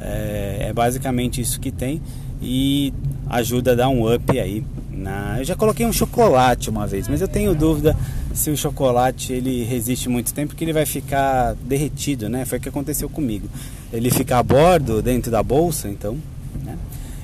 É, 0.00 0.66
é 0.68 0.72
basicamente 0.72 1.40
isso 1.40 1.60
que 1.60 1.70
tem 1.70 2.00
e 2.42 2.92
ajuda 3.28 3.72
a 3.72 3.74
dar 3.74 3.88
um 3.88 4.12
up 4.12 4.38
aí. 4.38 4.64
Na... 4.90 5.38
Eu 5.38 5.44
já 5.44 5.56
coloquei 5.56 5.84
um 5.86 5.92
chocolate 5.92 6.70
uma 6.70 6.86
vez, 6.86 7.08
mas 7.08 7.20
eu 7.20 7.28
tenho 7.28 7.54
dúvida 7.54 7.96
se 8.32 8.50
o 8.50 8.56
chocolate 8.56 9.32
ele 9.32 9.64
resiste 9.64 10.08
muito 10.08 10.34
tempo, 10.34 10.48
porque 10.48 10.64
ele 10.64 10.72
vai 10.72 10.86
ficar 10.86 11.54
derretido, 11.54 12.28
né? 12.28 12.44
Foi 12.44 12.58
o 12.58 12.60
que 12.60 12.68
aconteceu 12.68 13.08
comigo. 13.08 13.48
Ele 13.92 14.10
fica 14.10 14.38
a 14.38 14.42
bordo 14.42 15.00
dentro 15.00 15.30
da 15.30 15.42
bolsa, 15.42 15.88
então. 15.88 16.16
Né? 16.62 16.76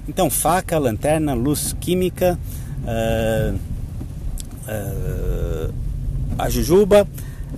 Então 0.08 0.30
faca, 0.30 0.78
lanterna, 0.78 1.34
luz 1.34 1.74
química, 1.80 2.38
uh, 2.84 3.58
uh, 4.68 5.74
a 6.38 6.48
jujuba, 6.48 7.06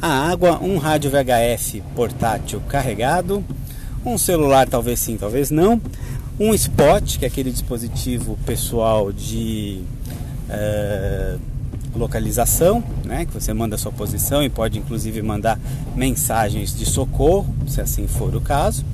a 0.00 0.30
água, 0.30 0.58
um 0.62 0.78
rádio 0.78 1.10
VHF 1.10 1.82
portátil 1.94 2.60
carregado, 2.68 3.44
um 4.04 4.18
celular 4.18 4.68
talvez 4.68 4.98
sim, 5.00 5.16
talvez 5.16 5.50
não, 5.50 5.80
um 6.38 6.52
spot, 6.54 7.18
que 7.18 7.24
é 7.24 7.28
aquele 7.28 7.50
dispositivo 7.50 8.38
pessoal 8.44 9.12
de 9.12 9.82
uh, 10.48 11.38
localização, 11.94 12.82
né, 13.04 13.26
que 13.26 13.32
você 13.32 13.52
manda 13.52 13.76
a 13.76 13.78
sua 13.78 13.92
posição 13.92 14.42
e 14.42 14.48
pode 14.48 14.78
inclusive 14.78 15.22
mandar 15.22 15.58
mensagens 15.94 16.76
de 16.76 16.86
socorro, 16.86 17.54
se 17.68 17.80
assim 17.80 18.06
for 18.06 18.34
o 18.34 18.40
caso. 18.40 18.84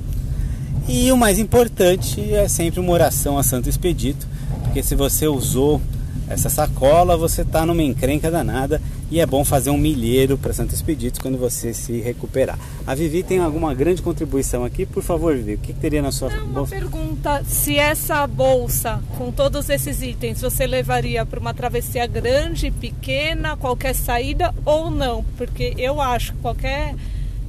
E 0.87 1.11
o 1.11 1.17
mais 1.17 1.39
importante 1.39 2.33
é 2.33 2.47
sempre 2.47 2.79
uma 2.79 2.91
oração 2.91 3.37
a 3.37 3.43
Santo 3.43 3.69
Expedito, 3.69 4.27
porque 4.63 4.83
se 4.83 4.95
você 4.95 5.27
usou 5.27 5.81
essa 6.29 6.47
sacola, 6.47 7.17
você 7.17 7.41
está 7.41 7.65
numa 7.65 7.81
encrenca 7.81 8.29
danada 8.29 8.79
e 9.09 9.19
é 9.19 9.25
bom 9.25 9.43
fazer 9.43 9.71
um 9.71 9.77
milheiro 9.77 10.37
para 10.37 10.53
Santo 10.53 10.75
Expedito 10.75 11.19
quando 11.19 11.37
você 11.37 11.73
se 11.73 11.99
recuperar. 11.99 12.57
A 12.85 12.93
Vivi 12.93 13.23
tem 13.23 13.39
alguma 13.39 13.73
grande 13.73 14.01
contribuição 14.01 14.63
aqui? 14.63 14.85
Por 14.85 15.01
favor, 15.01 15.35
Vivi, 15.35 15.55
o 15.55 15.57
que, 15.57 15.73
que 15.73 15.79
teria 15.79 16.01
na 16.01 16.11
sua 16.11 16.29
Não, 16.29 16.45
bolsa? 16.45 16.75
Uma 16.75 16.81
pergunta, 16.81 17.43
se 17.45 17.77
essa 17.77 18.25
bolsa 18.27 19.01
com 19.17 19.31
todos 19.31 19.69
esses 19.69 20.03
itens 20.03 20.39
você 20.39 20.67
levaria 20.67 21.25
para 21.25 21.39
uma 21.39 21.53
travessia 21.53 22.05
grande, 22.05 22.69
pequena, 22.69 23.57
qualquer 23.57 23.95
saída 23.95 24.53
ou 24.63 24.91
não? 24.91 25.25
Porque 25.35 25.73
eu 25.77 25.99
acho 25.99 26.33
que 26.33 26.39
qualquer 26.39 26.95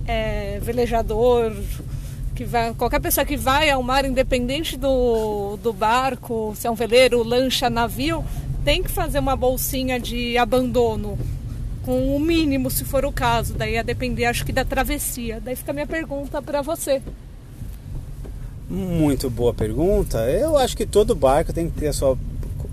é, 0.06 0.58
velejador, 0.62 1.52
que 2.34 2.44
vai, 2.44 2.72
qualquer 2.72 3.00
pessoa 3.00 3.26
que 3.26 3.36
vai 3.36 3.68
ao 3.68 3.82
mar, 3.82 4.06
independente 4.06 4.78
do, 4.78 5.58
do 5.62 5.74
barco, 5.74 6.54
se 6.56 6.66
é 6.66 6.70
um 6.70 6.74
veleiro, 6.74 7.22
lancha, 7.22 7.68
navio, 7.68 8.24
tem 8.64 8.82
que 8.82 8.90
fazer 8.90 9.18
uma 9.18 9.36
bolsinha 9.36 9.98
de 9.98 10.36
abandono 10.36 11.18
com 11.82 12.14
o 12.14 12.20
mínimo, 12.20 12.70
se 12.70 12.84
for 12.84 13.04
o 13.04 13.12
caso. 13.12 13.54
Daí 13.54 13.78
a 13.78 13.82
depender, 13.82 14.26
acho 14.26 14.44
que 14.44 14.52
da 14.52 14.64
travessia. 14.64 15.40
Daí 15.40 15.56
fica 15.56 15.70
a 15.70 15.74
minha 15.74 15.86
pergunta 15.86 16.42
para 16.42 16.62
você. 16.62 17.02
Muito 18.68 19.28
boa 19.28 19.52
pergunta. 19.52 20.18
Eu 20.30 20.56
acho 20.56 20.76
que 20.76 20.86
todo 20.86 21.14
barco 21.14 21.52
tem 21.52 21.68
que 21.68 21.80
ter 21.80 21.88
a 21.88 21.92
sua 21.92 22.16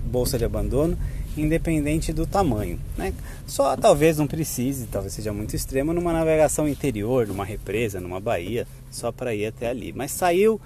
bolsa 0.04 0.38
de 0.38 0.44
abandono, 0.44 0.96
independente 1.36 2.12
do 2.12 2.26
tamanho. 2.26 2.78
Né? 2.96 3.12
Só 3.46 3.76
talvez 3.76 4.18
não 4.18 4.26
precise, 4.26 4.86
talvez 4.86 5.14
seja 5.14 5.32
muito 5.32 5.56
extremo, 5.56 5.92
numa 5.92 6.12
navegação 6.12 6.68
interior, 6.68 7.26
numa 7.26 7.44
represa, 7.44 8.00
numa 8.00 8.20
baía, 8.20 8.66
só 8.90 9.10
para 9.10 9.34
ir 9.34 9.46
até 9.46 9.68
ali. 9.68 9.92
Mas 9.92 10.12
saiu 10.12 10.60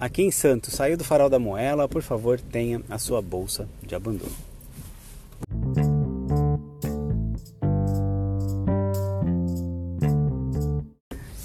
aqui 0.00 0.22
em 0.22 0.30
Santos, 0.30 0.74
saiu 0.74 0.96
do 0.96 1.04
Farol 1.04 1.30
da 1.30 1.38
Moela, 1.38 1.88
por 1.88 2.02
favor, 2.02 2.40
tenha 2.40 2.80
a 2.88 2.98
sua 2.98 3.22
bolsa 3.22 3.68
de 3.82 3.94
abandono. 3.94 4.53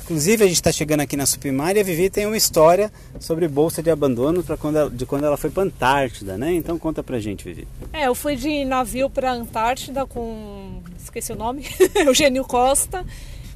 Inclusive, 0.10 0.44
a 0.44 0.48
gente 0.48 0.56
está 0.56 0.72
chegando 0.72 1.02
aqui 1.02 1.16
na 1.16 1.28
Supimar 1.28 1.78
e 1.78 1.82
a 1.82 1.84
Vivi 1.84 2.10
tem 2.10 2.26
uma 2.26 2.36
história 2.36 2.92
sobre 3.20 3.48
bolsa 3.48 3.84
de 3.84 3.92
abandono 3.92 4.44
quando 4.60 4.76
ela, 4.76 4.90
de 4.90 5.06
quando 5.06 5.24
ela 5.24 5.38
foi 5.38 5.52
para 5.52 5.62
Antártida, 5.62 6.36
né? 6.36 6.52
Então 6.52 6.80
conta 6.80 7.04
pra 7.04 7.20
gente, 7.20 7.44
Vivi. 7.44 7.68
É, 7.94 8.08
eu 8.08 8.16
fui 8.16 8.36
de 8.36 8.66
navio 8.66 9.08
para 9.08 9.32
Antártida 9.32 10.08
com. 10.08 10.82
esqueci 11.00 11.32
o 11.32 11.36
nome, 11.36 11.64
Eugênio 12.04 12.44
Costa. 12.44 13.06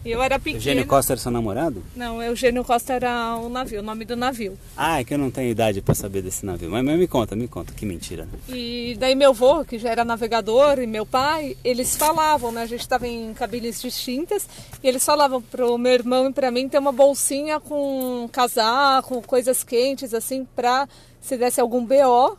E 0.06 0.12
eu 0.12 0.22
era 0.22 0.38
pequena. 0.38 0.58
Eugênio 0.58 0.86
Costa 0.86 1.14
era 1.14 1.22
seu 1.22 1.32
namorado? 1.32 1.84
Não, 1.96 2.22
Eugênio 2.22 2.64
Costa 2.64 2.94
era 2.94 3.38
o 3.38 3.48
navio, 3.48 3.80
o 3.80 3.84
nome 3.84 4.04
do 4.04 4.16
navio. 4.16 4.58
Ah, 4.76 5.00
é 5.00 5.04
que 5.04 5.14
eu 5.14 5.18
não 5.18 5.32
tenho 5.32 5.50
idade 5.50 5.82
para 5.82 5.96
saber 5.96 6.22
desse 6.22 6.46
navio. 6.46 6.70
Mas, 6.70 6.84
mas, 6.84 7.00
me 7.00 7.08
conta, 7.08 7.36
me 7.36 7.48
conta, 7.48 7.74
que 7.74 7.86
mentira. 7.86 8.28
E 8.50 8.98
daí 9.00 9.16
meu 9.16 9.30
avô, 9.30 9.64
que 9.64 9.80
já 9.80 9.90
era 9.90 10.04
navegador, 10.04 10.80
e 10.80 10.88
meu 10.88 11.06
pai, 11.06 11.56
eles 11.64 11.96
falavam, 11.96 12.52
né? 12.52 12.64
A 12.64 12.66
gente 12.66 12.82
estava 12.82 13.08
em 13.08 13.34
cabines 13.34 13.82
distintas, 13.82 14.48
e 14.84 14.88
eles 14.88 15.06
falavam 15.06 15.42
pro 15.42 15.78
meu 15.78 15.94
irmão 15.94 16.30
e 16.30 16.34
para 16.34 16.52
mim 16.52 16.68
ter 16.68 16.80
uma 16.80 16.92
bolsinha 16.92 17.60
com 17.60 18.28
casaco, 18.32 19.22
coisas 19.22 19.64
quentes, 19.64 20.14
assim, 20.14 20.46
pra 20.56 20.88
se 21.22 21.38
desse 21.38 21.62
algum 21.62 21.86
BO, 21.86 22.38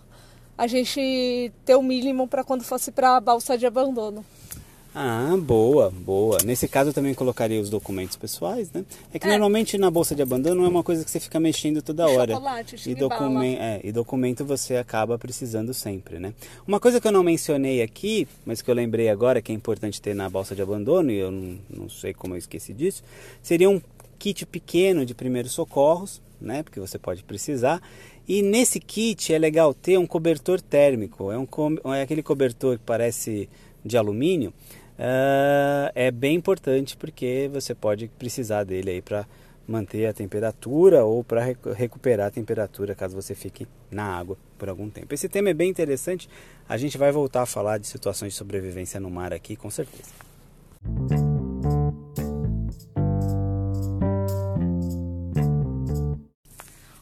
a 0.57 0.66
gente 0.66 1.50
ter 1.64 1.74
o 1.74 1.83
mínimo 1.83 2.29
para 2.29 2.44
quando 2.44 2.62
fosse 2.62 2.92
para 2.92 3.16
a 3.16 3.20
balsa 3.20 3.57
de 3.57 3.66
abandono. 3.66 4.24
Ah, 4.96 5.37
boa, 5.37 5.90
boa. 5.90 6.38
Nesse 6.44 6.68
caso 6.68 6.90
eu 6.90 6.94
também 6.94 7.14
colocaria 7.14 7.61
os 7.61 7.68
documentos 7.68 8.16
pessoais, 8.16 8.70
né? 8.72 8.85
É 9.12 9.18
que 9.18 9.26
É. 9.26 9.30
normalmente 9.30 9.76
na 9.76 9.90
bolsa 9.90 10.14
de 10.14 10.22
abandono 10.22 10.64
é 10.64 10.68
uma 10.68 10.85
coisa 10.85 11.04
que 11.04 11.11
você 11.11 11.18
fica 11.18 11.40
mexendo 11.40 11.83
toda 11.83 12.07
hora. 12.07 12.35
Chocolate, 12.35 12.88
e, 12.88 12.94
documen 12.94 13.57
é, 13.57 13.80
e 13.83 13.90
documento 13.90 14.44
você 14.44 14.76
acaba 14.76 15.18
precisando 15.18 15.74
sempre, 15.74 16.20
né? 16.20 16.33
Uma 16.64 16.78
coisa 16.78 17.00
que 17.00 17.09
eu 17.09 17.12
não 17.12 17.24
mencionei 17.24 17.83
aqui, 17.83 18.28
mas 18.46 18.62
que 18.62 18.70
eu 18.70 18.74
lembrei 18.74 19.09
agora 19.09 19.42
que 19.42 19.50
é 19.50 19.54
importante 19.54 20.00
ter 20.00 20.14
na 20.14 20.30
bolsa 20.30 20.54
de 20.54 20.62
abandono, 20.62 21.11
e 21.11 21.18
eu 21.18 21.30
não, 21.33 21.59
não 21.68 21.88
sei 21.88 22.14
como 22.14 22.35
eu 22.35 22.38
esqueci 22.38 22.72
disso, 22.72 23.02
seria 23.42 23.68
um 23.68 23.80
kit 24.16 24.46
pequeno 24.46 25.04
de 25.04 25.12
primeiros 25.12 25.50
socorros, 25.50 26.22
né? 26.40 26.62
Porque 26.62 26.78
você 26.78 26.98
pode 27.00 27.24
precisar. 27.24 27.83
E 28.28 28.42
nesse 28.42 28.78
kit 28.78 29.35
é 29.35 29.38
legal 29.38 29.74
ter 29.74 29.98
um 29.98 30.07
cobertor 30.07 30.61
térmico. 30.61 31.33
É, 31.33 31.38
um, 31.38 31.46
é 31.92 32.02
aquele 32.02 32.22
cobertor 32.22 32.78
que 32.78 32.85
parece 32.87 33.48
de 33.85 33.96
alumínio. 33.98 34.52
Ah, 34.98 35.90
é 35.94 36.11
bem 36.11 36.37
importante 36.37 36.96
porque 36.96 37.50
você 37.52 37.74
pode 37.74 38.09
precisar 38.09 38.64
dele 38.64 38.90
aí 38.90 39.02
para 39.02 39.26
manter 39.66 40.07
a 40.07 40.12
temperatura 40.12 41.04
ou 41.04 41.24
para 41.24 41.42
recuperar 41.74 42.26
a 42.26 42.30
temperatura 42.30 42.94
caso 42.94 43.16
você 43.16 43.35
fique 43.35 43.66
na 43.90 44.04
água 44.04 44.37
por 44.59 44.68
algum 44.68 44.90
tempo. 44.90 45.14
Esse 45.14 45.28
tema 45.28 45.50
é 45.50 45.54
bem 45.54 45.70
interessante. 45.70 46.28
A 46.68 46.76
gente 46.76 46.98
vai 46.98 47.11
voltar 47.11 47.42
a 47.42 47.46
falar 47.46 47.78
de 47.78 47.87
situações 47.87 48.33
de 48.33 48.38
sobrevivência 48.38 49.00
no 49.00 49.11
mar 49.11 49.33
aqui, 49.33 49.57
com 49.57 49.70
certeza. 49.70 50.12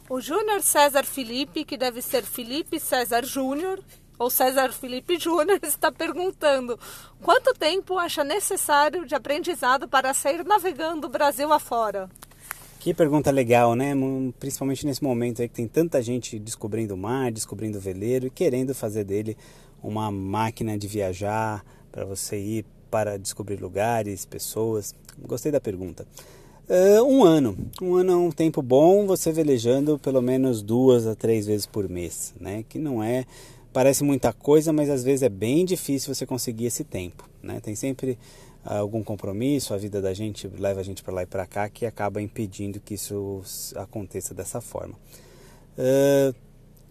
O 0.09 0.20
Júnior 0.20 0.61
César 0.61 1.05
Felipe, 1.05 1.64
que 1.64 1.76
deve 1.76 2.02
ser 2.02 2.22
Felipe 2.22 2.78
César 2.78 3.24
Júnior, 3.24 3.81
ou 4.18 4.31
César 4.31 4.72
Felipe 4.72 5.18
Júnior, 5.18 5.59
está 5.64 5.90
perguntando 5.90 6.79
quanto 7.22 7.55
tempo 7.55 7.98
acha 7.98 8.22
necessário 8.25 9.07
de 9.07 9.14
aprendizado 9.14 9.88
para 9.88 10.14
sair 10.14 10.44
navegando 10.44 11.07
o 11.07 11.11
Brasil 11.11 11.53
afora? 11.53 12.09
Que 12.81 12.92
pergunta 12.92 13.31
legal, 13.31 13.77
né? 13.77 13.94
Principalmente 14.40 14.85
nesse 14.85 15.05
momento 15.05 15.40
aí 15.40 15.48
que 15.48 15.55
tem 15.55 15.68
tanta 15.68 16.03
gente 16.03 16.37
descobrindo 16.38 16.94
o 16.94 16.96
mar, 16.96 17.31
descobrindo 17.31 17.79
o 17.79 17.81
veleiro 17.81 18.27
e 18.27 18.31
querendo 18.31 18.75
fazer 18.75 19.05
dele 19.05 19.37
uma 19.83 20.11
máquina 20.11 20.77
de 20.77 20.88
viajar 20.88 21.64
para 21.92 22.05
você 22.05 22.37
ir 22.38 22.64
para 22.90 23.16
descobrir 23.16 23.61
lugares, 23.61 24.25
pessoas. 24.25 24.94
Gostei 25.25 25.53
da 25.53 25.61
pergunta. 25.61 26.07
Ah, 26.68 27.03
um 27.03 27.25
ano. 27.25 27.57
Um 27.81 27.94
ano 27.94 28.12
é 28.12 28.16
um 28.16 28.31
tempo 28.31 28.62
bom 28.62 29.07
você 29.07 29.31
velejando 29.31 29.98
pelo 29.98 30.22
menos 30.22 30.62
duas 30.62 31.07
a 31.07 31.14
três 31.14 31.46
vezes 31.46 31.66
por 31.66 31.88
mês, 31.88 32.35
né? 32.40 32.64
Que 32.68 32.79
não 32.79 33.03
é. 33.03 33.27
Parece 33.72 34.04
muita 34.04 34.32
coisa, 34.32 34.72
mas 34.72 34.90
às 34.90 35.02
vezes 35.02 35.22
é 35.22 35.28
bem 35.28 35.64
difícil 35.64 36.14
você 36.14 36.26
conseguir 36.26 36.66
esse 36.66 36.85
tempo, 36.85 37.29
né? 37.42 37.58
Tem 37.60 37.75
sempre 37.75 38.18
ah, 38.64 38.79
algum 38.79 39.02
compromisso, 39.02 39.73
a 39.73 39.79
vida 39.79 40.02
da 40.02 40.12
gente 40.12 40.46
leva 40.46 40.81
a 40.81 40.83
gente 40.83 41.02
para 41.02 41.14
lá 41.14 41.23
e 41.23 41.27
para 41.27 41.46
cá 41.46 41.68
que 41.68 41.87
acaba 41.87 42.20
impedindo 42.20 42.81
que 42.81 42.94
isso 42.94 43.42
aconteça 43.77 44.35
dessa 44.35 44.60
forma. 44.60 44.94
Ah, 45.79 46.35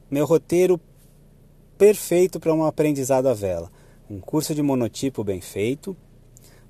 meu 0.09 0.25
roteiro 0.25 0.79
perfeito 1.77 2.39
para 2.39 2.53
um 2.53 2.63
aprendizado 2.63 3.27
à 3.27 3.33
vela. 3.33 3.71
Um 4.09 4.19
curso 4.19 4.53
de 4.53 4.61
monotipo 4.61 5.23
bem 5.23 5.39
feito, 5.39 5.95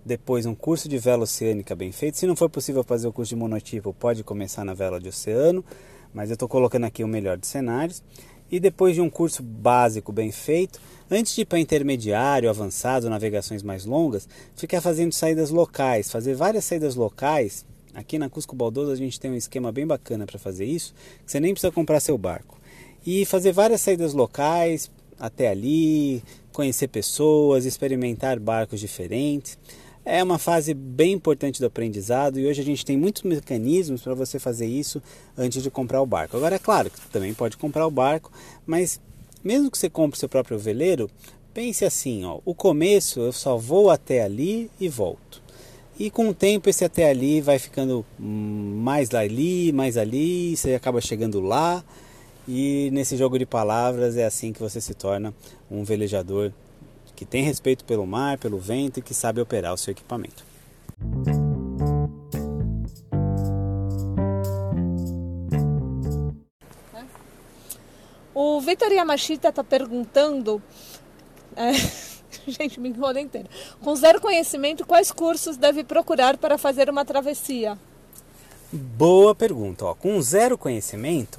depois 0.05 0.45
um 0.45 0.53
curso 0.53 0.87
de 0.87 0.97
vela 0.97 1.23
oceânica 1.23 1.75
bem 1.75 1.91
feito. 1.91 2.17
Se 2.17 2.27
não 2.27 2.35
for 2.35 2.49
possível 2.49 2.83
fazer 2.83 3.07
o 3.07 3.13
curso 3.13 3.29
de 3.29 3.35
monotipo, 3.35 3.93
pode 3.93 4.23
começar 4.23 4.63
na 4.63 4.73
vela 4.73 4.99
de 4.99 5.09
oceano, 5.09 5.65
mas 6.13 6.29
eu 6.29 6.35
estou 6.35 6.47
colocando 6.47 6.85
aqui 6.85 7.03
o 7.03 7.07
melhor 7.07 7.37
dos 7.37 7.49
cenários. 7.49 8.03
E 8.51 8.59
depois 8.59 8.93
de 8.93 9.01
um 9.01 9.09
curso 9.09 9.41
básico 9.41 10.11
bem 10.11 10.29
feito, 10.29 10.79
antes 11.09 11.33
de 11.33 11.41
ir 11.41 11.45
para 11.45 11.57
intermediário, 11.57 12.49
avançado, 12.49 13.09
navegações 13.09 13.63
mais 13.63 13.85
longas, 13.85 14.27
ficar 14.57 14.81
fazendo 14.81 15.13
saídas 15.13 15.51
locais, 15.51 16.11
fazer 16.11 16.35
várias 16.35 16.65
saídas 16.65 16.95
locais. 16.95 17.65
Aqui 17.93 18.19
na 18.19 18.29
Cusco 18.29 18.55
Baldoso 18.55 18.91
a 18.91 18.95
gente 18.95 19.19
tem 19.19 19.31
um 19.31 19.35
esquema 19.35 19.71
bem 19.71 19.87
bacana 19.87 20.25
para 20.25 20.37
fazer 20.37 20.65
isso, 20.65 20.93
que 21.25 21.31
você 21.31 21.39
nem 21.39 21.53
precisa 21.53 21.71
comprar 21.71 22.01
seu 22.01 22.17
barco. 22.17 22.59
E 23.05 23.25
fazer 23.25 23.53
várias 23.53 23.79
saídas 23.79 24.13
locais 24.13 24.91
até 25.17 25.47
ali, 25.49 26.21
conhecer 26.51 26.89
pessoas, 26.89 27.65
experimentar 27.65 28.39
barcos 28.39 28.79
diferentes. 28.79 29.57
É 30.03 30.23
uma 30.23 30.39
fase 30.39 30.73
bem 30.73 31.13
importante 31.13 31.59
do 31.59 31.67
aprendizado 31.67 32.39
e 32.39 32.47
hoje 32.47 32.61
a 32.61 32.65
gente 32.65 32.83
tem 32.83 32.97
muitos 32.97 33.21
mecanismos 33.21 34.01
para 34.01 34.15
você 34.15 34.39
fazer 34.39 34.65
isso 34.65 35.01
antes 35.37 35.61
de 35.61 35.69
comprar 35.69 36.01
o 36.01 36.05
barco. 36.07 36.35
Agora, 36.35 36.55
é 36.55 36.59
claro 36.59 36.89
que 36.89 36.99
também 37.09 37.33
pode 37.35 37.55
comprar 37.55 37.85
o 37.85 37.91
barco, 37.91 38.31
mas 38.65 38.99
mesmo 39.43 39.69
que 39.69 39.77
você 39.77 39.89
compre 39.89 40.19
seu 40.19 40.27
próprio 40.27 40.57
veleiro, 40.57 41.09
pense 41.53 41.85
assim: 41.85 42.25
ó, 42.25 42.39
o 42.43 42.55
começo 42.55 43.19
eu 43.19 43.31
só 43.31 43.57
vou 43.57 43.91
até 43.91 44.23
ali 44.23 44.71
e 44.79 44.89
volto. 44.89 45.41
E 45.99 46.09
com 46.09 46.29
o 46.29 46.33
tempo 46.33 46.67
esse 46.67 46.83
até 46.83 47.07
ali 47.07 47.41
vai 47.41 47.59
ficando 47.59 48.03
mais 48.17 49.13
ali, 49.13 49.71
mais 49.71 49.97
ali, 49.97 50.57
você 50.57 50.73
acaba 50.73 50.99
chegando 50.99 51.39
lá. 51.39 51.83
E 52.47 52.89
nesse 52.91 53.15
jogo 53.15 53.37
de 53.37 53.45
palavras 53.45 54.17
é 54.17 54.25
assim 54.25 54.51
que 54.51 54.59
você 54.59 54.81
se 54.81 54.95
torna 54.95 55.31
um 55.69 55.83
velejador 55.83 56.51
que 57.21 57.25
tem 57.27 57.43
respeito 57.43 57.85
pelo 57.85 58.03
mar, 58.07 58.39
pelo 58.39 58.57
vento 58.57 58.97
e 58.97 59.01
que 59.03 59.13
sabe 59.13 59.39
operar 59.39 59.71
o 59.75 59.77
seu 59.77 59.91
equipamento. 59.91 60.43
O 68.33 68.59
Vitor 68.59 68.91
Yamashita 68.91 69.49
está 69.49 69.63
perguntando. 69.63 70.59
É, 71.55 71.73
gente, 72.49 72.79
me 72.79 72.89
enrolei 72.89 73.21
inteiro. 73.21 73.47
Com 73.83 73.95
zero 73.95 74.19
conhecimento, 74.19 74.83
quais 74.83 75.11
cursos 75.11 75.57
deve 75.57 75.83
procurar 75.83 76.37
para 76.37 76.57
fazer 76.57 76.89
uma 76.89 77.05
travessia? 77.05 77.77
Boa 78.73 79.35
pergunta. 79.35 79.85
Ó, 79.85 79.93
com 79.93 80.19
zero 80.23 80.57
conhecimento, 80.57 81.37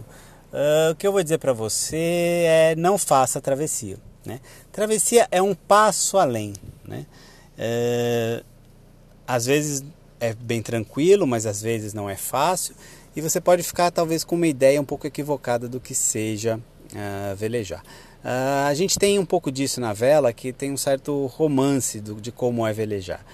uh, 0.52 0.92
o 0.92 0.94
que 0.94 1.04
eu 1.04 1.10
vou 1.10 1.24
dizer 1.24 1.38
para 1.38 1.52
você 1.52 2.44
é 2.46 2.74
não 2.76 2.96
faça 2.96 3.40
travessia. 3.40 3.98
Né? 4.24 4.40
Travessia 4.72 5.28
é 5.30 5.42
um 5.42 5.54
passo 5.54 6.18
além. 6.18 6.54
Né? 6.84 7.06
É, 7.58 8.42
às 9.26 9.46
vezes 9.46 9.84
é 10.18 10.34
bem 10.34 10.62
tranquilo, 10.62 11.26
mas 11.26 11.46
às 11.46 11.60
vezes 11.60 11.92
não 11.92 12.08
é 12.08 12.16
fácil. 12.16 12.74
E 13.14 13.20
você 13.20 13.40
pode 13.40 13.62
ficar 13.62 13.90
talvez 13.90 14.24
com 14.24 14.34
uma 14.34 14.46
ideia 14.46 14.80
um 14.80 14.84
pouco 14.84 15.06
equivocada 15.06 15.68
do 15.68 15.78
que 15.78 15.94
seja 15.94 16.58
uh, 16.58 17.36
velejar. 17.36 17.82
Uh, 18.24 18.68
a 18.68 18.74
gente 18.74 18.98
tem 18.98 19.18
um 19.18 19.24
pouco 19.26 19.52
disso 19.52 19.80
na 19.80 19.92
vela, 19.92 20.32
que 20.32 20.52
tem 20.52 20.72
um 20.72 20.76
certo 20.76 21.26
romance 21.26 22.00
do, 22.00 22.14
de 22.14 22.32
como 22.32 22.66
é 22.66 22.72
velejar. 22.72 23.24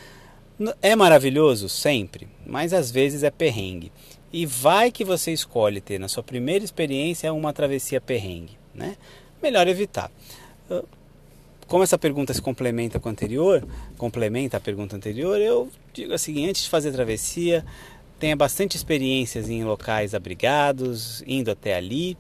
É 0.83 0.97
maravilhoso 0.97 1.69
sempre, 1.69 2.27
mas 2.45 2.73
às 2.73 2.91
vezes 2.91 3.23
é 3.23 3.31
perrengue. 3.31 3.93
E 4.33 4.45
vai 4.45 4.91
que 4.91 5.05
você 5.05 5.33
escolhe 5.33 5.81
ter 5.81 6.01
na 6.01 6.09
sua 6.09 6.23
primeira 6.23 6.65
experiência 6.65 7.33
uma 7.33 7.53
travessia 7.53 8.01
perrengue, 8.01 8.59
né? 8.75 8.97
Melhor 9.41 9.69
evitar. 9.69 10.11
Como 11.69 11.85
essa 11.85 11.99
pergunta 11.99 12.33
se 12.33 12.41
complementa 12.41 12.99
com 12.99 13.11
a 13.11 13.13
anterior, 13.13 13.63
complementa 13.99 14.57
a 14.57 14.61
pergunta 14.61 14.97
anterior, 14.97 15.39
eu 15.39 15.69
digo 15.93 16.15
assim, 16.15 16.49
antes 16.49 16.63
de 16.63 16.71
fazer 16.71 16.89
a 16.89 16.93
travessia, 16.93 17.63
tenha 18.19 18.35
bastante 18.35 18.75
experiências 18.75 19.51
em 19.51 19.63
locais 19.63 20.15
abrigados, 20.15 21.23
indo 21.27 21.51
até 21.51 21.75
ali. 21.75 22.17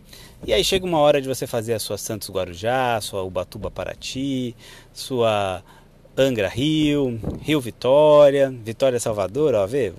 E 0.46 0.52
aí 0.52 0.62
chega 0.62 0.84
uma 0.84 0.98
hora 0.98 1.20
de 1.20 1.26
você 1.26 1.46
fazer 1.46 1.72
a 1.72 1.78
sua 1.78 1.96
Santos 1.96 2.28
Guarujá, 2.28 3.00
sua 3.00 3.22
Ubatuba 3.22 3.70
Paraty, 3.70 4.54
sua 4.92 5.64
Angra 6.14 6.48
Rio, 6.48 7.18
Rio 7.40 7.58
Vitória, 7.58 8.50
Vitória 8.50 9.00
Salvador, 9.00 9.54
ó, 9.54 9.66
vê, 9.66 9.94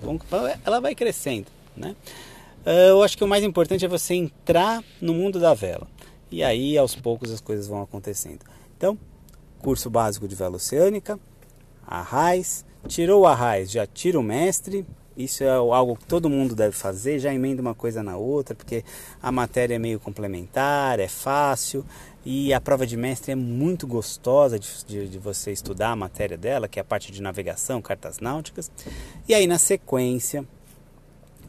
ela 0.64 0.80
vai 0.80 0.94
crescendo, 0.94 1.46
né? 1.76 1.96
Eu 2.64 3.02
acho 3.02 3.18
que 3.18 3.24
o 3.24 3.28
mais 3.28 3.42
importante 3.42 3.84
é 3.84 3.88
você 3.88 4.14
entrar 4.14 4.84
no 5.00 5.12
mundo 5.12 5.40
da 5.40 5.54
vela. 5.54 5.88
E 6.30 6.44
aí, 6.44 6.78
aos 6.78 6.94
poucos, 6.94 7.32
as 7.32 7.40
coisas 7.40 7.66
vão 7.66 7.82
acontecendo. 7.82 8.40
Então, 8.76 8.96
curso 9.60 9.88
básico 9.88 10.26
de 10.26 10.34
vela 10.34 10.56
oceânica, 10.56 11.18
arraiz, 11.86 12.64
tirou 12.88 13.22
o 13.22 13.26
arraiz, 13.26 13.70
já 13.70 13.86
tira 13.86 14.18
o 14.18 14.22
mestre. 14.22 14.86
Isso 15.16 15.44
é 15.44 15.50
algo 15.50 15.96
que 15.96 16.06
todo 16.06 16.30
mundo 16.30 16.54
deve 16.54 16.74
fazer, 16.74 17.18
já 17.18 17.34
emenda 17.34 17.60
uma 17.60 17.74
coisa 17.74 18.02
na 18.02 18.16
outra, 18.16 18.54
porque 18.54 18.82
a 19.22 19.30
matéria 19.30 19.74
é 19.74 19.78
meio 19.78 20.00
complementar, 20.00 20.98
é 20.98 21.08
fácil 21.08 21.84
e 22.24 22.52
a 22.52 22.60
prova 22.60 22.86
de 22.86 22.96
mestre 22.96 23.32
é 23.32 23.34
muito 23.34 23.86
gostosa 23.86 24.58
de, 24.58 24.68
de, 24.86 25.08
de, 25.08 25.18
você 25.18 25.52
estudar 25.52 25.90
a 25.90 25.96
matéria 25.96 26.36
dela, 26.36 26.68
que 26.68 26.78
é 26.78 26.82
a 26.82 26.84
parte 26.84 27.10
de 27.10 27.20
navegação, 27.22 27.80
cartas 27.80 28.20
náuticas, 28.20 28.70
e 29.28 29.34
aí 29.34 29.46
na 29.46 29.58
sequência 29.58 30.44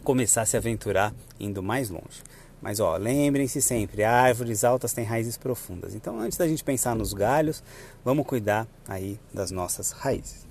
começar 0.04 0.42
a 0.42 0.46
se 0.46 0.58
aventurar 0.58 1.14
indo 1.40 1.62
mais 1.62 1.90
longe. 1.90 2.24
Mas 2.62 2.80
ó, 2.80 2.96
lembrem-se 2.96 3.60
sempre, 3.62 4.04
árvores 4.04 4.64
altas 4.64 4.94
têm 4.94 5.04
raízes 5.04 5.36
profundas. 5.36 5.96
Então, 5.96 6.20
antes 6.20 6.38
da 6.38 6.48
gente 6.48 6.64
pensar 6.64 6.96
nos 6.96 7.12
galhos, 7.12 7.64
vamos 8.06 8.26
cuidar 8.26 8.68
aí 8.88 9.20
das 9.34 9.50
nossas 9.50 9.92
raízes. 9.92 10.46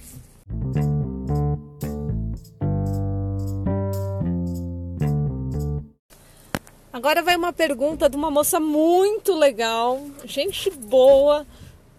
Agora 6.93 7.23
vai 7.23 7.37
uma 7.37 7.53
pergunta 7.53 8.11
de 8.11 8.17
uma 8.17 8.31
moça 8.31 8.59
muito 8.59 9.33
legal, 9.33 10.03
gente 10.25 10.69
boa. 10.71 11.47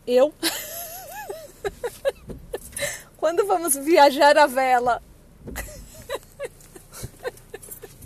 Eu. 0.06 0.34
Quando 3.18 3.48
vamos 3.48 3.76
viajar 3.76 4.38
a 4.38 4.46
vela? 4.46 5.02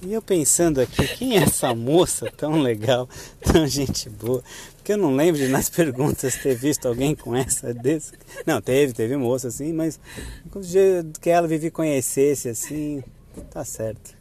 E 0.05 0.13
eu 0.13 0.21
pensando 0.21 0.79
aqui, 0.79 1.07
quem 1.17 1.35
é 1.35 1.41
essa 1.41 1.73
moça 1.73 2.31
tão 2.37 2.61
legal, 2.61 3.09
tão 3.41 3.65
gente 3.65 4.07
boa? 4.07 4.43
Porque 4.75 4.93
eu 4.93 4.97
não 4.97 5.15
lembro 5.15 5.41
de 5.41 5.47
nas 5.47 5.67
perguntas 5.67 6.35
ter 6.35 6.53
visto 6.53 6.87
alguém 6.87 7.15
com 7.15 7.35
essa 7.35 7.73
desse. 7.73 8.13
Não, 8.45 8.61
teve, 8.61 8.93
teve 8.93 9.17
moça 9.17 9.47
assim, 9.47 9.73
mas 9.73 9.99
que 11.19 11.29
ela 11.31 11.47
vive 11.47 11.71
conhecesse 11.71 12.49
assim, 12.49 13.03
tá 13.49 13.65
certo. 13.65 14.15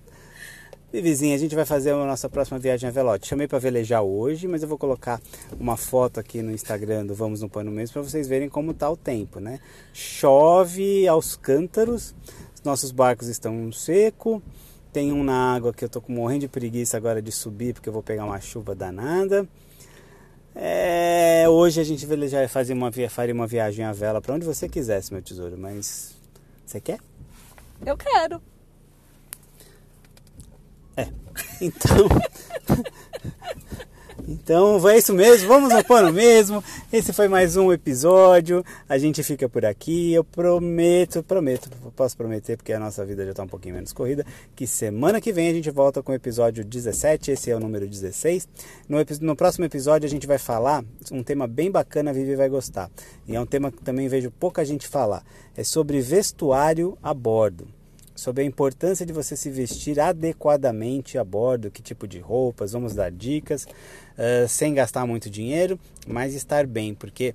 Vivizinha, 0.91 1.35
a 1.35 1.39
gente 1.39 1.55
vai 1.55 1.67
fazer 1.67 1.91
a 1.91 2.07
nossa 2.07 2.31
próxima 2.31 2.59
viagem 2.59 2.89
a 2.89 2.93
Velote. 2.93 3.27
Chamei 3.27 3.47
para 3.47 3.59
velejar 3.59 4.03
hoje, 4.03 4.49
mas 4.49 4.63
eu 4.63 4.69
vou 4.69 4.79
colocar 4.79 5.21
uma 5.61 5.77
foto 5.77 6.19
aqui 6.19 6.41
no 6.41 6.51
Instagram 6.51 7.05
do 7.05 7.15
Vamos 7.15 7.43
no 7.43 7.49
Pano 7.51 7.71
Mesmo 7.71 7.93
para 7.93 8.03
vocês 8.03 8.27
verem 8.27 8.49
como 8.49 8.73
tá 8.73 8.89
o 8.89 8.97
tempo, 8.97 9.39
né? 9.39 9.61
Chove 9.93 11.07
aos 11.07 11.37
cântaros, 11.37 12.15
nossos 12.65 12.91
barcos 12.91 13.29
estão 13.29 13.71
seco, 13.71 14.43
tem 14.95 15.13
um 15.13 15.25
na 15.25 15.53
água 15.57 15.75
que 15.75 15.85
eu 15.85 15.89
tô 15.89 16.01
com 16.01 16.13
morrendo 16.13 16.43
de 16.43 16.49
preguiça 16.49 16.97
agora 16.97 17.21
de 17.21 17.33
subir 17.33 17.75
porque 17.75 17.89
eu 17.89 17.93
vou 17.93 18.03
pegar 18.03 18.25
uma 18.25 18.41
chuva 18.41 18.77
danada. 18.77 19.45
É, 20.55 21.47
hoje 21.49 21.81
a 21.81 21.85
gente 21.85 22.07
vai 22.07 22.47
fazer 22.47 22.75
uma, 22.75 22.93
faria 23.11 23.35
uma 23.35 23.47
viagem 23.49 23.85
à 23.85 23.93
vela 23.93 24.21
para 24.21 24.37
onde 24.37 24.47
você 24.47 24.69
quisesse, 24.69 25.13
meu 25.13 25.21
tesouro, 25.21 25.59
mas 25.59 26.15
você 26.65 26.81
quer? 26.81 27.01
Eu 27.85 27.97
quero. 27.97 28.41
É. 30.97 31.09
Então. 31.61 32.09
Então 34.27 34.89
é 34.89 34.97
isso 34.97 35.13
mesmo, 35.13 35.47
vamos 35.49 35.73
no 35.73 35.85
pano 35.85 36.11
mesmo. 36.11 36.65
Esse 36.91 37.13
foi 37.13 37.29
mais 37.29 37.57
um 37.57 37.71
episódio. 37.71 38.65
A 38.89 38.97
gente 38.97 39.23
fica 39.23 39.49
por 39.51 39.67
aqui. 39.67 40.15
Eu 40.15 40.25
prometo, 40.25 41.23
prometo, 41.23 41.69
posso 41.95 42.17
prometer, 42.17 42.57
porque 42.57 42.73
a 42.73 42.81
nossa 42.81 43.05
vida 43.05 43.23
já 43.25 43.33
está 43.33 43.43
um 43.43 43.49
pouquinho 43.49 43.75
menos 43.75 43.93
corrida, 43.93 44.25
que 44.57 44.67
semana 44.67 45.21
que 45.21 45.31
vem 45.31 45.49
a 45.49 45.53
gente 45.53 45.71
volta 45.71 46.03
com 46.03 46.11
o 46.11 46.15
episódio 46.15 46.65
17. 46.65 47.33
Esse 47.33 47.51
é 47.51 47.57
o 47.57 47.61
número 47.61 47.87
16. 47.87 48.49
No, 48.89 48.99
no 49.21 49.37
próximo 49.37 49.67
episódio 49.67 50.07
a 50.07 50.11
gente 50.11 50.27
vai 50.27 50.39
falar 50.39 50.83
um 51.13 51.23
tema 51.23 51.47
bem 51.47 51.71
bacana, 51.71 52.11
a 52.11 52.15
Vivi 52.15 52.35
vai 52.35 52.49
gostar. 52.49 52.91
E 53.29 53.37
é 53.37 53.41
um 53.41 53.47
tema 53.47 53.71
que 53.71 53.83
também 53.83 54.09
vejo 54.09 54.31
pouca 54.31 54.65
gente 54.65 54.89
falar. 54.89 55.23
É 55.55 55.63
sobre 55.63 56.01
vestuário 56.01 56.97
a 57.03 57.13
bordo 57.13 57.69
sobre 58.15 58.43
a 58.43 58.47
importância 58.47 59.05
de 59.05 59.13
você 59.13 59.37
se 59.37 59.51
vestir 59.51 59.99
adequadamente 59.99 61.19
a 61.19 61.25
bordo, 61.25 61.71
que 61.71 61.83
tipo 61.83 62.07
de 62.07 62.21
roupas, 62.21 62.73
vamos 62.73 62.95
dar 62.95 63.11
dicas, 63.11 63.65
uh, 63.65 64.49
sem 64.49 64.75
gastar 64.75 65.07
muito 65.07 65.29
dinheiro, 65.29 65.79
mas 66.07 66.35
estar 66.35 66.67
bem, 66.67 66.95
porque 66.95 67.35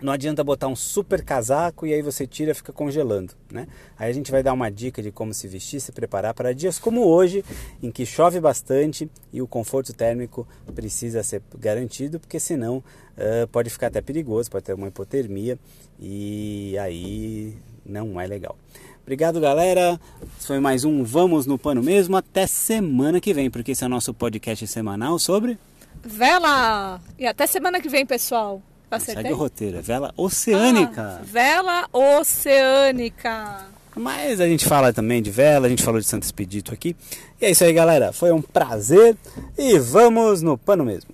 não 0.00 0.12
adianta 0.12 0.44
botar 0.44 0.68
um 0.68 0.76
super 0.76 1.24
casaco 1.24 1.86
e 1.86 1.94
aí 1.94 2.02
você 2.02 2.26
tira 2.26 2.50
e 2.50 2.54
fica 2.54 2.70
congelando, 2.70 3.32
né? 3.50 3.66
Aí 3.98 4.10
a 4.10 4.12
gente 4.12 4.30
vai 4.30 4.42
dar 4.42 4.52
uma 4.52 4.70
dica 4.70 5.02
de 5.02 5.10
como 5.10 5.32
se 5.32 5.48
vestir, 5.48 5.80
se 5.80 5.90
preparar 5.90 6.34
para 6.34 6.52
dias 6.52 6.78
como 6.78 7.06
hoje, 7.06 7.42
em 7.82 7.90
que 7.90 8.04
chove 8.04 8.38
bastante 8.38 9.10
e 9.32 9.40
o 9.40 9.46
conforto 9.46 9.94
térmico 9.94 10.46
precisa 10.74 11.22
ser 11.22 11.42
garantido, 11.58 12.20
porque 12.20 12.38
senão 12.38 12.78
uh, 12.78 13.48
pode 13.50 13.70
ficar 13.70 13.86
até 13.86 14.02
perigoso, 14.02 14.50
pode 14.50 14.66
ter 14.66 14.74
uma 14.74 14.88
hipotermia 14.88 15.58
e 15.98 16.76
aí 16.78 17.56
não 17.84 18.20
é 18.20 18.26
legal. 18.26 18.58
Obrigado, 19.06 19.38
galera. 19.40 20.00
Esse 20.36 20.48
foi 20.48 20.58
mais 20.58 20.84
um 20.84 21.04
Vamos 21.04 21.46
no 21.46 21.56
Pano 21.56 21.80
Mesmo. 21.80 22.16
Até 22.16 22.44
semana 22.44 23.20
que 23.20 23.32
vem, 23.32 23.48
porque 23.48 23.70
esse 23.70 23.84
é 23.84 23.86
o 23.86 23.88
nosso 23.88 24.12
podcast 24.12 24.66
semanal 24.66 25.16
sobre. 25.16 25.56
Vela! 26.02 27.00
E 27.16 27.24
até 27.24 27.46
semana 27.46 27.80
que 27.80 27.88
vem, 27.88 28.04
pessoal. 28.04 28.60
Segue 28.90 29.12
Acertei? 29.12 29.32
o 29.32 29.36
roteiro, 29.36 29.78
é 29.78 29.80
vela 29.80 30.12
oceânica. 30.16 31.20
Ah, 31.20 31.24
vela 31.24 31.88
oceânica. 31.92 33.66
Mas 33.94 34.40
a 34.40 34.48
gente 34.48 34.64
fala 34.64 34.92
também 34.92 35.22
de 35.22 35.30
vela, 35.30 35.66
a 35.66 35.70
gente 35.70 35.84
falou 35.84 36.00
de 36.00 36.06
Santo 36.06 36.24
Expedito 36.24 36.74
aqui. 36.74 36.96
E 37.40 37.44
é 37.46 37.50
isso 37.52 37.62
aí, 37.62 37.72
galera. 37.72 38.12
Foi 38.12 38.32
um 38.32 38.42
prazer 38.42 39.16
e 39.56 39.78
vamos 39.78 40.42
no 40.42 40.58
pano 40.58 40.84
mesmo. 40.84 41.10